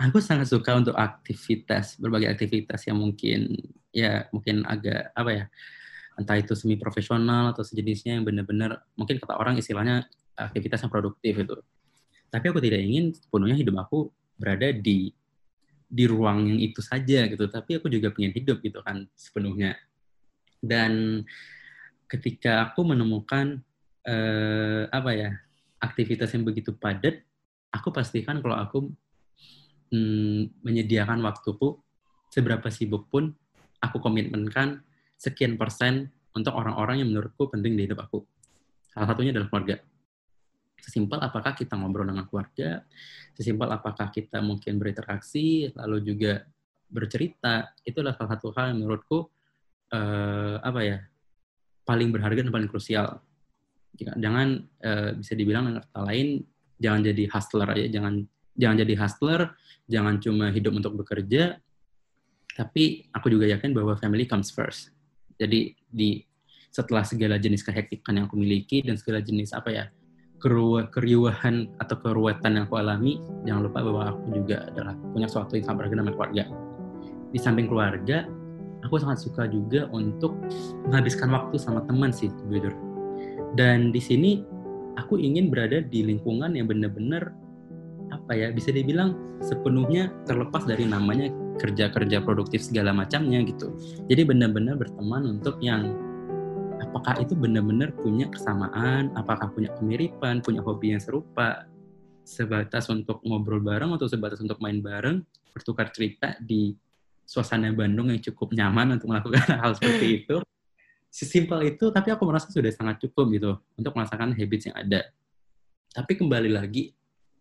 aku 0.00 0.18
sangat 0.24 0.48
suka 0.48 0.80
untuk 0.80 0.96
aktivitas 0.96 2.00
berbagai 2.00 2.32
aktivitas 2.32 2.88
yang 2.88 2.96
mungkin 2.96 3.52
ya 3.92 4.24
mungkin 4.32 4.64
agak 4.64 5.12
apa 5.12 5.30
ya 5.30 5.44
entah 6.16 6.36
itu 6.40 6.56
semi 6.56 6.80
profesional 6.80 7.52
atau 7.52 7.60
sejenisnya 7.60 8.16
yang 8.16 8.24
benar-benar 8.24 8.80
mungkin 8.96 9.20
kata 9.20 9.36
orang 9.36 9.60
istilahnya 9.60 10.08
aktivitas 10.36 10.80
yang 10.80 10.92
produktif 10.92 11.36
itu. 11.36 11.56
Tapi 12.32 12.44
aku 12.48 12.60
tidak 12.62 12.80
ingin 12.80 13.12
sepenuhnya 13.12 13.56
hidup 13.60 13.76
aku 13.84 14.08
berada 14.40 14.72
di 14.72 15.12
di 15.90 16.04
ruang 16.06 16.48
yang 16.48 16.60
itu 16.60 16.80
saja 16.80 17.26
gitu. 17.28 17.44
Tapi 17.50 17.80
aku 17.82 17.92
juga 17.92 18.08
pengen 18.14 18.32
hidup 18.32 18.64
gitu 18.64 18.80
kan 18.80 19.04
sepenuhnya. 19.12 19.76
Dan 20.60 21.24
ketika 22.08 22.70
aku 22.70 22.88
menemukan 22.88 23.60
eh, 24.04 24.84
apa 24.88 25.10
ya 25.12 25.30
aktivitas 25.80 26.32
yang 26.36 26.44
begitu 26.44 26.72
padat, 26.76 27.20
aku 27.72 27.88
pastikan 27.92 28.38
kalau 28.44 28.56
aku 28.56 28.78
hmm, 29.90 30.64
menyediakan 30.64 31.20
waktuku 31.22 31.79
seberapa 32.31 32.66
sibuk 32.70 33.11
pun 33.11 33.35
aku 33.83 33.98
komitmenkan 33.98 34.83
sekian 35.18 35.59
persen 35.61 36.09
untuk 36.33 36.55
orang-orang 36.55 37.03
yang 37.03 37.11
menurutku 37.11 37.50
penting 37.50 37.74
di 37.74 37.90
hidup 37.90 38.07
aku. 38.07 38.22
Salah 38.90 39.11
satunya 39.11 39.35
adalah 39.35 39.50
keluarga. 39.50 39.76
Sesimpel 40.81 41.20
apakah 41.20 41.53
kita 41.53 41.76
ngobrol 41.76 42.09
dengan 42.09 42.24
keluarga, 42.24 42.81
sesimpel 43.37 43.68
apakah 43.68 44.09
kita 44.09 44.40
mungkin 44.40 44.81
berinteraksi, 44.81 45.68
lalu 45.76 46.00
juga 46.00 46.40
bercerita, 46.88 47.76
itu 47.85 48.00
adalah 48.00 48.16
salah 48.16 48.31
satu 48.38 48.48
hal 48.57 48.72
yang 48.72 48.83
menurutku 48.83 49.29
uh, 49.92 50.57
apa 50.62 50.81
ya 50.81 50.98
paling 51.85 52.09
berharga 52.14 52.46
dan 52.46 52.55
paling 52.55 52.70
krusial 52.70 53.18
jangan 53.98 54.62
uh, 54.87 55.11
bisa 55.18 55.35
dibilang 55.35 55.66
dengan 55.66 55.83
kata 55.83 56.00
lain 56.07 56.29
jangan 56.79 57.00
jadi 57.11 57.22
hustler 57.29 57.68
aja 57.68 57.87
jangan 57.90 58.14
jangan 58.60 58.76
jadi 58.84 58.94
hustler 59.00 59.40
jangan 59.88 60.20
cuma 60.20 60.52
hidup 60.52 60.76
untuk 60.76 60.94
bekerja 61.00 61.58
tapi 62.60 63.08
aku 63.16 63.32
juga 63.32 63.48
yakin 63.48 63.72
bahwa 63.72 63.96
family 63.96 64.26
comes 64.28 64.52
first. 64.52 64.92
Jadi 65.40 65.72
di 65.88 66.20
setelah 66.68 67.02
segala 67.02 67.40
jenis 67.40 67.64
kehektikan 67.64 68.20
yang 68.20 68.28
aku 68.28 68.36
miliki 68.36 68.84
dan 68.84 69.00
segala 69.00 69.24
jenis 69.24 69.50
apa 69.56 69.72
ya 69.72 69.84
keriuhan 70.92 71.72
atau 71.80 71.96
keruwetan 72.00 72.56
yang 72.56 72.64
aku 72.64 72.80
alami 72.80 73.20
jangan 73.44 73.68
lupa 73.68 73.84
bahwa 73.84 74.02
aku 74.14 74.40
juga 74.40 74.68
adalah 74.70 74.94
punya 75.12 75.28
suatu 75.28 75.56
yang 75.56 75.64
sangat 75.66 75.78
berharga 75.84 75.96
dengan 75.98 76.14
keluarga. 76.14 76.44
Di 77.32 77.38
samping 77.40 77.66
keluarga 77.66 78.18
aku 78.84 78.94
sangat 79.00 79.18
suka 79.24 79.48
juga 79.48 79.88
untuk 79.92 80.36
menghabiskan 80.88 81.32
waktu 81.32 81.56
sama 81.56 81.84
teman 81.88 82.12
sih 82.12 82.32
jujur 82.48 82.72
dan 83.58 83.90
di 83.90 84.00
sini 84.00 84.40
aku 84.96 85.18
ingin 85.18 85.50
berada 85.50 85.82
di 85.82 86.06
lingkungan 86.06 86.54
yang 86.54 86.70
benar-benar 86.70 87.34
apa 88.10 88.32
ya 88.34 88.50
bisa 88.50 88.74
dibilang 88.74 89.14
sepenuhnya 89.40 90.10
terlepas 90.26 90.66
dari 90.66 90.84
namanya 90.86 91.30
kerja-kerja 91.58 92.22
produktif 92.22 92.66
segala 92.66 92.90
macamnya 92.90 93.42
gitu. 93.46 93.72
Jadi 94.06 94.22
benar-benar 94.26 94.76
berteman 94.76 95.38
untuk 95.38 95.58
yang 95.62 95.94
apakah 96.82 97.18
itu 97.22 97.38
benar-benar 97.38 97.94
punya 97.94 98.26
kesamaan, 98.28 99.14
apakah 99.14 99.50
punya 99.52 99.70
kemiripan, 99.78 100.42
punya 100.42 100.64
hobi 100.64 100.96
yang 100.96 101.02
serupa, 101.02 101.68
sebatas 102.24 102.88
untuk 102.90 103.22
ngobrol 103.22 103.62
bareng 103.62 103.94
atau 103.94 104.08
sebatas 104.08 104.40
untuk 104.40 104.58
main 104.58 104.80
bareng, 104.80 105.22
bertukar 105.52 105.92
cerita 105.92 106.34
di 106.40 106.74
suasana 107.30 107.70
Bandung 107.70 108.10
yang 108.10 108.18
cukup 108.18 108.50
nyaman 108.50 108.98
untuk 108.98 109.14
melakukan 109.14 109.46
hal 109.62 109.78
seperti 109.78 110.26
itu 110.26 110.42
sesimpel 111.10 111.62
itu 111.66 111.90
tapi 111.90 112.14
aku 112.14 112.22
merasa 112.26 112.50
sudah 112.50 112.70
sangat 112.70 113.02
cukup 113.06 113.30
gitu 113.34 113.52
untuk 113.78 113.94
merasakan 113.94 114.34
habits 114.34 114.70
yang 114.70 114.78
ada 114.78 115.10
tapi 115.90 116.18
kembali 116.18 116.50
lagi 116.54 116.94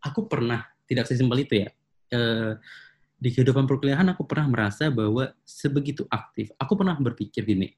aku 0.03 0.25
pernah 0.25 0.65
tidak 0.87 1.05
sesimpel 1.05 1.43
itu 1.43 1.67
ya 1.67 1.69
e, 2.09 2.19
di 3.19 3.29
kehidupan 3.35 3.67
perkuliahan 3.67 4.07
aku 4.15 4.23
pernah 4.23 4.47
merasa 4.47 4.87
bahwa 4.87 5.31
sebegitu 5.43 6.07
aktif 6.07 6.51
aku 6.55 6.73
pernah 6.79 6.95
berpikir 6.95 7.43
gini 7.43 7.75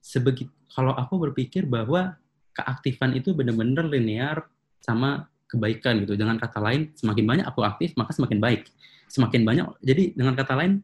sebegitu 0.00 0.50
kalau 0.72 0.96
aku 0.96 1.20
berpikir 1.20 1.68
bahwa 1.68 2.16
keaktifan 2.56 3.12
itu 3.12 3.36
benar-benar 3.36 3.84
linear 3.86 4.48
sama 4.80 5.28
kebaikan 5.46 6.00
gitu 6.02 6.16
dengan 6.16 6.40
kata 6.40 6.58
lain 6.58 6.90
semakin 6.96 7.24
banyak 7.28 7.46
aku 7.46 7.60
aktif 7.60 7.92
maka 7.94 8.16
semakin 8.16 8.40
baik 8.40 8.72
semakin 9.06 9.44
banyak 9.44 9.68
jadi 9.84 10.16
dengan 10.16 10.34
kata 10.34 10.56
lain 10.56 10.82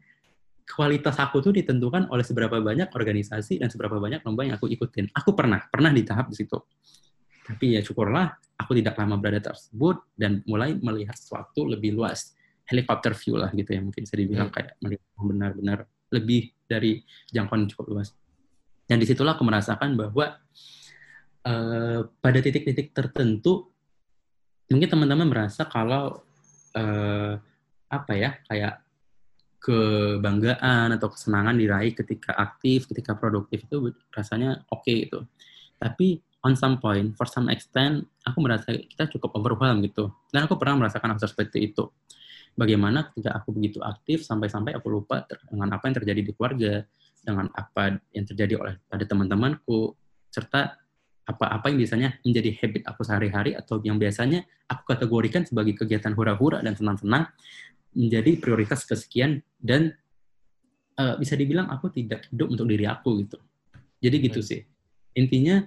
kualitas 0.71 1.19
aku 1.19 1.43
tuh 1.43 1.51
ditentukan 1.51 2.07
oleh 2.07 2.23
seberapa 2.23 2.57
banyak 2.63 2.95
organisasi 2.95 3.59
dan 3.59 3.67
seberapa 3.67 3.99
banyak 3.99 4.23
lomba 4.23 4.47
yang 4.47 4.55
aku 4.55 4.71
ikutin. 4.71 5.11
Aku 5.11 5.35
pernah, 5.35 5.67
pernah 5.67 5.91
di 5.91 6.01
tahap 6.07 6.31
di 6.31 6.39
situ. 6.39 6.57
Tapi 7.51 7.75
ya 7.75 7.83
syukurlah 7.83 8.31
aku 8.55 8.79
tidak 8.79 8.95
lama 8.95 9.19
berada 9.19 9.51
tersebut 9.51 9.99
dan 10.15 10.39
mulai 10.47 10.79
melihat 10.79 11.19
sesuatu 11.19 11.67
lebih 11.67 11.99
luas. 11.99 12.31
Helikopter 12.63 13.11
view 13.11 13.35
lah 13.35 13.51
gitu 13.51 13.75
ya, 13.75 13.83
mungkin 13.83 14.07
bisa 14.07 14.15
dibilang 14.15 14.47
hmm. 14.47 14.55
kayak 14.55 14.71
melihat 14.79 15.03
benar-benar 15.19 15.79
lebih 16.15 16.55
dari 16.63 17.03
jangkauan 17.27 17.67
cukup 17.67 17.99
luas. 17.99 18.15
Dan 18.87 19.03
di 19.03 19.07
situlah 19.07 19.35
aku 19.35 19.43
merasakan 19.43 19.99
bahwa 19.99 20.39
uh, 21.43 21.99
pada 22.23 22.39
titik-titik 22.39 22.95
tertentu 22.95 23.67
mungkin 24.71 24.87
teman-teman 24.87 25.27
merasa 25.27 25.67
kalau 25.67 26.23
uh, 26.79 27.33
apa 27.91 28.13
ya 28.15 28.39
kayak 28.47 28.79
kebanggaan 29.61 30.95
atau 30.95 31.11
kesenangan 31.11 31.59
diraih 31.59 31.93
ketika 31.93 32.33
aktif, 32.33 32.87
ketika 32.87 33.13
produktif 33.13 33.67
itu 33.67 33.91
rasanya 34.09 34.63
oke 34.71 34.87
okay 34.87 35.05
gitu. 35.05 35.27
Tapi 35.77 36.23
on 36.41 36.57
some 36.57 36.81
point, 36.81 37.13
for 37.13 37.29
some 37.29 37.47
extent, 37.53 38.05
aku 38.25 38.41
merasa 38.41 38.73
kita 38.73 39.09
cukup 39.13 39.37
overwhelmed 39.37 39.85
gitu. 39.85 40.09
Dan 40.33 40.49
aku 40.49 40.57
pernah 40.57 40.85
merasakan 40.85 41.13
hal 41.13 41.21
seperti 41.21 41.69
itu. 41.71 41.89
Bagaimana 42.57 43.07
ketika 43.09 43.37
aku 43.37 43.55
begitu 43.55 43.79
aktif 43.79 44.27
sampai-sampai 44.27 44.75
aku 44.75 44.91
lupa 44.91 45.23
dengan 45.47 45.71
apa 45.71 45.87
yang 45.87 45.95
terjadi 46.03 46.21
di 46.21 46.31
keluarga, 46.35 46.83
dengan 47.21 47.47
apa 47.53 48.01
yang 48.11 48.25
terjadi 48.27 48.53
oleh 48.59 48.73
pada 48.89 49.05
teman-temanku, 49.07 49.95
serta 50.27 50.75
apa-apa 51.21 51.71
yang 51.71 51.79
biasanya 51.79 52.09
menjadi 52.25 52.49
habit 52.59 52.83
aku 52.89 53.01
sehari-hari 53.07 53.55
atau 53.55 53.79
yang 53.85 53.95
biasanya 54.01 54.43
aku 54.67 54.83
kategorikan 54.89 55.45
sebagai 55.47 55.77
kegiatan 55.77 56.11
hura-hura 56.17 56.59
dan 56.59 56.75
senang-senang 56.75 57.29
menjadi 57.93 58.35
prioritas 58.41 58.83
kesekian 58.83 59.39
dan 59.61 59.95
uh, 60.97 61.15
bisa 61.15 61.37
dibilang 61.37 61.69
aku 61.71 61.93
tidak 61.93 62.27
hidup 62.33 62.51
untuk 62.51 62.67
diri 62.67 62.89
aku 62.89 63.23
gitu. 63.23 63.37
Jadi 64.01 64.15
gitu 64.27 64.41
sih. 64.41 64.65
Intinya 65.13 65.61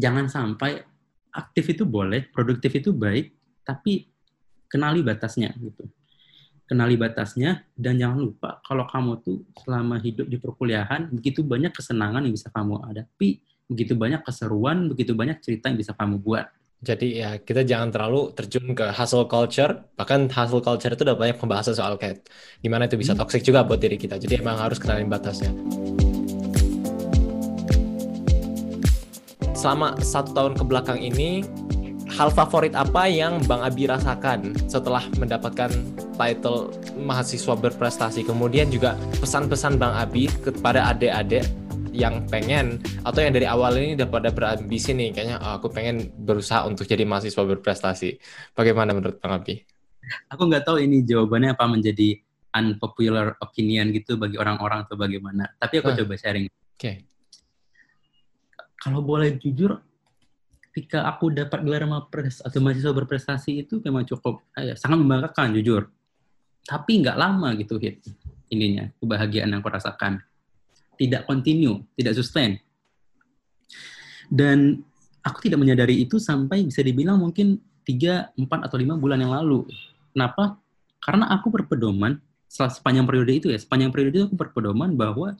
jangan 0.00 0.26
sampai 0.32 0.80
aktif 1.30 1.76
itu 1.76 1.84
boleh, 1.84 2.26
produktif 2.32 2.72
itu 2.80 2.90
baik, 2.96 3.36
tapi 3.62 4.08
kenali 4.66 5.04
batasnya 5.04 5.52
gitu. 5.60 5.84
Kenali 6.64 6.94
batasnya 6.94 7.66
dan 7.74 7.98
jangan 7.98 8.18
lupa 8.22 8.62
kalau 8.62 8.86
kamu 8.86 9.12
tuh 9.26 9.42
selama 9.58 9.98
hidup 9.98 10.30
di 10.30 10.38
perkuliahan 10.38 11.10
begitu 11.10 11.42
banyak 11.42 11.74
kesenangan 11.74 12.22
yang 12.22 12.34
bisa 12.34 12.46
kamu 12.54 12.78
hadapi 12.86 13.42
begitu 13.70 13.94
banyak 13.94 14.26
keseruan, 14.26 14.90
begitu 14.90 15.14
banyak 15.14 15.38
cerita 15.38 15.70
yang 15.70 15.78
bisa 15.78 15.94
kamu 15.94 16.18
buat. 16.18 16.50
Jadi 16.80 17.22
ya 17.22 17.38
kita 17.38 17.62
jangan 17.62 17.94
terlalu 17.94 18.34
terjun 18.34 18.74
ke 18.74 18.90
hustle 18.90 19.30
culture. 19.30 19.86
Bahkan 19.94 20.32
hustle 20.32 20.64
culture 20.64 20.90
itu 20.90 21.06
udah 21.06 21.14
banyak 21.14 21.36
pembahasan 21.38 21.78
soal 21.78 21.94
kayak 21.94 22.26
gimana 22.58 22.90
itu 22.90 22.98
bisa 22.98 23.14
hmm. 23.14 23.20
toxic 23.22 23.46
juga 23.46 23.62
buat 23.62 23.78
diri 23.78 24.00
kita. 24.00 24.18
Jadi 24.18 24.42
emang 24.42 24.58
harus 24.58 24.80
kenalin 24.82 25.06
batasnya. 25.06 25.52
Selama 29.60 29.92
satu 30.00 30.32
tahun 30.32 30.56
ke 30.56 30.64
belakang 30.64 30.96
ini, 31.04 31.44
hal 32.16 32.32
favorit 32.32 32.72
apa 32.72 33.04
yang 33.04 33.44
Bang 33.44 33.60
Abi 33.60 33.84
rasakan 33.84 34.56
setelah 34.64 35.04
mendapatkan 35.20 35.68
title 36.16 36.72
mahasiswa 36.96 37.52
berprestasi? 37.60 38.24
Kemudian 38.24 38.72
juga 38.72 38.96
pesan-pesan 39.20 39.76
Bang 39.76 39.92
Abi 39.92 40.32
kepada 40.40 40.88
adik-adik 40.88 41.44
yang 41.92 42.24
pengen 42.32 42.80
atau 43.04 43.20
yang 43.20 43.36
dari 43.36 43.44
awal 43.44 43.76
ini 43.76 44.00
udah 44.00 44.08
pada 44.08 44.32
berambisi 44.32 44.96
nih 44.96 45.12
kayaknya 45.12 45.36
oh, 45.44 45.60
aku 45.60 45.68
pengen 45.68 46.08
berusaha 46.24 46.64
untuk 46.64 46.88
jadi 46.88 47.04
mahasiswa 47.04 47.44
berprestasi. 47.44 48.16
Bagaimana 48.56 48.96
menurut 48.96 49.20
Bang 49.20 49.44
Abi? 49.44 49.60
Aku 50.32 50.48
nggak 50.48 50.64
tahu 50.64 50.80
ini 50.80 51.04
jawabannya 51.04 51.52
apa 51.52 51.68
menjadi 51.68 52.16
unpopular 52.56 53.36
opinion 53.44 53.92
gitu 53.92 54.16
bagi 54.16 54.40
orang-orang 54.40 54.88
atau 54.88 54.96
bagaimana. 54.96 55.52
Tapi 55.60 55.84
aku 55.84 55.92
ah. 55.92 55.96
coba 56.00 56.16
sharing. 56.16 56.48
Oke. 56.48 56.80
Okay. 56.80 57.09
Kalau 58.80 59.04
boleh 59.04 59.36
jujur, 59.36 59.76
ketika 60.70 61.04
aku 61.04 61.28
dapat 61.28 61.60
gelar 61.60 61.84
mapres 61.84 62.40
atau 62.40 62.58
mahasiswa 62.64 62.96
berprestasi 62.96 63.68
itu 63.68 63.84
memang 63.84 64.08
cukup 64.08 64.40
eh, 64.56 64.72
sangat 64.74 65.04
membanggakan 65.04 65.52
jujur. 65.60 65.92
Tapi 66.64 67.04
nggak 67.04 67.16
lama 67.20 67.52
gitu 67.60 67.76
hit 67.76 68.00
ininya 68.50 68.90
kebahagiaan 68.98 69.52
yang 69.52 69.62
aku 69.62 69.70
rasakan 69.70 70.24
tidak 71.00 71.24
continue, 71.24 71.80
tidak 71.96 72.12
sustain. 72.12 72.60
Dan 74.28 74.84
aku 75.24 75.48
tidak 75.48 75.64
menyadari 75.64 76.04
itu 76.04 76.20
sampai 76.20 76.68
bisa 76.68 76.84
dibilang 76.84 77.16
mungkin 77.16 77.56
3, 77.88 78.36
4 78.36 78.66
atau 78.68 78.76
5 78.76 79.00
bulan 79.00 79.16
yang 79.16 79.32
lalu. 79.32 79.64
Kenapa? 80.12 80.60
Karena 81.00 81.32
aku 81.32 81.48
berpedoman 81.48 82.20
sepanjang 82.44 83.08
periode 83.08 83.32
itu 83.32 83.48
ya, 83.48 83.56
sepanjang 83.56 83.88
periode 83.88 84.12
itu 84.12 84.24
aku 84.28 84.36
berpedoman 84.36 84.92
bahwa 84.92 85.32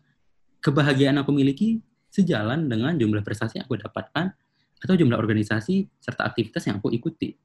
kebahagiaan 0.64 1.20
aku 1.20 1.36
miliki 1.36 1.84
sejalan 2.10 2.66
dengan 2.66 2.98
jumlah 2.98 3.22
prestasi 3.22 3.62
yang 3.62 3.66
aku 3.70 3.78
dapatkan 3.78 4.34
atau 4.80 4.94
jumlah 4.98 5.14
organisasi 5.14 5.86
serta 6.02 6.26
aktivitas 6.26 6.66
yang 6.66 6.82
aku 6.82 6.90
ikuti. 6.90 7.38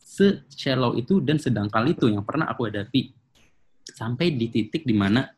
Se-shallow 0.00 0.96
itu 0.96 1.20
dan 1.20 1.36
sedangkal 1.36 1.84
itu 1.86 2.08
yang 2.08 2.24
pernah 2.24 2.48
aku 2.48 2.72
hadapi. 2.72 3.12
Sampai 3.86 4.34
di 4.34 4.48
titik 4.48 4.88
di 4.88 4.96
mana 4.96 5.28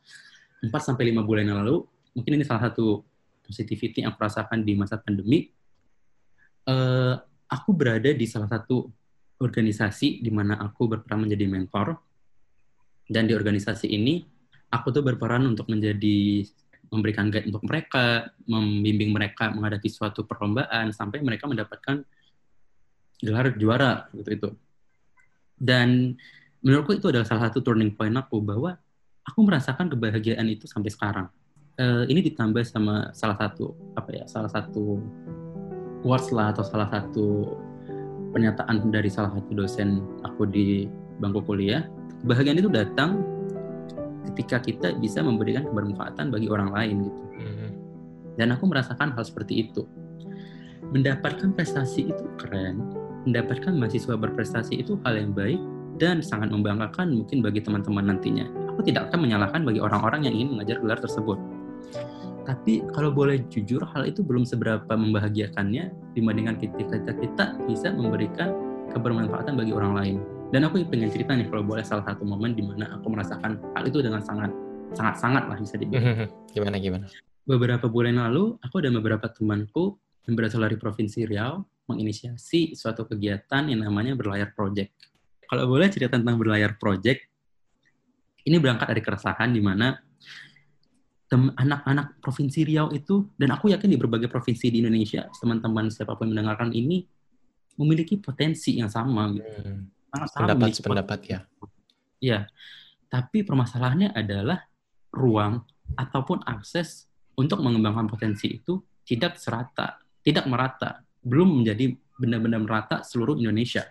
4 0.62 0.70
sampai 0.78 1.10
5 1.10 1.26
bulan 1.26 1.44
yang 1.44 1.58
lalu 1.60 1.84
mungkin 2.14 2.38
ini 2.38 2.44
salah 2.46 2.70
satu 2.70 3.02
positivity 3.46 4.04
yang 4.04 4.14
aku 4.14 4.20
rasakan 4.22 4.62
di 4.62 4.76
masa 4.76 5.00
pandemi. 5.00 5.48
Uh, 6.68 7.16
aku 7.48 7.72
berada 7.72 8.12
di 8.12 8.28
salah 8.28 8.46
satu 8.46 8.92
organisasi 9.40 10.20
di 10.20 10.28
mana 10.28 10.60
aku 10.60 10.84
berperan 10.90 11.24
menjadi 11.24 11.48
mentor. 11.48 11.96
Dan 13.08 13.24
di 13.24 13.32
organisasi 13.32 13.88
ini, 13.88 14.20
aku 14.68 14.92
tuh 14.92 15.00
berperan 15.00 15.48
untuk 15.48 15.72
menjadi 15.72 16.44
memberikan 16.88 17.28
guide 17.32 17.48
untuk 17.48 17.64
mereka, 17.64 18.32
membimbing 18.48 19.12
mereka 19.12 19.52
menghadapi 19.52 19.88
suatu 19.88 20.24
perlombaan 20.24 20.90
sampai 20.92 21.20
mereka 21.20 21.46
mendapatkan 21.48 22.02
gelar 23.20 23.54
juara 23.56 24.08
gitu 24.14 24.30
itu. 24.30 24.48
Dan 25.58 26.14
menurutku 26.62 26.94
itu 26.94 27.10
adalah 27.10 27.26
salah 27.26 27.50
satu 27.50 27.62
turning 27.62 27.94
point 27.94 28.14
aku 28.14 28.42
bahwa 28.42 28.78
aku 29.28 29.38
merasakan 29.44 29.92
kebahagiaan 29.92 30.48
itu 30.48 30.64
sampai 30.64 30.90
sekarang 30.90 31.28
uh, 31.78 32.04
ini 32.10 32.20
ditambah 32.32 32.64
sama 32.66 33.14
salah 33.14 33.38
satu 33.38 33.76
apa 33.94 34.10
ya 34.12 34.24
salah 34.26 34.50
satu 34.50 34.98
quotes 36.02 36.32
lah 36.34 36.50
atau 36.50 36.64
salah 36.66 36.88
satu 36.90 37.26
pernyataan 38.34 38.90
dari 38.90 39.08
salah 39.08 39.32
satu 39.32 39.50
dosen 39.54 40.02
aku 40.26 40.46
di 40.48 40.88
bangku 41.22 41.42
kuliah 41.46 41.86
kebahagiaan 42.22 42.58
itu 42.60 42.70
datang 42.70 43.22
ketika 44.32 44.62
kita 44.62 44.94
bisa 45.00 45.24
memberikan 45.24 45.66
kebermanfaatan 45.66 46.30
bagi 46.30 46.48
orang 46.48 46.70
lain 46.72 46.96
gitu. 47.08 47.22
Mm-hmm. 47.38 47.70
dan 48.38 48.54
aku 48.54 48.70
merasakan 48.70 49.14
hal 49.14 49.24
seperti 49.26 49.66
itu. 49.66 49.86
Mendapatkan 50.94 51.54
prestasi 51.54 52.10
itu 52.10 52.24
keren 52.38 52.82
mendapatkan 53.26 53.76
mahasiswa 53.76 54.14
berprestasi 54.16 54.80
itu 54.80 54.96
hal 55.04 55.20
yang 55.20 55.36
baik 55.36 55.60
dan 55.98 56.22
sangat 56.22 56.48
membanggakan 56.48 57.12
mungkin 57.12 57.44
bagi 57.44 57.60
teman-teman 57.60 58.14
nantinya. 58.14 58.46
Aku 58.72 58.80
tidak 58.86 59.10
akan 59.10 59.28
menyalahkan 59.28 59.66
bagi 59.66 59.82
orang-orang 59.82 60.24
yang 60.30 60.34
ingin 60.38 60.48
mengajar 60.54 60.80
gelar 60.80 60.96
tersebut. 61.02 61.36
Tapi 62.48 62.80
kalau 62.96 63.12
boleh 63.12 63.44
jujur 63.52 63.84
hal 63.92 64.08
itu 64.08 64.24
belum 64.24 64.48
seberapa 64.48 64.88
membahagiakannya 64.88 66.16
dibandingkan 66.16 66.56
ketika 66.56 66.96
kita, 66.96 67.12
kita 67.20 67.44
bisa 67.68 67.92
memberikan 67.92 68.54
kebermanfaatan 68.94 69.60
bagi 69.60 69.76
orang 69.76 69.92
lain 69.92 70.18
dan 70.48 70.64
aku 70.64 70.80
pengen 70.88 71.12
cerita 71.12 71.36
nih 71.36 71.46
kalau 71.52 71.64
boleh 71.64 71.84
salah 71.84 72.04
satu 72.08 72.24
momen 72.24 72.56
di 72.56 72.64
mana 72.64 72.96
aku 72.96 73.12
merasakan 73.12 73.60
hal 73.76 73.84
itu 73.84 74.00
dengan 74.00 74.24
sangat 74.24 74.48
sangat 74.96 75.14
sangat 75.20 75.44
lah 75.44 75.58
bisa 75.60 75.76
dibilang 75.76 76.28
gimana 76.48 76.76
gimana 76.80 77.04
beberapa 77.44 77.86
bulan 77.88 78.16
lalu 78.16 78.56
aku 78.64 78.80
dan 78.80 78.96
beberapa 78.96 79.28
temanku 79.28 80.00
yang 80.24 80.34
berasal 80.36 80.64
dari 80.64 80.80
provinsi 80.80 81.28
Riau 81.28 81.64
menginisiasi 81.88 82.76
suatu 82.76 83.04
kegiatan 83.04 83.68
yang 83.68 83.84
namanya 83.84 84.16
berlayar 84.16 84.56
project 84.56 84.92
kalau 85.48 85.68
boleh 85.68 85.88
cerita 85.92 86.16
tentang 86.16 86.40
berlayar 86.40 86.80
project 86.80 87.28
ini 88.48 88.56
berangkat 88.56 88.88
dari 88.88 89.02
keresahan 89.04 89.52
di 89.52 89.60
mana 89.60 89.92
anak-anak 91.60 92.24
provinsi 92.24 92.64
Riau 92.64 92.88
itu 92.96 93.28
dan 93.36 93.52
aku 93.52 93.68
yakin 93.68 93.92
di 93.92 94.00
berbagai 94.00 94.32
provinsi 94.32 94.72
di 94.72 94.80
Indonesia 94.80 95.28
teman-teman 95.36 95.92
siapa 95.92 96.16
pun 96.16 96.32
mendengarkan 96.32 96.72
ini 96.72 97.04
memiliki 97.76 98.16
potensi 98.16 98.80
yang 98.80 98.88
sama 98.88 99.28
gitu. 99.36 99.44
Hmm. 99.44 99.97
Sangat 100.12 100.30
pendapat 100.34 100.68
sependapat 100.74 101.20
ya. 101.28 101.38
Iya. 102.18 102.40
Tapi 103.08 103.44
permasalahannya 103.44 104.12
adalah 104.12 104.60
ruang 105.12 105.64
ataupun 105.96 106.44
akses 106.44 107.08
untuk 107.40 107.64
mengembangkan 107.64 108.10
potensi 108.10 108.60
itu 108.60 108.76
tidak 109.08 109.40
serata, 109.40 109.96
tidak 110.20 110.44
merata, 110.44 111.00
belum 111.24 111.64
menjadi 111.64 111.96
benar-benar 112.20 112.60
merata 112.60 112.96
seluruh 113.00 113.40
Indonesia. 113.40 113.88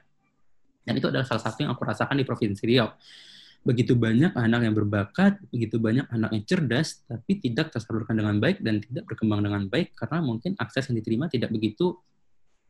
Dan 0.85 1.01
itu 1.01 1.09
adalah 1.09 1.25
salah 1.25 1.41
satu 1.41 1.65
yang 1.65 1.73
aku 1.73 1.81
rasakan 1.81 2.21
di 2.21 2.25
Provinsi 2.27 2.63
Riau 2.69 2.89
begitu 3.67 3.99
banyak 3.99 4.31
anak 4.31 4.63
yang 4.63 4.71
berbakat, 4.71 5.43
begitu 5.51 5.75
banyak 5.75 6.07
anak 6.07 6.31
yang 6.31 6.43
cerdas, 6.47 7.03
tapi 7.03 7.35
tidak 7.43 7.75
tersalurkan 7.75 8.15
dengan 8.15 8.39
baik 8.39 8.63
dan 8.63 8.79
tidak 8.79 9.03
berkembang 9.11 9.43
dengan 9.43 9.67
baik 9.67 9.91
karena 9.91 10.23
mungkin 10.23 10.55
akses 10.55 10.87
yang 10.87 10.95
diterima 11.03 11.27
tidak 11.27 11.51
begitu 11.51 11.99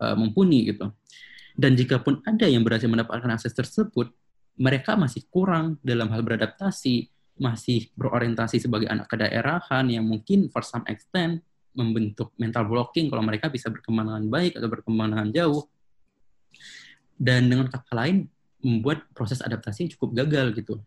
uh, 0.02 0.18
mumpuni 0.18 0.74
gitu. 0.74 0.90
Dan 1.58 1.74
jika 1.74 1.98
pun 1.98 2.22
ada 2.22 2.46
yang 2.46 2.62
berhasil 2.62 2.86
mendapatkan 2.86 3.34
akses 3.34 3.58
tersebut, 3.58 4.14
mereka 4.62 4.94
masih 4.94 5.26
kurang 5.34 5.82
dalam 5.82 6.06
hal 6.14 6.22
beradaptasi, 6.22 7.10
masih 7.42 7.90
berorientasi 7.98 8.62
sebagai 8.62 8.86
anak 8.86 9.10
kedaerahan 9.10 9.90
yang 9.90 10.06
mungkin 10.06 10.54
for 10.54 10.62
some 10.62 10.86
extent 10.86 11.42
membentuk 11.74 12.34
mental 12.38 12.66
blocking 12.66 13.10
kalau 13.10 13.26
mereka 13.26 13.50
bisa 13.50 13.70
berkembang 13.70 14.10
dengan 14.10 14.26
baik 14.30 14.54
atau 14.58 14.70
berkembang 14.70 15.14
dengan 15.14 15.30
jauh. 15.34 15.66
Dan 17.18 17.50
dengan 17.50 17.70
kata 17.70 17.94
lain, 17.98 18.30
membuat 18.62 19.10
proses 19.14 19.42
adaptasi 19.42 19.98
cukup 19.98 20.26
gagal 20.26 20.54
gitu 20.58 20.82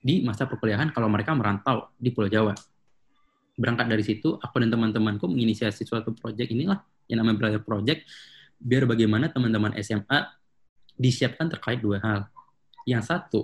di 0.00 0.20
masa 0.24 0.44
perkuliahan 0.44 0.92
kalau 0.92 1.08
mereka 1.08 1.32
merantau 1.32 1.92
di 1.96 2.12
Pulau 2.12 2.28
Jawa. 2.28 2.52
Berangkat 3.56 3.88
dari 3.88 4.04
situ, 4.04 4.36
aku 4.36 4.60
dan 4.60 4.68
teman-temanku 4.68 5.24
menginisiasi 5.24 5.88
suatu 5.88 6.12
proyek 6.12 6.52
inilah 6.52 6.84
yang 7.08 7.24
namanya 7.24 7.36
Belajar 7.40 7.62
Project, 7.64 8.04
biar 8.60 8.88
bagaimana 8.88 9.28
teman-teman 9.30 9.76
SMA 9.80 10.26
disiapkan 10.96 11.46
terkait 11.52 11.80
dua 11.80 12.00
hal. 12.00 12.20
Yang 12.88 13.02
satu, 13.12 13.40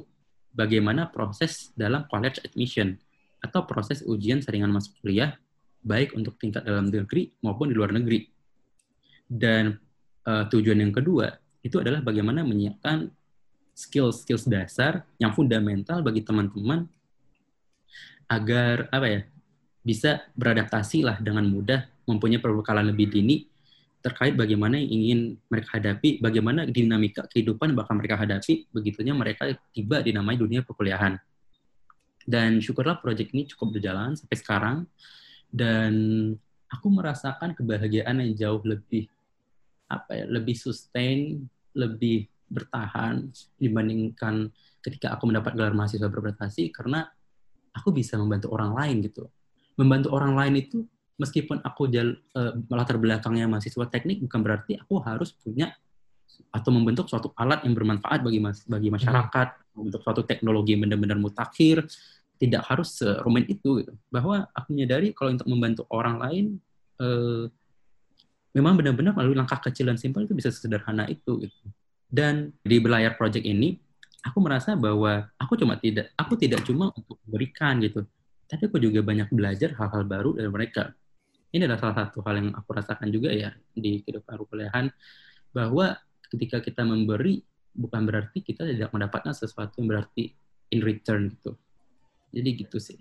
bagaimana 0.55 1.09
proses 1.11 1.71
dalam 1.77 2.09
college 2.09 2.41
admission 2.45 2.97
atau 3.43 3.67
proses 3.67 4.01
ujian 4.07 4.41
saringan 4.41 4.71
masuk 4.71 4.97
kuliah, 5.03 5.37
baik 5.83 6.15
untuk 6.15 6.39
tingkat 6.39 6.63
dalam 6.63 6.89
negeri 6.89 7.35
maupun 7.43 7.69
di 7.69 7.75
luar 7.75 7.91
negeri. 7.93 8.25
Dan 9.27 9.75
uh, 10.29 10.45
tujuan 10.49 10.79
yang 10.79 10.95
kedua, 10.95 11.33
itu 11.63 11.79
adalah 11.83 12.01
bagaimana 12.01 12.47
menyiapkan 12.47 13.11
skills-skills 13.73 14.47
dasar 14.47 15.03
yang 15.17 15.33
fundamental 15.33 16.05
bagi 16.05 16.21
teman-teman 16.23 16.85
agar 18.29 18.89
apa 18.93 19.07
ya 19.09 19.21
bisa 19.83 20.23
beradaptasi 20.39 21.03
lah 21.03 21.19
dengan 21.19 21.45
mudah 21.49 21.85
mempunyai 22.07 22.39
perbekalan 22.39 22.93
lebih 22.95 23.11
dini 23.11 23.52
terkait 24.03 24.35
bagaimana 24.35 24.77
yang 24.77 24.91
ingin 24.91 25.21
mereka 25.47 25.79
hadapi, 25.79 26.19
bagaimana 26.19 26.67
dinamika 26.67 27.25
kehidupan 27.31 27.79
bakal 27.79 27.95
mereka 27.97 28.19
hadapi, 28.19 28.67
begitunya 28.75 29.15
mereka 29.15 29.55
tiba 29.71 30.03
di 30.03 30.11
namanya 30.11 30.43
dunia 30.43 30.61
perkuliahan. 30.67 31.17
Dan 32.27 32.59
syukurlah 32.59 32.99
proyek 32.99 33.31
ini 33.31 33.47
cukup 33.47 33.79
berjalan 33.79 34.19
sampai 34.19 34.37
sekarang, 34.39 34.77
dan 35.49 35.95
aku 36.67 36.87
merasakan 36.91 37.55
kebahagiaan 37.55 38.19
yang 38.19 38.33
jauh 38.35 38.63
lebih 38.67 39.07
apa 39.87 40.19
ya, 40.19 40.25
lebih 40.27 40.57
sustain, 40.59 41.47
lebih 41.77 42.27
bertahan 42.53 43.33
dibandingkan 43.57 44.53
ketika 44.85 45.17
aku 45.17 45.31
mendapat 45.31 45.57
gelar 45.57 45.73
mahasiswa 45.73 46.09
berprestasi 46.11 46.69
karena 46.69 47.09
aku 47.73 47.93
bisa 47.95 48.21
membantu 48.21 48.53
orang 48.53 48.77
lain 48.77 48.97
gitu. 49.05 49.29
Membantu 49.79 50.13
orang 50.13 50.37
lain 50.37 50.55
itu 50.61 50.85
meskipun 51.21 51.61
aku 51.61 51.89
jal, 51.93 52.17
uh, 52.37 52.53
latar 52.73 52.97
belakangnya 52.97 53.49
mahasiswa 53.49 53.87
teknik 53.89 54.25
bukan 54.25 54.41
berarti 54.41 54.79
aku 54.81 55.01
harus 55.05 55.33
punya 55.37 55.73
atau 56.49 56.73
membentuk 56.73 57.09
suatu 57.09 57.31
alat 57.37 57.65
yang 57.65 57.77
bermanfaat 57.77 58.25
bagi 58.25 58.41
mas, 58.41 58.65
bagi 58.65 58.89
hmm. 58.89 58.97
masyarakat, 58.97 59.49
hmm. 59.53 59.73
membentuk 59.77 60.01
suatu 60.05 60.23
teknologi 60.25 60.77
yang 60.77 60.89
benar-benar 60.89 61.19
mutakhir, 61.21 61.85
tidak 62.41 62.63
harus 62.67 62.97
serumit 62.97 63.47
itu 63.49 63.85
gitu. 63.85 63.93
Bahwa 64.09 64.49
aku 64.57 64.73
menyadari 64.73 65.13
kalau 65.13 65.37
untuk 65.37 65.49
membantu 65.49 65.83
orang 65.93 66.17
lain 66.19 66.45
uh, 67.01 67.47
memang 68.57 68.77
benar-benar 68.77 69.17
melalui 69.17 69.37
langkah 69.37 69.61
kecil 69.61 69.89
dan 69.89 70.01
simpel 70.01 70.25
itu 70.25 70.33
bisa 70.33 70.49
sesederhana 70.49 71.09
itu 71.09 71.41
gitu. 71.45 71.57
Dan 72.13 72.53
di 72.61 72.77
berlayar 72.77 73.17
project 73.17 73.45
ini 73.45 73.81
aku 74.23 74.39
merasa 74.39 74.79
bahwa 74.79 75.27
aku 75.37 75.59
cuma 75.59 75.75
tidak 75.77 76.15
aku 76.15 76.39
tidak 76.39 76.63
cuma 76.63 76.95
untuk 76.95 77.19
memberikan 77.27 77.83
gitu 77.83 78.07
tapi 78.47 78.71
aku 78.71 78.79
juga 78.79 79.03
banyak 79.03 79.29
belajar 79.35 79.75
hal-hal 79.75 80.07
baru 80.07 80.39
dari 80.39 80.49
mereka 80.49 80.95
ini 81.53 81.69
adalah 81.69 81.81
salah 81.81 81.97
satu 82.05 82.25
hal 82.25 82.41
yang 82.41 82.49
aku 82.57 82.71
rasakan 82.73 83.09
juga 83.13 83.31
ya 83.33 83.53
di 83.77 84.01
kehidupan 84.03 84.41
perkuliahan 84.41 84.89
bahwa 85.53 85.97
ketika 86.33 86.65
kita 86.65 86.83
memberi 86.83 87.45
bukan 87.73 88.09
berarti 88.09 88.41
kita 88.41 88.69
tidak 88.69 88.93
mendapatkan 88.93 89.33
sesuatu 89.37 89.81
yang 89.81 89.89
berarti 89.93 90.33
in 90.73 90.81
return 90.81 91.29
gitu 91.29 91.57
jadi 92.33 92.49
gitu 92.57 92.81
sih 92.81 93.01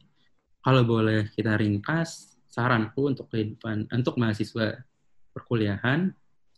kalau 0.62 0.84
boleh 0.84 1.32
kita 1.32 1.56
ringkas 1.58 2.36
saranku 2.52 3.08
untuk 3.08 3.32
kehidupan 3.32 3.88
untuk 3.90 4.20
mahasiswa 4.20 4.84
perkuliahan 5.32 6.12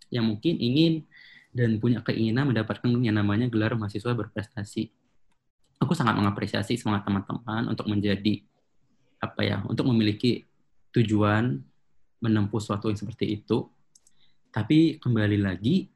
yang 0.09 0.25
mungkin 0.29 0.57
ingin 0.57 1.05
dan 1.53 1.77
punya 1.77 2.01
keinginan 2.01 2.49
mendapatkan 2.49 2.89
yang 3.01 3.13
namanya 3.13 3.45
gelar 3.45 3.77
mahasiswa 3.77 4.13
berprestasi. 4.17 4.89
Aku 5.77 5.93
sangat 5.93 6.17
mengapresiasi 6.17 6.77
semangat 6.77 7.05
teman-teman 7.05 7.69
untuk 7.69 7.85
menjadi 7.85 8.41
apa 9.21 9.41
ya, 9.45 9.57
untuk 9.69 9.85
memiliki 9.89 10.49
tujuan 10.97 11.61
menempuh 12.23 12.63
sesuatu 12.63 12.87
yang 12.87 12.95
seperti 12.95 13.43
itu. 13.43 13.67
Tapi 14.47 14.95
kembali 15.03 15.43
lagi 15.43 15.91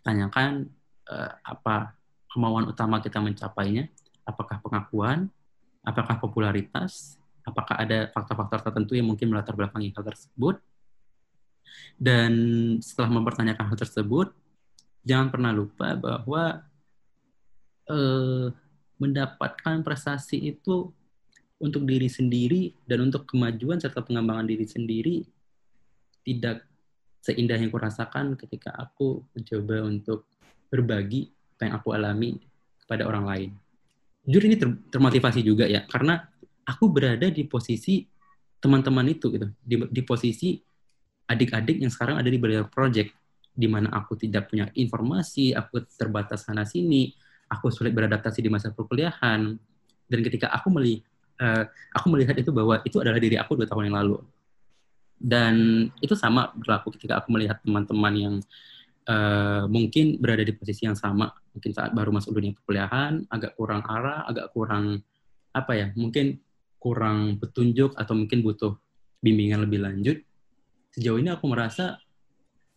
tanyakan 0.00 0.64
uh, 1.12 1.32
apa 1.44 1.92
kemauan 2.32 2.64
utama 2.72 3.04
kita 3.04 3.20
mencapainya, 3.20 3.92
apakah 4.24 4.56
pengakuan, 4.64 5.28
apakah 5.84 6.16
popularitas, 6.16 7.20
apakah 7.44 7.76
ada 7.76 8.08
faktor-faktor 8.10 8.72
tertentu 8.72 8.96
yang 8.96 9.06
mungkin 9.06 9.28
melatar 9.28 9.52
belakangi 9.52 9.92
hal 9.92 10.04
tersebut. 10.04 10.56
Dan 11.96 12.32
setelah 12.80 13.12
mempertanyakan 13.12 13.72
hal 13.72 13.78
tersebut, 13.78 14.32
jangan 15.04 15.28
pernah 15.28 15.52
lupa 15.52 15.96
bahwa 15.96 16.60
eh, 17.88 18.46
mendapatkan 18.96 19.84
prestasi 19.84 20.40
itu 20.56 20.90
untuk 21.56 21.88
diri 21.88 22.08
sendiri 22.10 22.76
dan 22.84 23.08
untuk 23.08 23.24
kemajuan 23.24 23.80
serta 23.80 24.04
pengembangan 24.04 24.44
diri 24.44 24.66
sendiri 24.68 25.16
tidak 26.26 26.66
seindah 27.22 27.54
yang 27.54 27.70
kurasakan 27.70 28.34
ketika 28.34 28.74
aku 28.74 29.22
mencoba 29.30 29.86
untuk 29.86 30.26
berbagi 30.66 31.30
apa 31.54 31.62
yang 31.70 31.74
aku 31.78 31.88
alami 31.94 32.30
kepada 32.82 33.06
orang 33.06 33.24
lain. 33.24 33.50
Jujur 34.26 34.42
ini 34.50 34.58
ter 34.58 34.66
termotivasi 34.90 35.46
juga 35.46 35.70
ya, 35.70 35.86
karena 35.86 36.26
aku 36.66 36.90
berada 36.90 37.30
di 37.30 37.46
posisi 37.46 38.02
teman-teman 38.58 39.06
itu 39.06 39.30
gitu, 39.30 39.46
di, 39.62 39.78
di 39.86 40.02
posisi 40.02 40.58
adik-adik 41.30 41.78
yang 41.78 41.90
sekarang 41.94 42.18
ada 42.18 42.26
di 42.26 42.38
Belajar 42.38 42.66
Project 42.66 43.14
di 43.56 43.66
mana 43.70 43.88
aku 43.94 44.18
tidak 44.18 44.52
punya 44.52 44.68
informasi, 44.76 45.56
aku 45.56 45.86
terbatas 45.96 46.44
sana 46.44 46.66
sini, 46.68 47.08
aku 47.48 47.72
sulit 47.72 47.96
beradaptasi 47.96 48.44
di 48.44 48.50
masa 48.52 48.68
perkuliahan. 48.74 49.56
Dan 50.06 50.18
ketika 50.22 50.52
aku 50.52 50.68
melihat 50.70 51.02
uh, 51.40 51.64
aku 51.96 52.06
melihat 52.12 52.36
itu 52.36 52.52
bahwa 52.52 52.84
itu 52.84 53.00
adalah 53.00 53.16
diri 53.16 53.40
aku 53.40 53.56
dua 53.56 53.66
tahun 53.66 53.88
yang 53.90 53.96
lalu. 54.04 54.20
Dan 55.16 55.86
itu 56.04 56.12
sama 56.12 56.52
berlaku 56.52 56.92
ketika 56.96 57.18
aku 57.20 57.32
melihat 57.32 57.58
teman-teman 57.64 58.14
yang 58.14 58.34
uh, 59.08 59.64
mungkin 59.66 60.20
berada 60.20 60.44
di 60.44 60.52
posisi 60.52 60.84
yang 60.84 60.94
sama, 60.94 61.32
mungkin 61.56 61.72
saat 61.72 61.96
baru 61.96 62.12
masuk 62.12 62.36
dunia 62.36 62.52
perkuliahan, 62.52 63.24
agak 63.32 63.56
kurang 63.56 63.82
arah, 63.86 64.28
agak 64.28 64.52
kurang 64.52 65.00
apa 65.56 65.72
ya, 65.72 65.88
mungkin 65.96 66.36
kurang 66.76 67.40
petunjuk 67.40 67.96
atau 67.96 68.12
mungkin 68.12 68.44
butuh 68.44 68.76
bimbingan 69.24 69.64
lebih 69.64 69.80
lanjut. 69.82 70.20
Sejauh 70.92 71.18
ini 71.18 71.32
aku 71.32 71.48
merasa 71.48 71.96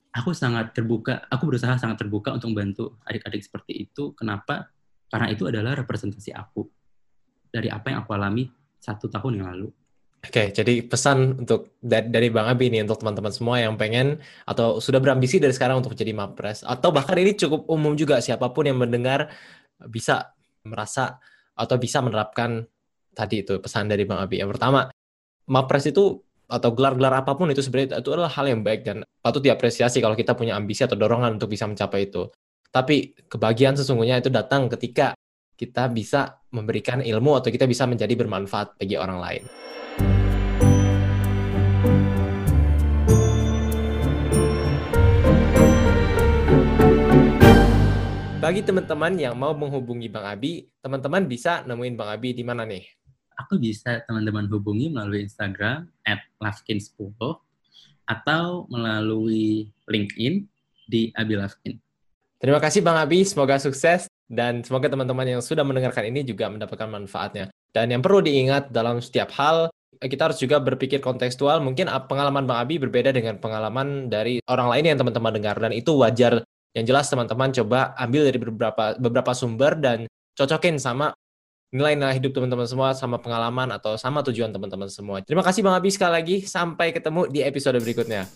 aku 0.09 0.33
sangat 0.33 0.73
terbuka, 0.73 1.27
aku 1.29 1.43
berusaha 1.45 1.75
sangat 1.77 2.01
terbuka 2.01 2.33
untuk 2.33 2.55
membantu 2.55 2.97
adik-adik 3.05 3.43
seperti 3.45 3.85
itu. 3.89 4.15
Kenapa? 4.15 4.71
Karena 5.09 5.27
itu 5.29 5.49
adalah 5.49 5.77
representasi 5.77 6.31
aku 6.33 6.65
dari 7.49 7.69
apa 7.69 7.89
yang 7.89 8.05
aku 8.05 8.11
alami 8.13 8.45
satu 8.77 9.09
tahun 9.09 9.41
yang 9.41 9.47
lalu. 9.53 9.69
Oke, 10.19 10.51
jadi 10.51 10.83
pesan 10.83 11.47
untuk 11.47 11.79
dari 11.79 12.27
Bang 12.27 12.51
Abi 12.51 12.67
nih 12.67 12.83
untuk 12.83 12.99
teman-teman 12.99 13.31
semua 13.31 13.63
yang 13.63 13.79
pengen 13.79 14.19
atau 14.43 14.83
sudah 14.83 14.99
berambisi 14.99 15.39
dari 15.39 15.55
sekarang 15.55 15.79
untuk 15.79 15.95
jadi 15.95 16.11
mapres 16.11 16.67
atau 16.67 16.91
bahkan 16.91 17.15
ini 17.15 17.39
cukup 17.39 17.63
umum 17.71 17.95
juga 17.95 18.19
siapa 18.19 18.51
pun 18.51 18.67
yang 18.67 18.75
mendengar 18.75 19.31
bisa 19.79 20.35
merasa 20.67 21.23
atau 21.55 21.79
bisa 21.79 22.03
menerapkan 22.03 22.67
tadi 23.15 23.47
itu 23.47 23.63
pesan 23.63 23.87
dari 23.87 24.03
Bang 24.03 24.19
Abi. 24.19 24.43
Yang 24.43 24.59
pertama, 24.59 24.91
mapres 25.47 25.87
itu 25.87 26.19
atau 26.49 26.69
gelar-gelar 26.75 27.23
apa 27.23 27.39
pun 27.39 27.47
itu 27.53 27.63
sebenarnya 27.63 28.03
itu 28.03 28.09
adalah 28.11 28.31
hal 28.33 28.49
yang 28.51 28.59
baik 28.59 28.83
dan 28.83 29.07
patut 29.23 29.39
diapresiasi 29.39 30.03
kalau 30.03 30.19
kita 30.19 30.35
punya 30.35 30.59
ambisi 30.59 30.83
atau 30.83 30.99
dorongan 30.99 31.39
untuk 31.39 31.47
bisa 31.47 31.63
mencapai 31.63 32.11
itu. 32.11 32.27
Tapi 32.69 33.15
kebahagiaan 33.31 33.79
sesungguhnya 33.79 34.19
itu 34.19 34.27
datang 34.27 34.67
ketika 34.67 35.15
kita 35.55 35.87
bisa 35.87 36.43
memberikan 36.51 36.99
ilmu 36.99 37.39
atau 37.39 37.51
kita 37.51 37.67
bisa 37.67 37.87
menjadi 37.87 38.13
bermanfaat 38.19 38.75
bagi 38.75 38.99
orang 38.99 39.19
lain. 39.23 39.43
Bagi 48.49 48.65
teman-teman 48.65 49.13
yang 49.13 49.37
mau 49.37 49.53
menghubungi 49.53 50.09
Bang 50.09 50.25
Abi, 50.25 50.65
teman-teman 50.81 51.29
bisa 51.29 51.61
nemuin 51.69 51.93
Bang 51.93 52.09
Abi 52.09 52.33
di 52.33 52.41
mana 52.41 52.65
nih? 52.65 52.81
aku 53.39 53.55
bisa 53.55 54.03
teman-teman 54.03 54.49
hubungi 54.51 54.91
melalui 54.91 55.23
Instagram 55.23 55.87
at 56.03 56.19
lavkin10 56.43 57.15
atau 58.09 58.67
melalui 58.67 59.69
LinkedIn 59.87 60.43
di 60.89 61.13
Abi 61.15 61.37
Lavkin. 61.39 61.77
Terima 62.41 62.59
kasih 62.59 62.83
Bang 62.83 62.99
Abi, 62.99 63.23
semoga 63.23 63.61
sukses 63.61 64.09
dan 64.25 64.65
semoga 64.65 64.89
teman-teman 64.91 65.37
yang 65.37 65.41
sudah 65.45 65.63
mendengarkan 65.63 66.09
ini 66.09 66.25
juga 66.25 66.49
mendapatkan 66.49 66.89
manfaatnya. 66.89 67.53
Dan 67.69 67.93
yang 67.93 68.01
perlu 68.01 68.25
diingat 68.25 68.73
dalam 68.73 68.97
setiap 68.97 69.29
hal, 69.37 69.69
kita 70.01 70.31
harus 70.31 70.41
juga 70.41 70.57
berpikir 70.57 70.99
kontekstual. 71.05 71.61
Mungkin 71.61 71.85
pengalaman 72.09 72.49
Bang 72.49 72.65
Abi 72.65 72.81
berbeda 72.81 73.13
dengan 73.13 73.37
pengalaman 73.37 74.09
dari 74.09 74.41
orang 74.49 74.73
lain 74.73 74.85
yang 74.89 74.97
teman-teman 74.97 75.37
dengar 75.37 75.55
dan 75.61 75.71
itu 75.71 75.93
wajar. 75.95 76.41
Yang 76.79 76.95
jelas 76.95 77.05
teman-teman 77.11 77.51
coba 77.51 77.91
ambil 77.99 78.23
dari 78.23 78.39
beberapa 78.39 78.95
beberapa 78.95 79.31
sumber 79.35 79.75
dan 79.75 80.07
cocokin 80.39 80.79
sama 80.79 81.11
nilai-nilai 81.75 82.15
hidup 82.15 82.31
teman-teman 82.31 82.63
semua 82.63 82.95
sama 82.95 83.19
pengalaman 83.19 83.67
atau 83.75 83.99
sama 83.99 84.23
tujuan 84.23 84.49
teman-teman 84.55 84.87
semua. 84.87 85.19
Terima 85.19 85.43
kasih 85.43 85.59
Bang 85.59 85.75
Abi 85.75 85.91
sekali 85.91 86.13
lagi. 86.15 86.35
Sampai 86.47 86.95
ketemu 86.95 87.27
di 87.27 87.43
episode 87.43 87.75
berikutnya. 87.83 88.31